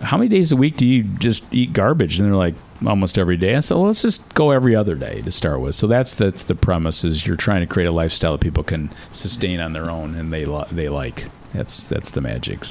"How 0.00 0.16
many 0.16 0.28
days 0.28 0.52
a 0.52 0.56
week 0.56 0.76
do 0.76 0.86
you 0.86 1.04
just 1.04 1.44
eat 1.52 1.72
garbage?" 1.72 2.18
And 2.18 2.28
they're 2.28 2.36
like, 2.36 2.54
"Almost 2.86 3.18
every 3.18 3.36
day." 3.36 3.54
I 3.56 3.60
said, 3.60 3.76
well, 3.76 3.86
"Let's 3.86 4.02
just 4.02 4.32
go 4.34 4.50
every 4.50 4.74
other 4.74 4.94
day 4.94 5.22
to 5.22 5.30
start 5.30 5.60
with." 5.60 5.74
So 5.74 5.86
that's 5.86 6.14
that's 6.14 6.44
the 6.44 6.54
premise: 6.54 7.04
is 7.04 7.26
you're 7.26 7.36
trying 7.36 7.60
to 7.60 7.66
create 7.66 7.86
a 7.86 7.92
lifestyle 7.92 8.32
that 8.32 8.40
people 8.40 8.62
can 8.64 8.90
sustain 9.12 9.60
on 9.60 9.72
their 9.72 9.90
own 9.90 10.14
and 10.14 10.32
they 10.32 10.44
li- 10.44 10.64
they 10.70 10.88
like. 10.88 11.26
That's 11.52 11.86
that's 11.86 12.10
the 12.12 12.20
magic. 12.20 12.64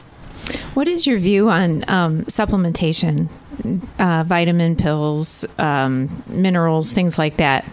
What 0.73 0.87
is 0.87 1.05
your 1.05 1.19
view 1.19 1.49
on 1.49 1.85
um, 1.87 2.23
supplementation, 2.25 3.29
uh, 3.99 4.23
vitamin 4.25 4.75
pills, 4.75 5.45
um, 5.59 6.23
minerals, 6.27 6.91
things 6.91 7.17
like 7.17 7.37
that? 7.37 7.65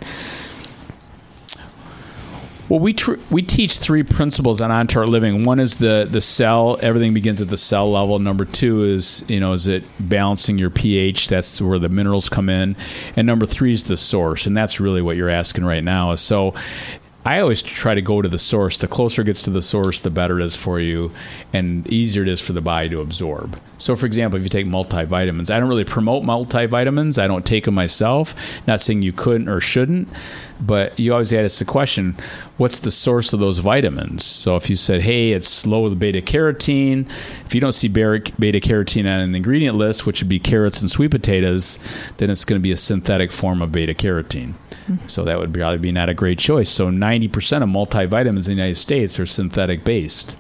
Well, 2.69 2.81
we 2.81 2.93
tr- 2.93 3.15
we 3.31 3.43
teach 3.43 3.79
three 3.79 4.03
principles 4.03 4.61
on 4.61 4.71
on 4.71 4.87
target 4.87 5.11
living. 5.11 5.45
One 5.45 5.59
is 5.59 5.79
the 5.79 6.07
the 6.11 6.21
cell. 6.21 6.79
Everything 6.83 7.15
begins 7.15 7.41
at 7.41 7.49
the 7.49 7.57
cell 7.57 7.91
level. 7.91 8.19
Number 8.19 8.45
two 8.45 8.85
is 8.85 9.25
you 9.29 9.41
know 9.41 9.55
is 9.55 9.69
it 9.69 9.85
balancing 9.99 10.59
your 10.59 10.71
pH? 10.71 11.29
That's 11.29 11.61
where 11.61 11.79
the 11.79 11.89
minerals 11.89 12.29
come 12.29 12.49
in. 12.49 12.77
And 13.17 13.27
number 13.27 13.47
three 13.47 13.73
is 13.73 13.85
the 13.85 13.97
source, 13.97 14.47
and 14.47 14.57
that's 14.57 14.81
really 14.81 15.01
what 15.01 15.17
you're 15.17 15.31
asking 15.31 15.65
right 15.65 15.85
now. 15.85 16.15
So. 16.15 16.55
I 17.25 17.41
always 17.41 17.63
try 17.63 17.95
to 17.95 18.01
go 18.01 18.23
to 18.23 18.29
the 18.29 18.39
source. 18.39 18.79
The 18.79 18.89
closer 18.89 19.23
it 19.23 19.27
gets 19.27 19.43
to 19.43 19.51
the 19.51 19.61
source, 19.61 20.01
the 20.01 20.09
better 20.09 20.41
it 20.41 20.45
is 20.45 20.57
for 20.57 20.81
you, 20.81 21.11
and 21.53 21.87
easier 21.89 22.23
it 22.23 22.29
is 22.29 22.41
for 22.41 22.53
the 22.53 22.61
body 22.61 22.89
to 22.91 23.01
absorb. 23.01 23.61
So, 23.77 23.97
for 23.97 24.07
example, 24.07 24.39
if 24.39 24.45
you 24.45 24.49
take 24.49 24.67
multivitamins, 24.67 25.51
I 25.51 25.61
don't 25.61 25.69
really 25.69 25.85
promote 25.85 26.23
multivitamins. 26.23 27.21
I 27.21 27.27
don't 27.27 27.45
take 27.45 27.65
them 27.65 27.75
myself. 27.75 28.35
Not 28.67 28.81
saying 28.81 29.03
you 29.03 29.13
couldn't 29.13 29.49
or 29.49 29.61
shouldn't, 29.61 30.09
but 30.61 30.99
you 30.99 31.13
always 31.13 31.33
ask 31.33 31.59
the 31.59 31.65
question, 31.65 32.17
what's 32.57 32.81
the 32.81 32.91
source 32.91 33.33
of 33.33 33.41
those 33.41 33.59
vitamins? 33.59 34.25
So, 34.25 34.57
if 34.57 34.71
you 34.71 34.77
said, 34.77 35.03
hey, 35.03 35.33
it's 35.33 35.67
low 35.67 35.83
with 35.83 35.99
beta 35.99 36.23
carotene, 36.23 37.11
if 37.45 37.55
you 37.55 37.61
don't 37.61 37.73
see 37.73 37.89
beta 37.89 38.31
carotene 38.31 39.01
on 39.01 39.21
an 39.21 39.35
ingredient 39.35 39.77
list, 39.77 40.07
which 40.07 40.23
would 40.23 40.29
be 40.29 40.39
carrots 40.39 40.81
and 40.81 40.91
sweet 40.91 41.11
potatoes, 41.11 41.79
then 42.17 42.31
it's 42.31 42.45
going 42.45 42.59
to 42.59 42.63
be 42.63 42.73
a 42.73 42.77
synthetic 42.77 43.33
form 43.33 43.61
of 43.61 43.71
beta 43.73 43.93
carotene. 43.93 44.55
So 45.07 45.25
that 45.25 45.39
would 45.39 45.53
probably 45.53 45.79
be 45.79 45.93
not 45.93 46.09
a 46.09 46.15
great 46.15 46.39
choice. 46.39 46.69
So 46.69 46.89
90% 46.91 47.63
of 47.63 47.69
multivitamins 47.69 48.27
in 48.27 48.45
the 48.45 48.51
United 48.51 48.77
States 48.77 49.19
are 49.19 49.27
synthetic 49.27 49.85
based. 49.85 50.37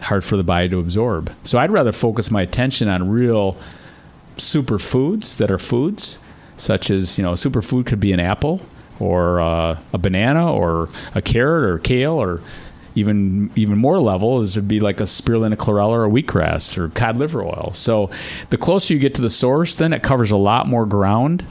Hard 0.00 0.24
for 0.24 0.36
the 0.36 0.44
body 0.44 0.68
to 0.70 0.78
absorb. 0.78 1.32
So 1.44 1.58
I'd 1.58 1.70
rather 1.70 1.92
focus 1.92 2.30
my 2.30 2.42
attention 2.42 2.88
on 2.88 3.10
real 3.10 3.56
superfoods 4.36 5.36
that 5.36 5.50
are 5.50 5.58
foods, 5.58 6.18
such 6.56 6.90
as, 6.90 7.18
you 7.18 7.24
know, 7.24 7.32
superfood 7.32 7.86
could 7.86 8.00
be 8.00 8.12
an 8.12 8.20
apple 8.20 8.60
or 8.98 9.40
uh, 9.40 9.78
a 9.92 9.98
banana 9.98 10.52
or 10.52 10.88
a 11.14 11.22
carrot 11.22 11.70
or 11.70 11.78
kale 11.78 12.14
or 12.14 12.40
even 12.96 13.50
even 13.54 13.78
more 13.78 14.00
level 14.00 14.40
is 14.40 14.54
to 14.54 14.62
be 14.62 14.80
like 14.80 15.00
a 15.00 15.04
spirulina 15.04 15.54
chlorella 15.54 15.92
or 15.92 16.08
wheatgrass 16.08 16.76
or 16.76 16.88
cod 16.88 17.16
liver 17.16 17.42
oil. 17.42 17.70
So 17.72 18.10
the 18.50 18.58
closer 18.58 18.94
you 18.94 19.00
get 19.00 19.14
to 19.14 19.22
the 19.22 19.30
source, 19.30 19.76
then 19.76 19.92
it 19.92 20.02
covers 20.02 20.30
a 20.30 20.36
lot 20.36 20.66
more 20.66 20.86
ground 20.86 21.44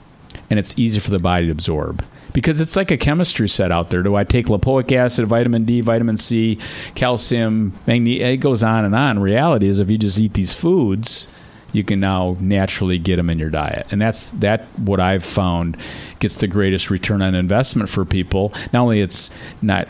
and 0.50 0.60
it's 0.60 0.78
easy 0.78 1.00
for 1.00 1.12
the 1.12 1.20
body 1.20 1.46
to 1.48 1.52
absorb 1.52 2.04
because 2.34 2.62
it's 2.62 2.76
like 2.76 2.92
a 2.92 2.98
chemistry 2.98 3.50
set 3.50 3.72
out 3.72 3.90
there. 3.90 4.04
Do 4.04 4.16
I 4.16 4.24
take 4.24 4.48
lipoic 4.48 4.92
acid, 4.92 5.28
vitamin 5.28 5.66
D, 5.66 5.82
vitamin 5.82 6.18
C, 6.18 6.60
calcium, 6.96 7.74
magnesium? 7.88 8.30
It 8.30 8.38
goes 8.38 8.64
on 8.64 8.86
and 8.86 8.96
on. 8.96 9.20
Reality 9.20 9.68
is, 9.68 9.80
if 9.80 9.90
you 9.90 9.98
just 9.98 10.20
eat 10.20 10.34
these 10.34 10.54
foods, 10.54 11.32
you 11.72 11.84
can 11.84 12.00
now 12.00 12.38
naturally 12.40 12.98
get 12.98 13.18
them 13.18 13.30
in 13.30 13.38
your 13.38 13.50
diet, 13.50 13.88
and 13.92 14.02
that's 14.02 14.32
that. 14.32 14.66
What 14.80 15.00
I've 15.00 15.24
found 15.24 15.78
gets 16.20 16.38
the 16.38 16.48
greatest 16.48 16.90
return 16.90 17.22
on 17.22 17.36
investment 17.36 17.90
for 17.90 18.06
people. 18.06 18.54
Not 18.74 18.82
only 18.82 19.02
it's 19.02 19.30
not 19.62 19.88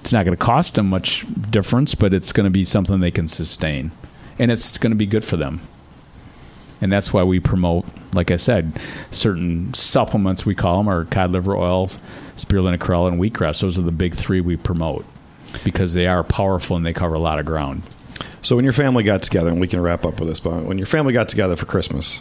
it's 0.00 0.12
not 0.12 0.24
going 0.24 0.36
to 0.36 0.44
cost 0.44 0.74
them 0.74 0.90
much 0.90 1.24
difference, 1.50 1.94
but 1.94 2.12
it's 2.12 2.32
going 2.32 2.44
to 2.44 2.50
be 2.50 2.64
something 2.64 3.00
they 3.00 3.10
can 3.10 3.28
sustain, 3.28 3.92
and 4.38 4.50
it's 4.50 4.76
going 4.76 4.90
to 4.90 4.96
be 4.96 5.06
good 5.06 5.24
for 5.24 5.36
them 5.36 5.60
and 6.82 6.92
that's 6.92 7.12
why 7.12 7.22
we 7.22 7.40
promote, 7.40 7.86
like 8.12 8.30
I 8.30 8.36
said, 8.36 8.78
certain 9.10 9.72
supplements. 9.72 10.44
We 10.44 10.54
call 10.54 10.78
them 10.78 10.88
are 10.88 11.04
cod 11.06 11.30
liver 11.30 11.56
oil, 11.56 11.86
spirulina 12.36 12.78
chlorella, 12.78 13.08
and 13.08 13.20
wheatgrass. 13.20 13.60
Those 13.60 13.78
are 13.78 13.82
the 13.82 13.92
big 13.92 14.14
three 14.14 14.40
we 14.40 14.56
promote 14.56 15.06
because 15.64 15.94
they 15.94 16.06
are 16.06 16.22
powerful 16.24 16.76
and 16.76 16.84
they 16.84 16.92
cover 16.92 17.14
a 17.14 17.20
lot 17.20 17.38
of 17.38 17.46
ground. 17.46 17.82
So 18.42 18.56
when 18.56 18.64
your 18.64 18.72
family 18.74 19.04
got 19.04 19.22
together, 19.22 19.50
and 19.50 19.60
we 19.60 19.68
can 19.68 19.80
wrap 19.80 20.04
up 20.04 20.18
with 20.18 20.28
this, 20.28 20.40
but 20.40 20.64
when 20.64 20.76
your 20.76 20.86
family 20.86 21.12
got 21.12 21.28
together 21.28 21.54
for 21.56 21.66
Christmas, 21.66 22.20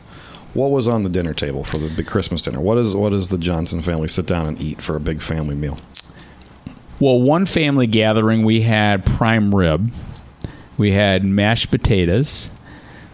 What 0.53 0.72
was 0.72 0.88
on 0.88 1.03
the 1.03 1.09
dinner 1.09 1.34
table 1.34 1.64
for 1.64 1.78
the 1.78 1.89
big 1.89 2.07
Christmas 2.07 2.41
dinner? 2.41 2.59
What 2.59 2.78
is 2.78 2.93
what 2.93 3.12
does 3.12 3.30
the 3.30 3.38
Johnson 3.38 3.82
family 3.82 4.09
sit 4.09 4.26
down 4.26 4.47
and 4.47 4.62
eat 4.62 4.82
for 4.82 4.97
a 4.97 4.99
big 4.99 5.22
family 5.22 5.55
meal? 5.55 5.78
Well, 6.99 7.22
one 7.22 7.45
family 7.45 7.88
gathering, 7.88 8.43
we 8.43 8.62
had 8.62 9.05
prime 9.05 9.55
rib, 9.55 9.91
we 10.78 10.91
had 10.91 11.24
mashed 11.24 11.72
potatoes, 11.72 12.51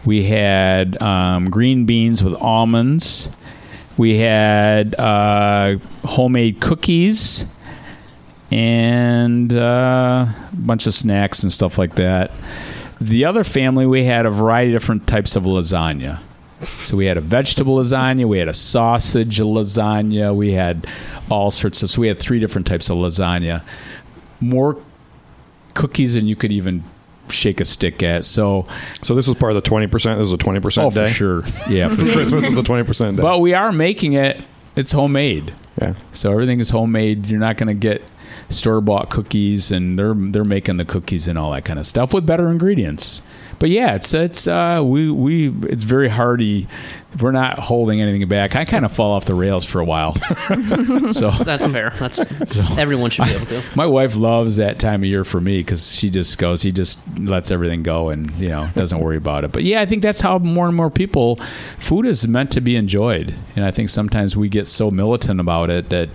we 0.04 0.24
had 0.24 1.00
um, 1.02 1.50
green 1.50 1.84
beans 1.86 2.22
with 2.22 2.34
almonds, 2.34 3.28
we 3.96 4.18
had 4.18 4.94
uh, 4.94 5.78
homemade 6.04 6.60
cookies, 6.60 7.46
and 8.50 9.54
uh, 9.54 10.26
a 10.28 10.56
bunch 10.56 10.86
of 10.86 10.94
snacks 10.94 11.42
and 11.42 11.52
stuff 11.52 11.78
like 11.78 11.96
that. 11.96 12.30
The 13.00 13.24
other 13.24 13.44
family, 13.44 13.86
we 13.86 14.04
had 14.04 14.26
a 14.26 14.30
variety 14.30 14.74
of 14.74 14.80
different 14.80 15.06
types 15.06 15.36
of 15.36 15.44
lasagna. 15.44 16.20
So 16.82 16.96
we 16.96 17.06
had 17.06 17.16
a 17.16 17.20
vegetable 17.20 17.76
lasagna, 17.76 18.24
we 18.26 18.38
had 18.38 18.48
a 18.48 18.54
sausage 18.54 19.38
lasagna, 19.38 20.34
we 20.34 20.52
had 20.52 20.86
all 21.30 21.50
sorts 21.50 21.82
of. 21.82 21.90
So 21.90 22.00
we 22.00 22.08
had 22.08 22.18
three 22.18 22.40
different 22.40 22.66
types 22.66 22.90
of 22.90 22.96
lasagna, 22.96 23.62
more 24.40 24.76
cookies 25.74 26.14
than 26.14 26.26
you 26.26 26.34
could 26.34 26.50
even 26.50 26.82
shake 27.30 27.60
a 27.60 27.64
stick 27.64 28.02
at. 28.02 28.24
So, 28.24 28.66
So 29.02 29.14
this 29.14 29.26
was 29.26 29.36
part 29.36 29.52
of 29.52 29.56
the 29.56 29.68
twenty 29.68 29.86
percent. 29.86 30.18
This 30.18 30.24
was 30.24 30.32
a 30.32 30.36
twenty 30.38 30.60
percent 30.60 30.86
oh, 30.86 30.90
day. 30.90 31.08
for 31.08 31.14
sure, 31.14 31.42
yeah. 31.68 31.88
For 31.88 31.96
sure. 32.06 32.14
Christmas 32.14 32.46
is 32.48 32.58
a 32.58 32.62
twenty 32.62 32.84
percent 32.84 33.16
day. 33.16 33.22
But 33.22 33.40
we 33.40 33.54
are 33.54 33.72
making 33.72 34.14
it. 34.14 34.40
It's 34.76 34.92
homemade. 34.92 35.52
yeah. 35.80 35.94
So 36.12 36.30
everything 36.32 36.60
is 36.60 36.70
homemade. 36.70 37.26
You're 37.26 37.40
not 37.40 37.56
going 37.56 37.68
to 37.68 37.74
get 37.74 38.02
store 38.48 38.80
bought 38.80 39.10
cookies, 39.10 39.72
and 39.72 39.98
they're 39.98 40.14
they're 40.14 40.44
making 40.44 40.76
the 40.76 40.84
cookies 40.84 41.28
and 41.28 41.38
all 41.38 41.52
that 41.52 41.64
kind 41.64 41.78
of 41.78 41.86
stuff 41.86 42.14
with 42.14 42.24
better 42.26 42.50
ingredients. 42.50 43.22
But 43.58 43.70
yeah, 43.70 43.94
it's 43.94 44.14
it's 44.14 44.46
uh, 44.46 44.82
we 44.84 45.10
we 45.10 45.48
it's 45.68 45.84
very 45.84 46.08
hearty. 46.08 46.68
We're 47.20 47.32
not 47.32 47.58
holding 47.58 48.00
anything 48.00 48.28
back. 48.28 48.54
I 48.54 48.64
kind 48.64 48.84
of 48.84 48.92
fall 48.92 49.12
off 49.12 49.24
the 49.24 49.34
rails 49.34 49.64
for 49.64 49.80
a 49.80 49.84
while. 49.84 50.14
so 51.12 51.30
That's 51.30 51.66
fair. 51.66 51.90
That's 51.98 52.20
everyone 52.78 53.10
should 53.10 53.24
be 53.24 53.32
able 53.32 53.46
to. 53.46 53.62
my 53.74 53.86
wife 53.86 54.14
loves 54.14 54.56
that 54.58 54.78
time 54.78 55.02
of 55.02 55.08
year 55.08 55.24
for 55.24 55.40
me 55.40 55.58
because 55.58 55.90
she 55.90 56.10
just 56.10 56.38
goes, 56.38 56.60
she 56.62 56.70
just 56.70 57.00
lets 57.18 57.50
everything 57.50 57.82
go 57.82 58.10
and 58.10 58.30
you 58.38 58.50
know 58.50 58.68
doesn't 58.76 59.00
worry 59.00 59.16
about 59.16 59.44
it. 59.44 59.52
But 59.52 59.64
yeah, 59.64 59.80
I 59.80 59.86
think 59.86 60.02
that's 60.02 60.20
how 60.20 60.38
more 60.38 60.68
and 60.68 60.76
more 60.76 60.90
people, 60.90 61.36
food 61.78 62.06
is 62.06 62.28
meant 62.28 62.50
to 62.52 62.60
be 62.60 62.76
enjoyed, 62.76 63.34
and 63.56 63.64
I 63.64 63.70
think 63.70 63.88
sometimes 63.88 64.36
we 64.36 64.48
get 64.48 64.66
so 64.66 64.90
militant 64.90 65.40
about 65.40 65.70
it 65.70 65.88
that. 65.90 66.10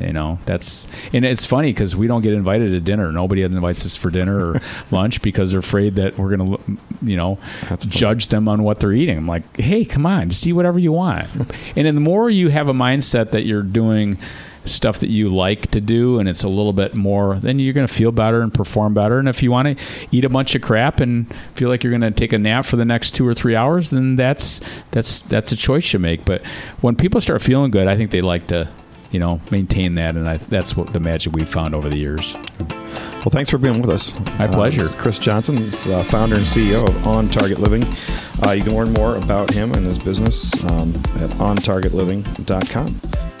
You 0.00 0.12
know 0.12 0.38
that's 0.46 0.86
and 1.12 1.24
it's 1.24 1.44
funny 1.44 1.70
because 1.70 1.94
we 1.94 2.06
don't 2.06 2.22
get 2.22 2.32
invited 2.32 2.70
to 2.70 2.80
dinner. 2.80 3.12
Nobody 3.12 3.42
invites 3.42 3.84
us 3.84 3.94
for 3.94 4.10
dinner 4.10 4.52
or 4.52 4.60
lunch 4.90 5.20
because 5.20 5.50
they're 5.50 5.60
afraid 5.60 5.96
that 5.96 6.18
we're 6.18 6.34
gonna, 6.34 6.56
you 7.02 7.16
know, 7.16 7.38
judge 7.78 8.28
them 8.28 8.48
on 8.48 8.62
what 8.62 8.80
they're 8.80 8.92
eating. 8.92 9.18
I'm 9.18 9.28
like, 9.28 9.56
hey, 9.56 9.84
come 9.84 10.06
on, 10.06 10.30
just 10.30 10.46
eat 10.46 10.54
whatever 10.54 10.78
you 10.78 10.92
want. 10.92 11.28
and 11.76 11.86
then 11.86 11.94
the 11.94 12.00
more 12.00 12.30
you 12.30 12.48
have 12.48 12.68
a 12.68 12.72
mindset 12.72 13.32
that 13.32 13.44
you're 13.44 13.62
doing 13.62 14.18
stuff 14.64 15.00
that 15.00 15.08
you 15.08 15.28
like 15.28 15.70
to 15.72 15.80
do 15.80 16.20
and 16.20 16.28
it's 16.28 16.44
a 16.44 16.48
little 16.48 16.72
bit 16.72 16.94
more 16.94 17.34
then 17.40 17.58
you're 17.58 17.72
going 17.72 17.86
to 17.86 17.92
feel 17.92 18.12
better 18.12 18.42
and 18.42 18.54
perform 18.54 18.94
better 18.94 19.18
and 19.18 19.28
if 19.28 19.42
you 19.42 19.50
want 19.50 19.66
to 19.66 19.84
eat 20.12 20.24
a 20.24 20.28
bunch 20.28 20.54
of 20.54 20.62
crap 20.62 21.00
and 21.00 21.34
feel 21.54 21.68
like 21.68 21.82
you're 21.82 21.90
going 21.90 22.00
to 22.00 22.12
take 22.12 22.32
a 22.32 22.38
nap 22.38 22.64
for 22.64 22.76
the 22.76 22.84
next 22.84 23.10
2 23.12 23.26
or 23.26 23.34
3 23.34 23.56
hours 23.56 23.90
then 23.90 24.14
that's 24.14 24.60
that's 24.92 25.22
that's 25.22 25.50
a 25.50 25.56
choice 25.56 25.92
you 25.92 25.98
make 25.98 26.24
but 26.24 26.46
when 26.80 26.94
people 26.94 27.20
start 27.20 27.42
feeling 27.42 27.72
good 27.72 27.88
i 27.88 27.96
think 27.96 28.12
they 28.12 28.22
like 28.22 28.46
to 28.46 28.68
you 29.12 29.20
know 29.20 29.40
maintain 29.50 29.94
that 29.94 30.16
and 30.16 30.28
I, 30.28 30.36
that's 30.38 30.76
what 30.76 30.92
the 30.92 31.00
magic 31.00 31.32
we've 31.34 31.48
found 31.48 31.74
over 31.74 31.88
the 31.88 31.98
years 31.98 32.34
Well, 33.24 33.30
thanks 33.30 33.50
for 33.50 33.58
being 33.58 33.80
with 33.80 33.90
us. 33.90 34.12
My 34.40 34.46
Uh, 34.46 34.52
pleasure. 34.52 34.88
Chris 34.88 35.16
Johnson, 35.20 35.56
is, 35.58 35.86
uh, 35.86 36.02
founder 36.04 36.34
and 36.34 36.44
CEO 36.44 36.82
of 36.82 37.06
On 37.06 37.28
Target 37.28 37.60
Living. 37.60 37.84
Uh, 38.44 38.50
you 38.50 38.64
can 38.64 38.74
learn 38.74 38.92
more 38.94 39.14
about 39.14 39.52
him 39.54 39.70
and 39.74 39.86
his 39.86 39.96
business 39.96 40.52
um, 40.64 40.90
at 41.22 41.30
ontargetliving.com. 41.38 43.31